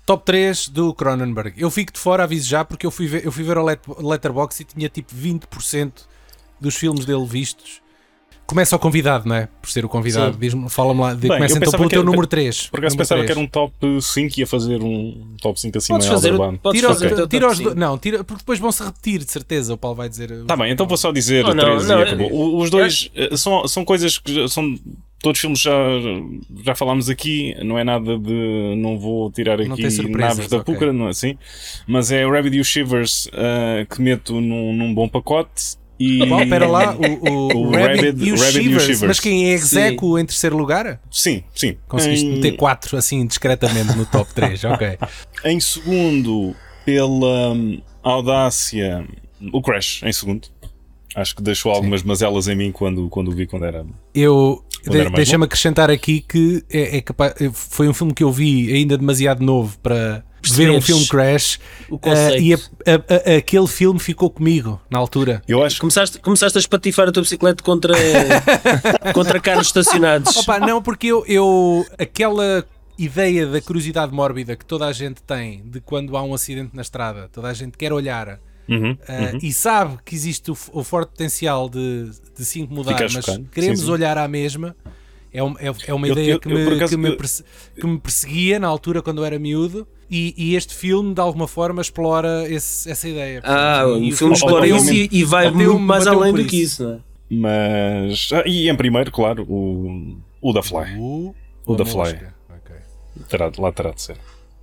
top 0.04 0.24
3 0.24 0.68
do 0.68 0.94
Cronenberg. 0.94 1.54
Eu 1.60 1.70
fico 1.70 1.92
de 1.92 1.98
fora, 2.00 2.24
aviso 2.24 2.48
já, 2.48 2.64
porque 2.64 2.86
eu 2.86 2.90
fui 2.90 3.06
ver, 3.06 3.24
eu 3.24 3.32
fui 3.32 3.44
ver 3.44 3.58
o 3.58 3.64
Let- 3.64 3.80
Letterboxd 3.98 4.62
e 4.62 4.64
tinha 4.64 4.88
tipo 4.88 5.14
20% 5.14 5.92
dos 6.60 6.74
filmes 6.76 7.04
dele 7.04 7.26
vistos. 7.26 7.84
Começa 8.46 8.76
o 8.76 8.78
convidado, 8.78 9.28
não 9.28 9.34
é? 9.34 9.48
Por 9.60 9.68
ser 9.68 9.84
o 9.84 9.88
convidado. 9.88 10.38
Fala-me 10.70 11.00
lá. 11.00 11.12
Bem, 11.16 11.28
começa 11.32 11.54
eu 11.54 11.58
então 11.58 11.72
pelo 11.72 11.88
teu 11.88 11.98
era- 11.98 12.06
número 12.06 12.28
3. 12.28 12.68
Por 12.68 12.78
acaso 12.78 12.96
pensava 12.96 13.24
que 13.24 13.30
era 13.32 13.40
um 13.40 13.46
top 13.48 13.74
5 14.00 14.34
e 14.36 14.40
ia 14.42 14.46
fazer 14.46 14.80
um 14.80 15.34
top 15.42 15.60
5 15.60 15.76
assim 15.78 15.92
Podes 15.92 16.06
fazer, 16.06 16.30
aldrabado. 16.30 16.58
podes 16.60 16.80
Tira, 16.80 16.92
fazer 16.94 17.12
o 17.12 17.16
teu 17.16 17.26
tira 17.26 17.50
os. 17.50 17.58
Não, 17.74 17.98
tira, 17.98 18.22
porque 18.22 18.38
depois 18.42 18.60
vão-se 18.60 18.84
repetir, 18.84 19.24
de 19.24 19.32
certeza. 19.32 19.74
O 19.74 19.76
Paulo 19.76 19.96
vai 19.96 20.08
dizer. 20.08 20.44
Tá 20.44 20.56
bem, 20.56 20.70
então 20.70 20.86
vou 20.86 20.96
só 20.96 21.10
dizer 21.10 21.44
Oh, 21.44 21.52
não, 21.52 21.64
três 21.64 21.88
não, 21.88 21.98
e 21.98 22.02
acabou. 22.04 22.60
Os 22.60 22.70
dois 22.70 23.10
eh, 23.16 23.36
são, 23.36 23.66
são 23.66 23.84
coisas 23.84 24.16
que 24.16 24.48
são. 24.48 24.78
Todos 25.26 25.38
os 25.38 25.40
filmes 25.40 25.60
já, 25.60 25.72
já 26.62 26.74
falámos 26.76 27.10
aqui, 27.10 27.52
não 27.64 27.76
é 27.76 27.82
nada 27.82 28.16
de. 28.16 28.76
Não 28.76 28.96
vou 28.96 29.28
tirar 29.28 29.60
aqui 29.60 29.68
naves 30.16 30.46
da 30.46 30.58
ok. 30.58 30.72
Púcara, 30.72 30.92
não 30.92 31.08
é 31.08 31.10
assim? 31.10 31.36
Mas 31.84 32.12
é 32.12 32.24
o 32.24 32.30
Rabbit 32.30 32.56
e 32.56 32.60
o 32.60 32.64
Shivers 32.64 33.28
eh, 33.32 33.84
que 33.90 34.00
meto 34.00 34.40
num, 34.40 34.72
num 34.72 34.94
bom 34.94 35.08
pacote. 35.08 35.78
E, 35.98 36.28
Qual? 36.28 36.42
Espera 36.44 36.68
lá, 36.68 36.94
o, 36.94 37.02
o, 37.28 37.66
O 37.66 37.70
Rabbit, 37.72 38.24
e 38.24 38.30
o 38.30 38.34
e 38.36 38.38
Shivers. 38.38 38.82
Shivers. 38.84 39.02
Mas 39.02 39.18
quem 39.18 39.48
é 39.48 39.52
execo 39.54 40.16
em 40.16 40.24
terceiro 40.24 40.56
lugar? 40.56 41.00
Sim, 41.10 41.42
sim. 41.52 41.76
Conseguiste 41.88 42.24
Em- 42.24 42.34
meter 42.34 42.52
4 42.52 42.96
assim 42.96 43.26
discretamente 43.26 43.96
no 43.96 44.06
top 44.06 44.32
3, 44.32 44.62
ok. 44.62 44.96
Em 45.44 45.58
segundo, 45.58 46.54
pela 46.84 47.50
hum, 47.52 47.80
audácia, 48.00 49.04
o 49.52 49.60
Crash, 49.60 50.04
em 50.04 50.12
segundo. 50.12 50.46
Acho 51.16 51.34
que 51.34 51.42
deixou 51.42 51.72
algumas 51.72 52.02
mazelas 52.02 52.46
em 52.46 52.54
mim 52.54 52.70
quando, 52.70 53.08
quando 53.08 53.28
o 53.28 53.34
vi 53.34 53.46
quando 53.46 53.64
era. 53.64 53.86
Eu 54.14 54.62
Quando 54.62 54.65
era 54.65 54.65
de, 54.90 55.10
deixa-me 55.10 55.44
acrescentar 55.44 55.90
aqui 55.90 56.20
que 56.20 56.62
é, 56.70 56.98
é 56.98 57.00
capaz, 57.00 57.34
foi 57.52 57.88
um 57.88 57.94
filme 57.94 58.12
que 58.14 58.22
eu 58.24 58.30
vi 58.32 58.72
ainda 58.72 58.96
demasiado 58.96 59.42
novo 59.44 59.78
para, 59.80 60.24
ver 60.52 60.70
um 60.70 60.80
filme 60.80 61.06
Crash 61.08 61.58
o 61.90 61.98
conceito. 61.98 62.40
e 62.42 62.54
a- 62.54 62.58
a- 62.58 63.32
a- 63.34 63.36
aquele 63.38 63.66
filme 63.66 63.98
ficou 63.98 64.30
comigo 64.30 64.80
na 64.88 64.98
altura. 64.98 65.42
Eu 65.48 65.62
acho 65.64 65.76
que 65.76 65.80
Começaste, 65.80 66.18
começaste 66.20 66.56
a 66.56 66.60
espatifar 66.60 67.08
a 67.08 67.12
tua 67.12 67.22
bicicleta 67.22 67.62
contra, 67.64 67.94
contra 69.12 69.40
carros 69.40 69.66
estacionados. 69.66 70.36
Opa, 70.36 70.58
não, 70.60 70.82
porque 70.82 71.08
eu, 71.08 71.24
eu 71.26 71.84
aquela 71.98 72.64
ideia 72.98 73.46
da 73.46 73.60
curiosidade 73.60 74.12
mórbida 74.12 74.56
que 74.56 74.64
toda 74.64 74.86
a 74.86 74.92
gente 74.92 75.22
tem 75.22 75.62
de 75.66 75.80
quando 75.80 76.16
há 76.16 76.22
um 76.22 76.32
acidente 76.32 76.70
na 76.74 76.82
estrada, 76.82 77.28
toda 77.32 77.48
a 77.48 77.52
gente 77.52 77.76
quer 77.76 77.92
olhar 77.92 78.38
Uhum, 78.68 78.96
ah, 79.08 79.38
e 79.42 79.52
sabe 79.52 79.96
que 80.04 80.14
existe 80.14 80.50
o, 80.50 80.56
o 80.72 80.82
forte 80.82 81.10
potencial 81.10 81.68
de, 81.68 82.10
de 82.36 82.44
se 82.44 82.60
incomodar, 82.60 82.94
Ficar 82.94 83.12
mas 83.12 83.24
chocado. 83.24 83.48
queremos 83.52 83.80
Sim, 83.80 83.86
sim. 83.86 83.92
olhar 83.92 84.18
à 84.18 84.26
mesma. 84.26 84.74
É, 85.32 85.42
um- 85.42 85.54
é, 85.58 85.70
é 85.86 85.94
uma 85.94 86.06
Eu- 86.08 86.12
ideia 86.12 86.32
eu- 86.32 86.40
que, 86.40 86.48
me, 86.48 86.88
que, 86.88 86.96
me 86.96 87.16
que 87.16 87.86
me 87.86 87.98
perseguia 88.00 88.58
na 88.58 88.66
altura 88.68 89.02
quando 89.02 89.18
eu 89.18 89.24
era 89.24 89.38
miúdo 89.38 89.86
e, 90.10 90.34
e 90.36 90.54
este 90.56 90.74
filme 90.74 91.12
de 91.14 91.20
alguma 91.20 91.46
forma 91.46 91.80
explora 91.82 92.48
esse- 92.48 92.90
essa 92.90 93.06
ideia. 93.08 93.40
Ah, 93.44 93.84
E 94.00 94.12
o 94.12 94.16
filme 94.16 94.34
explora 94.34 94.66
isso 94.66 94.92
e, 94.92 95.08
e 95.12 95.24
vai 95.24 95.50
muito 95.50 95.78
mais 95.78 96.06
além 96.06 96.32
do 96.32 96.44
que 96.44 96.62
isso, 96.62 96.82
não 96.84 96.94
é? 96.94 96.98
Mas. 97.28 98.30
ah, 98.32 98.42
e 98.46 98.68
em 98.70 98.74
primeiro, 98.76 99.10
claro, 99.12 99.42
o, 99.48 100.16
o 100.40 100.52
da 100.52 100.62
Fly. 100.62 100.96
O, 100.98 101.34
O 101.66 101.74
da 101.76 101.84
Fly. 101.84 101.96
mosca. 101.96 102.34
Ok. 102.48 102.76
Terá, 103.28 103.50
lá 103.58 103.72
terá 103.72 103.90
de 103.90 104.00
ser. 104.02 104.16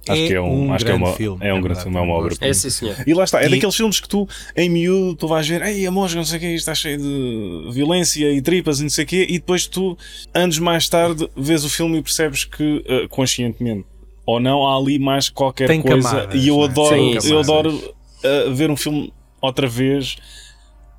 Acho 0.07 0.21
É 0.21 0.27
que 0.27 0.33
é 0.33 0.41
um, 0.41 0.65
um 0.67 0.73
acho 0.73 0.83
que 0.85 0.91
é 0.91 0.95
grande 0.95 1.07
uma, 1.09 1.15
filme, 1.15 1.45
é 1.47 1.53
um 1.53 1.57
é 1.57 1.61
grande 1.61 1.81
filme, 1.81 1.97
é 1.97 2.01
uma 2.01 2.13
obra. 2.13 2.35
É 2.41 2.53
sim, 2.53 2.69
senhor. 2.69 2.95
E 3.07 3.13
lá 3.13 3.23
está, 3.23 3.41
é 3.41 3.45
E- 3.47 3.49
daqueles 3.49 3.75
filmes 3.75 3.99
que 4.01 4.07
tu, 4.09 4.27
em 4.55 4.69
miúdo, 4.69 5.15
tu 5.15 5.27
vais 5.27 5.47
ver, 5.47 5.61
ei, 5.61 5.85
a 5.87 5.91
mosca, 5.91 6.17
não 6.17 6.25
sei 6.25 6.37
o 6.37 6.41
quê, 6.41 6.47
isto 6.47 6.57
está 6.57 6.75
cheio 6.75 6.97
de 6.97 7.69
violência 7.71 8.29
e 8.31 8.41
tripas 8.41 8.79
e 8.79 8.83
não 8.83 8.89
sei 8.89 9.05
o 9.05 9.07
quê, 9.07 9.25
e 9.29 9.33
depois 9.39 9.65
tu, 9.65 9.97
anos 10.33 10.59
mais 10.59 10.89
tarde, 10.89 11.29
vês 11.37 11.63
o 11.63 11.69
filme 11.69 11.99
e 11.99 12.01
percebes 12.01 12.43
que, 12.43 12.83
eh, 12.85 13.07
conscientemente 13.07 13.85
ou 14.25 14.39
não, 14.39 14.65
há 14.67 14.77
ali 14.77 14.97
mais 14.99 15.29
qualquer 15.29 15.67
Tem 15.67 15.81
coisa. 15.81 16.09
camadas, 16.09 16.43
e 16.43 16.47
eu 16.47 16.61
é? 16.61 16.65
adoro, 16.65 17.21
Sim, 17.21 17.29
eu 17.31 17.39
adoro 17.39 17.93
eh, 18.23 18.49
ver 18.51 18.69
um 18.71 18.75
filme 18.77 19.13
outra 19.41 19.67
vez 19.67 20.15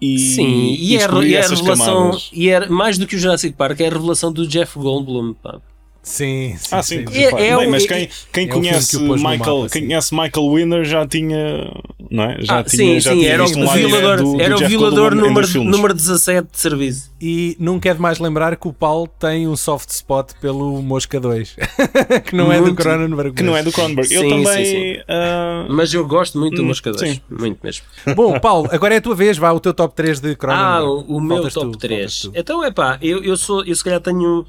e, 0.00 0.18
Sim, 0.18 0.76
e, 0.78 0.94
é, 0.94 0.98
descobrir 0.98 1.28
e 1.30 1.34
é 1.34 1.44
a 1.44 1.48
revelação, 1.48 1.94
camadas. 1.96 2.30
e 2.32 2.48
é 2.50 2.68
mais 2.68 2.98
do 2.98 3.06
que 3.06 3.16
o 3.16 3.18
Jurassic 3.18 3.54
Park, 3.56 3.80
é 3.80 3.86
a 3.86 3.90
revelação 3.90 4.32
do 4.32 4.46
Jeff 4.46 4.78
Goldblum. 4.78 5.34
Pá. 5.34 5.60
Sim, 6.04 6.54
sim, 6.58 6.68
Ah, 6.70 6.82
sim, 6.82 7.06
sim. 7.06 7.18
É- 7.18 7.46
é 7.48 7.56
Bem, 7.56 7.66
mas 7.66 7.86
quem, 7.86 8.10
quem 8.30 8.44
é 8.44 8.48
conhece 8.48 8.98
que 8.98 9.02
Michael, 9.02 9.38
mapa, 9.38 9.68
quem 9.72 9.86
conhece 9.86 10.14
Michael 10.14 10.52
Winner 10.52 10.84
já 10.84 11.06
tinha, 11.06 11.72
não 12.10 12.24
é? 12.24 12.36
Já 12.42 12.58
Ah, 12.58 12.62
tinha, 12.62 12.94
sim, 12.94 13.00
já 13.00 13.10
sim, 13.12 13.20
tinha 13.20 13.30
era 13.32 13.42
o 13.42 13.48
um 13.48 13.64
lado 13.64 13.78
violador, 13.78 14.16
do- 14.18 14.32
do 14.34 14.40
era 14.42 14.54
o 14.54 14.68
violador 14.68 15.14
número, 15.14 15.64
número 15.64 15.94
17 15.94 16.48
de 16.52 16.58
serviço. 16.60 17.10
E 17.18 17.56
nunca 17.58 17.88
é 17.88 17.94
demais 17.94 18.18
lembrar 18.18 18.54
que 18.56 18.68
o 18.68 18.72
Paulo 18.72 19.08
tem 19.18 19.48
um 19.48 19.56
soft 19.56 19.88
spot 19.88 20.32
pelo 20.42 20.82
Mosca 20.82 21.18
2, 21.18 21.56
que 22.28 22.36
não 22.36 22.52
é 22.52 22.56
do 22.58 22.64
Muito. 22.64 22.82
Cronenberg. 22.82 23.32
que 23.32 23.42
não 23.42 23.56
é 23.56 23.62
do 23.62 23.72
Cronenberg. 23.72 24.12
Eu 24.14 24.20
Sim, 24.20 24.28
também. 24.28 24.64
sim, 24.66 24.70
sim. 24.96 25.02
ah, 25.08 25.66
Mas 25.70 25.94
eu 25.94 26.06
gosto 26.06 26.38
muito 26.38 26.56
do 26.56 26.62
Hum, 26.64 26.66
Mosca 26.66 26.92
2. 26.92 27.00
sim. 27.14 27.20
Muito 27.30 27.60
mesmo. 27.64 27.82
Bom, 28.14 28.38
Paulo, 28.38 28.68
agora 28.70 28.92
é 28.92 28.98
a 28.98 29.00
tua 29.00 29.14
vez, 29.14 29.38
vá, 29.38 29.50
o 29.52 29.58
teu 29.58 29.72
top 29.72 29.94
3 29.96 30.20
de 30.20 30.36
Cronenberg. 30.36 30.70
Ah, 30.70 30.84
o, 30.84 31.16
o 31.16 31.20
meu 31.20 31.36
Faltas 31.36 31.54
top 31.54 31.72
tu, 31.72 31.78
3. 31.78 31.98
faltas 31.98 32.20
tu. 32.20 32.32
Então 32.38 32.62
é 32.62 32.70
pá, 32.70 32.98
eu, 33.00 33.24
eu, 33.24 33.38
sou, 33.38 33.64
eu 33.64 33.74
se 33.74 33.82
calhar 33.82 34.00
tenho 34.02 34.44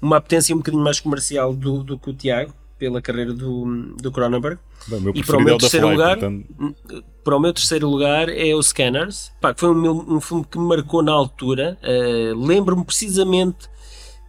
uma 0.00 0.16
apetência 0.16 0.54
um 0.54 0.58
bocadinho 0.58 0.82
mais 0.82 1.00
comercial 1.00 1.52
do, 1.54 1.82
do 1.82 1.98
que 1.98 2.10
o 2.10 2.14
Tiago, 2.14 2.52
pela 2.78 3.02
carreira 3.02 3.32
do, 3.32 3.94
do 4.00 4.12
Cronenberg. 4.12 4.58
bem, 4.86 5.00
meu 5.00 5.12
E 5.14 5.22
para 5.24 5.36
o 5.36 5.40
meu 5.42 5.54
é 5.54 5.58
da 5.58 5.60
terceiro 5.60 5.86
Fly, 5.86 5.96
lugar, 5.96 6.16
portanto, 6.18 6.74
para 7.24 7.36
o 7.36 7.40
meu 7.40 7.52
terceiro 7.52 7.88
lugar 7.88 8.28
é 8.28 8.54
o 8.54 8.62
Scanners, 8.62 9.32
pá, 9.40 9.52
que 9.52 9.60
foi 9.60 9.70
um, 9.70 9.74
meu- 9.74 10.06
um 10.08 10.20
filme 10.20 10.44
que 10.48 10.58
me 10.58 10.64
marcou 10.68 11.02
na 11.02 11.12
altura. 11.12 11.76
Eh, 11.82 12.32
Lembro-me 12.36 12.84
precisamente 12.84 13.68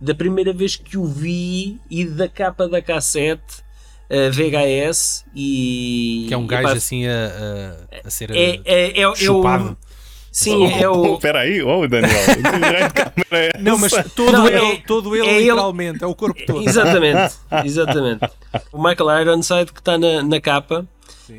da 0.02 0.16
primeira 0.16 0.52
vez 0.52 0.76
que 0.76 0.98
o 0.98 1.06
vi 1.06 1.80
e 1.90 2.06
da 2.06 2.28
capa 2.28 2.68
da 2.68 2.82
cassete 2.82 3.64
eh, 4.10 4.30
VHS 4.32 5.26
e 5.36 6.26
Que 6.28 6.34
é 6.34 6.38
um 6.38 6.48
gajo 6.48 6.70
assim 6.70 7.06
a, 7.06 7.12
a, 8.04 8.08
a 8.08 8.10
ser 8.10 8.32
é, 8.32 8.56
é, 8.56 8.62
é, 8.66 9.02
é 9.02 9.08
o 9.08 9.16
chupado. 9.16 9.78
Sim 10.44 10.66
é 10.82 10.90
Oh, 10.90 11.12
o 11.12 11.14
espera 11.16 11.40
aí, 11.42 11.62
oh 11.62 11.88
Daniel, 11.88 12.12
é 13.32 13.52
Não, 13.60 13.78
mas 13.78 13.92
todo 14.16 14.32
Não, 14.32 14.48
ele, 14.48 14.58
é- 14.58 14.76
todo 14.88 15.16
ele 15.16 15.26
é 15.28 15.32
ele- 15.36 15.40
literalmente, 15.42 16.04
é 16.04 16.08
o 16.08 16.16
corpo 16.16 16.40
todo. 16.46 16.68
Exatamente, 16.68 17.36
exatamente. 17.66 18.22
O 18.72 18.78
Michael 18.82 19.22
Ironside 19.22 19.72
que 19.74 19.80
está 19.80 19.98
na, 19.98 20.24
na 20.24 20.40
capa. 20.42 20.86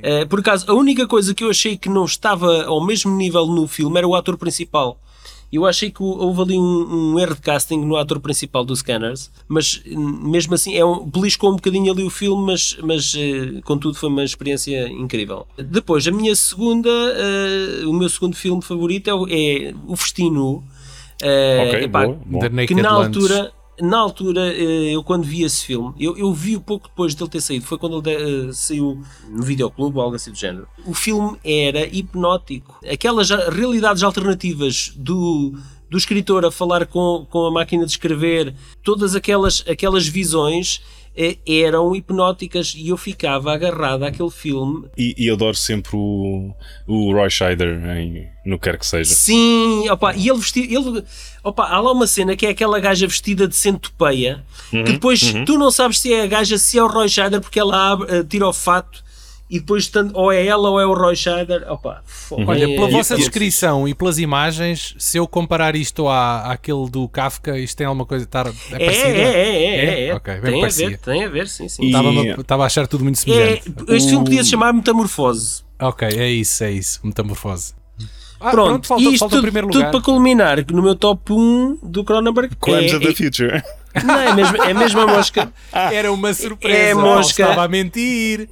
Eh, 0.02 0.24
por 0.26 0.38
acaso, 0.38 0.70
a 0.70 0.74
única 0.74 1.06
coisa 1.08 1.34
que 1.34 1.42
eu 1.42 1.50
achei 1.50 1.76
que 1.76 1.88
não 1.88 2.04
estava 2.04 2.64
ao 2.64 2.84
mesmo 2.84 3.16
nível 3.16 3.44
no 3.46 3.66
filme 3.66 3.98
era 3.98 4.06
o 4.06 4.14
ator 4.14 4.36
principal. 4.38 4.98
Eu 5.52 5.66
achei 5.66 5.90
que 5.90 6.00
houve 6.02 6.42
ali 6.42 6.58
um, 6.58 7.12
um 7.14 7.18
erro 7.18 7.34
de 7.34 7.40
casting 7.40 7.78
no 7.80 7.96
ator 7.96 8.20
principal 8.20 8.64
do 8.64 8.74
Scanners, 8.76 9.30
mas 9.48 9.82
hum, 9.86 10.30
mesmo 10.30 10.54
assim 10.54 10.76
é 10.76 10.84
um, 10.84 11.04
beliscou 11.04 11.50
um 11.50 11.56
bocadinho 11.56 11.92
ali 11.92 12.04
o 12.04 12.10
filme, 12.10 12.40
mas, 12.46 12.76
mas 12.82 13.14
eh, 13.16 13.60
contudo 13.64 13.94
foi 13.96 14.08
uma 14.08 14.22
experiência 14.22 14.88
incrível. 14.88 15.46
Depois, 15.58 16.06
a 16.06 16.12
minha 16.12 16.34
segunda, 16.36 16.88
eh, 16.88 17.84
o 17.84 17.92
meu 17.92 18.08
segundo 18.08 18.36
filme 18.36 18.62
favorito 18.62 19.08
é 19.10 19.14
o, 19.14 19.26
é 19.28 19.74
o 19.88 19.96
Festino. 19.96 20.62
Eh, 21.20 21.64
Ok, 21.68 21.82
epá, 21.84 22.06
boa. 22.06 22.48
The 22.48 22.66
que 22.66 22.74
na 22.74 22.96
Lunch. 22.96 23.06
altura, 23.06 23.52
na 23.80 23.98
altura 23.98 24.52
eh, 24.52 24.94
eu 24.94 25.02
quando 25.02 25.24
vi 25.24 25.42
esse 25.42 25.64
filme, 25.64 25.94
eu, 25.98 26.16
eu 26.16 26.32
vi 26.32 26.58
pouco 26.58 26.88
depois 26.88 27.14
dele 27.14 27.30
ter 27.30 27.40
saído, 27.40 27.64
foi 27.64 27.78
quando 27.78 28.02
ele 28.08 28.48
eh, 28.48 28.52
saiu 28.52 29.02
no 29.28 29.42
videoclube 29.42 29.96
ou 29.96 30.02
algo 30.02 30.16
assim 30.16 30.30
do 30.30 30.36
género. 30.36 30.66
O 30.86 30.94
filme 30.94 31.38
era 31.44 31.86
hipnótico. 31.86 32.78
Aquelas 32.90 33.30
realidades 33.30 34.02
alternativas 34.02 34.92
do, 34.96 35.54
do 35.88 35.98
escritor 35.98 36.44
a 36.44 36.50
falar 36.50 36.86
com, 36.86 37.26
com 37.28 37.46
a 37.46 37.50
máquina 37.50 37.84
de 37.84 37.90
escrever, 37.90 38.54
todas 38.82 39.14
aquelas, 39.14 39.64
aquelas 39.68 40.06
visões 40.06 40.82
eram 41.46 41.94
hipnóticas 41.94 42.74
e 42.76 42.88
eu 42.88 42.96
ficava 42.96 43.52
agarrado 43.52 44.04
àquele 44.04 44.30
filme 44.30 44.86
E, 44.96 45.14
e 45.18 45.26
eu 45.26 45.34
adoro 45.34 45.56
sempre 45.56 45.90
o, 45.94 46.52
o 46.86 47.12
Roy 47.12 47.30
Scheider 47.30 47.84
em, 47.96 48.28
no 48.44 48.58
que 48.58 48.70
quer 48.70 48.78
que 48.78 48.86
seja. 48.86 49.14
Sim, 49.14 49.88
opa, 49.88 50.14
e 50.14 50.28
ele 50.28 50.38
vestido. 50.38 50.72
Ele, 50.72 51.04
opa, 51.42 51.64
há 51.66 51.80
lá 51.80 51.92
uma 51.92 52.06
cena 52.06 52.36
que 52.36 52.46
é 52.46 52.50
aquela 52.50 52.78
gaja 52.80 53.06
vestida 53.06 53.46
de 53.46 53.56
centopeia 53.56 54.44
Uhum, 54.72 54.84
que 54.84 54.92
depois 54.92 55.20
tu 55.44 55.58
não 55.58 55.70
sabes 55.70 55.98
se 55.98 56.12
é 56.12 56.22
a 56.22 56.26
gaja, 56.26 56.56
se 56.56 56.78
é 56.78 56.82
o 56.82 56.86
Roy 56.86 57.08
Scheider, 57.08 57.40
porque 57.40 57.58
ela 57.58 57.92
abre, 57.92 58.14
eh, 58.14 58.22
tira 58.22 58.46
o 58.46 58.52
fato 58.52 59.02
e 59.50 59.58
depois 59.58 59.88
tanto, 59.88 60.16
ou 60.16 60.30
é 60.30 60.46
ela 60.46 60.70
ou 60.70 60.80
é 60.80 60.86
o 60.86 60.94
Roy 60.94 61.16
Scheider. 61.16 61.64
Opa, 61.68 62.02
fo- 62.06 62.36
Olha, 62.46 62.64
é- 62.64 62.74
pela 62.76 62.88
vossa 62.88 63.14
é- 63.14 63.16
descrição 63.16 63.88
e 63.88 63.94
pelas 63.94 64.18
imagens, 64.18 64.94
se 64.98 65.18
eu 65.18 65.26
comparar 65.26 65.74
isto 65.74 66.06
à, 66.08 66.52
àquele 66.52 66.88
do 66.88 67.08
Kafka, 67.08 67.58
isto 67.58 67.76
tem 67.76 67.86
alguma 67.86 68.06
coisa. 68.06 68.24
Tá, 68.26 68.44
é 68.72 68.84
É, 68.84 68.86
é, 68.86 69.10
é, 69.10 69.74
é, 69.74 70.06
é. 70.08 70.14
Ok, 70.14 70.34
bem 70.40 70.52
tem 70.52 70.64
a 70.64 70.68
ver, 70.68 70.98
tem 70.98 71.24
a 71.24 71.28
ver, 71.28 71.48
sim, 71.48 71.68
sim. 71.68 71.82
E- 71.84 72.40
Estava 72.40 72.62
a 72.62 72.66
achar 72.66 72.86
tudo 72.86 73.02
muito 73.02 73.16
É, 73.16 73.20
semelhante. 73.20 73.74
este 73.88 74.10
filme 74.10 74.24
podia 74.24 74.44
se 74.44 74.50
chamar 74.50 74.72
Metamorfose. 74.72 75.62
Ok, 75.80 76.06
é 76.08 76.28
isso, 76.30 76.62
é 76.62 76.70
isso. 76.70 77.00
Metamorfose. 77.02 77.74
Ah, 78.42 78.52
Pronto, 78.52 78.86
falta, 78.86 79.02
e 79.02 79.06
isto 79.08 79.18
falta 79.18 79.36
o 79.36 79.42
tudo, 79.42 79.66
lugar. 79.66 79.90
para 79.90 80.00
culminar 80.00 80.64
que 80.64 80.72
no 80.72 80.82
meu 80.82 80.94
top 80.94 81.30
1 81.30 81.78
do 81.82 82.02
Cronenberg 82.02 82.56
Crimes 82.56 82.90
é, 82.92 82.96
of 82.96 83.06
the 83.06 83.12
Future. 83.14 83.62
É, 83.94 84.02
não, 84.04 84.14
é, 84.20 84.34
mesmo, 84.34 84.62
é 84.62 84.74
mesmo 84.74 85.00
a 85.00 85.06
mosca. 85.06 85.52
Era 85.72 86.12
uma 86.12 86.32
surpresa. 86.34 86.78
É 86.78 86.94
Não, 86.94 87.02
mosca. 87.02 87.42
Estava 87.42 87.64
a 87.64 87.68
mentir. 87.68 88.48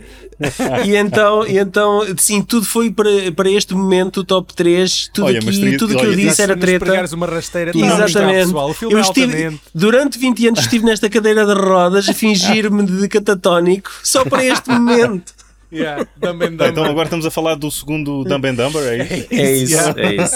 e 0.85 0.95
então, 0.97 1.47
e 1.47 1.59
então, 1.59 2.03
sim, 2.17 2.43
tudo 2.43 2.65
foi 2.65 2.91
para, 2.93 3.09
para 3.35 3.51
este 3.51 3.75
momento, 3.75 4.21
o 4.21 4.25
top 4.25 4.55
3. 4.55 5.11
Tudo 5.13 5.27
Olha, 5.27 5.41
teria- 5.41 5.79
tudo 5.79 5.97
que 5.97 6.05
eu 6.07 6.15
disse 6.15 6.41
era 6.43 6.57
treta. 6.57 6.93
uma 7.15 7.27
rasteira, 7.27 7.73
não, 7.75 7.81
não 7.87 8.05
Exatamente. 8.05 8.47
pessoal. 8.47 8.71
O 8.71 8.75
filme 8.75 8.95
eu 8.95 8.99
é 8.99 9.03
estive, 9.03 9.33
altamente. 9.37 9.61
durante 9.75 10.19
20 10.19 10.47
anos 10.49 10.61
estive 10.61 10.85
nesta 10.85 11.09
cadeira 11.11 11.45
de 11.47 11.55
rodas 11.61 12.09
a 12.09 12.13
fingir-me 12.15 12.85
de 12.85 13.09
catatónico 13.09 13.91
só 14.03 14.25
para 14.25 14.45
este 14.45 14.71
momento. 14.71 15.33
Yeah, 15.71 16.07
Dumb 16.17 16.43
and 16.45 16.51
Dumber. 16.53 16.69
Então 16.71 16.85
agora 16.85 17.05
estamos 17.05 17.27
a 17.27 17.31
falar 17.31 17.55
do 17.55 17.71
segundo 17.71 18.25
Dumb 18.25 18.49
and 18.49 18.55
Dumber, 18.55 18.83
é 18.85 18.97
isso? 19.05 19.27
É 19.31 19.53
isso, 19.53 19.73
Yeah. 19.75 20.03
é 20.03 20.15
isso. 20.15 20.35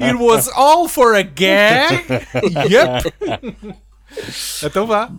It 0.00 0.14
was 0.18 0.48
all 0.54 0.86
for 0.86 1.14
a 1.14 1.22
gag. 1.22 2.04
yep. 2.70 3.10
Então 4.62 4.86
vá. 4.86 5.10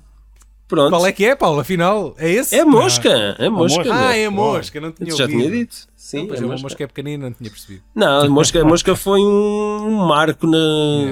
Pronto. 0.68 0.89
Qual 0.89 1.06
é 1.06 1.12
que 1.12 1.24
é, 1.24 1.36
Paulo? 1.36 1.60
Afinal, 1.60 2.16
é 2.18 2.28
esse? 2.28 2.56
É 2.56 2.66
mosca, 2.66 3.08
é 3.38 3.48
mosca. 3.50 3.84
mosca. 3.84 3.93
Ah, 3.93 4.18
é 4.18 4.28
mosca, 4.30 4.82
não 4.82 4.91
tinha 4.91 5.16
Já 5.16 5.26
ouvido. 5.26 5.39
tinha 5.39 5.52
dito. 5.52 5.76
Sim, 5.96 6.22
Não, 6.22 6.28
pois 6.28 6.39
é 6.39 6.43
é, 6.43 6.46
uma 6.46 6.52
mosca. 6.54 6.64
mosca 6.66 6.84
é 6.84 6.88
pequenina, 6.88 7.26
não 7.26 7.34
tinha 7.34 7.50
percebido. 7.52 7.84
Não, 7.93 8.22
a 8.22 8.30
mosca, 8.30 8.62
a 8.62 8.66
mosca 8.66 8.96
foi 8.96 9.20
um 9.22 9.91
marco 10.08 10.48
na, 10.48 10.58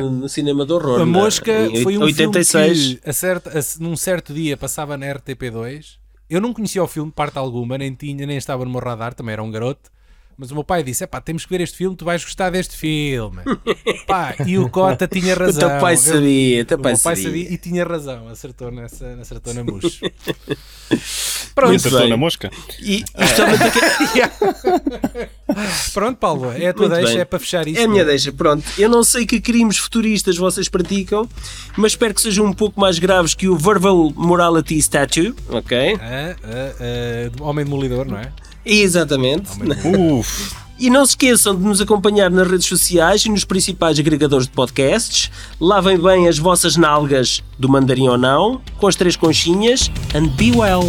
no 0.10 0.28
cinema 0.28 0.66
de 0.66 0.74
horror. 0.74 1.02
A 1.02 1.06
Mosca 1.06 1.54
foi 1.84 1.98
um 2.00 2.02
86. 2.02 2.78
filme 2.80 2.96
que, 3.00 3.10
a 3.10 3.14
certa, 3.14 3.52
a- 3.60 3.62
num 3.80 3.96
certo 3.96 4.34
dia, 4.34 4.58
passava 4.58 4.98
na 4.98 5.06
RTP2. 5.06 5.98
Eu 6.28 6.42
não 6.42 6.52
conhecia 6.52 6.84
o 6.84 6.88
filme, 6.88 7.12
parte 7.12 7.38
alguma, 7.38 7.78
nem 7.78 7.94
tinha, 7.94 8.26
nem 8.26 8.38
estava 8.38 8.66
no 8.66 8.72
meu 8.72 8.80
radar, 8.82 9.14
também 9.14 9.34
era 9.34 9.44
um 9.44 9.52
garoto. 9.52 9.92
Mas 10.38 10.52
o 10.52 10.56
meu 10.56 10.64
pai 10.64 10.84
disse: 10.84 11.06
pá, 11.08 11.22
temos 11.22 11.46
que 11.46 11.50
ver 11.52 11.62
este 11.62 11.78
filme, 11.78 11.96
tu 11.96 12.04
vais 12.06 12.24
gostar 12.24 12.50
deste 12.50 12.76
filme. 12.76 13.42
Pá, 14.08 14.36
e 14.46 14.58
o 14.58 14.68
Cota 14.70 15.08
tinha 15.08 15.34
O 15.36 15.40
razão. 15.40 15.70
teu 15.70 15.80
pai 15.80 15.96
sabia, 15.98 16.64
o 16.64 16.66
teu 16.66 16.78
o 16.78 16.82
pai 16.82 16.92
meu 16.94 17.02
pai 17.02 17.16
sabia. 17.16 17.24
sabia 17.44 17.54
e 17.54 17.58
tinha 17.58 17.86
razão, 17.86 18.28
acertou, 18.28 18.72
nessa, 18.72 19.06
acertou 19.22 19.54
na. 19.54 19.62
E 20.92 21.56
Pronto, 21.56 21.76
acertou 21.76 22.00
bem. 22.02 22.10
na 22.10 22.18
mosca. 22.18 22.50
E, 22.80 23.04
e 24.16 24.22
aqui- 24.22 25.30
Pronto, 25.94 26.18
Paulo, 26.18 26.52
é 26.52 26.68
a 26.68 26.74
tua 26.74 26.88
Muito 26.88 26.98
deixa, 27.00 27.14
bem. 27.14 27.22
é 27.22 27.26
para 27.26 27.40
fechar 27.40 27.68
isso. 27.68 27.80
É 27.80 27.84
a 27.84 27.88
minha 27.88 28.04
deixa, 28.04 28.32
pronto. 28.32 28.64
Eu 28.78 28.90
não 28.90 29.04
sei 29.04 29.26
que 29.26 29.40
crimes 29.40 29.78
futuristas 29.78 30.36
vocês 30.38 30.68
praticam, 30.68 31.28
mas 31.78 31.92
espero 31.94 32.14
que 32.14 32.22
sejam 32.22 32.46
um 32.46 32.54
pouco 32.54 32.80
mais 32.80 32.98
graves 33.00 33.34
que 33.36 33.48
o 33.48 33.56
Verbal 33.58 34.12
Morality 34.16 34.78
Statue, 34.82 35.34
ok? 35.50 35.96
Ah, 36.02 36.36
ah, 36.44 36.76
ah, 36.80 37.44
homem 37.44 37.64
demolidor, 37.66 38.06
não 38.06 38.18
é? 38.18 38.32
Exatamente. 38.66 39.50
Uf, 40.20 40.56
E 40.80 40.90
não 40.90 41.06
se 41.06 41.12
esqueçam 41.12 41.56
de 41.56 41.64
nos 41.64 41.80
acompanhar 41.80 42.30
nas 42.32 42.48
redes 42.50 42.66
sociais 42.68 43.26
e 43.26 43.30
nos 43.30 43.46
principais 43.46 44.00
agregadores 44.00 44.48
de 44.48 44.54
podcasts. 44.54 45.32
Lavem 45.60 45.98
bem 45.98 46.28
as 46.28 46.38
vossas 46.38 46.76
nalgas 46.76 47.44
do 47.58 47.70
mandarim 47.70 48.08
ou 48.08 48.18
não, 48.18 48.62
com 48.78 48.88
as 48.88 48.96
três 48.96 49.16
conchinhas, 49.16 49.92
and 50.16 50.28
be 50.36 50.52
well. 50.52 50.84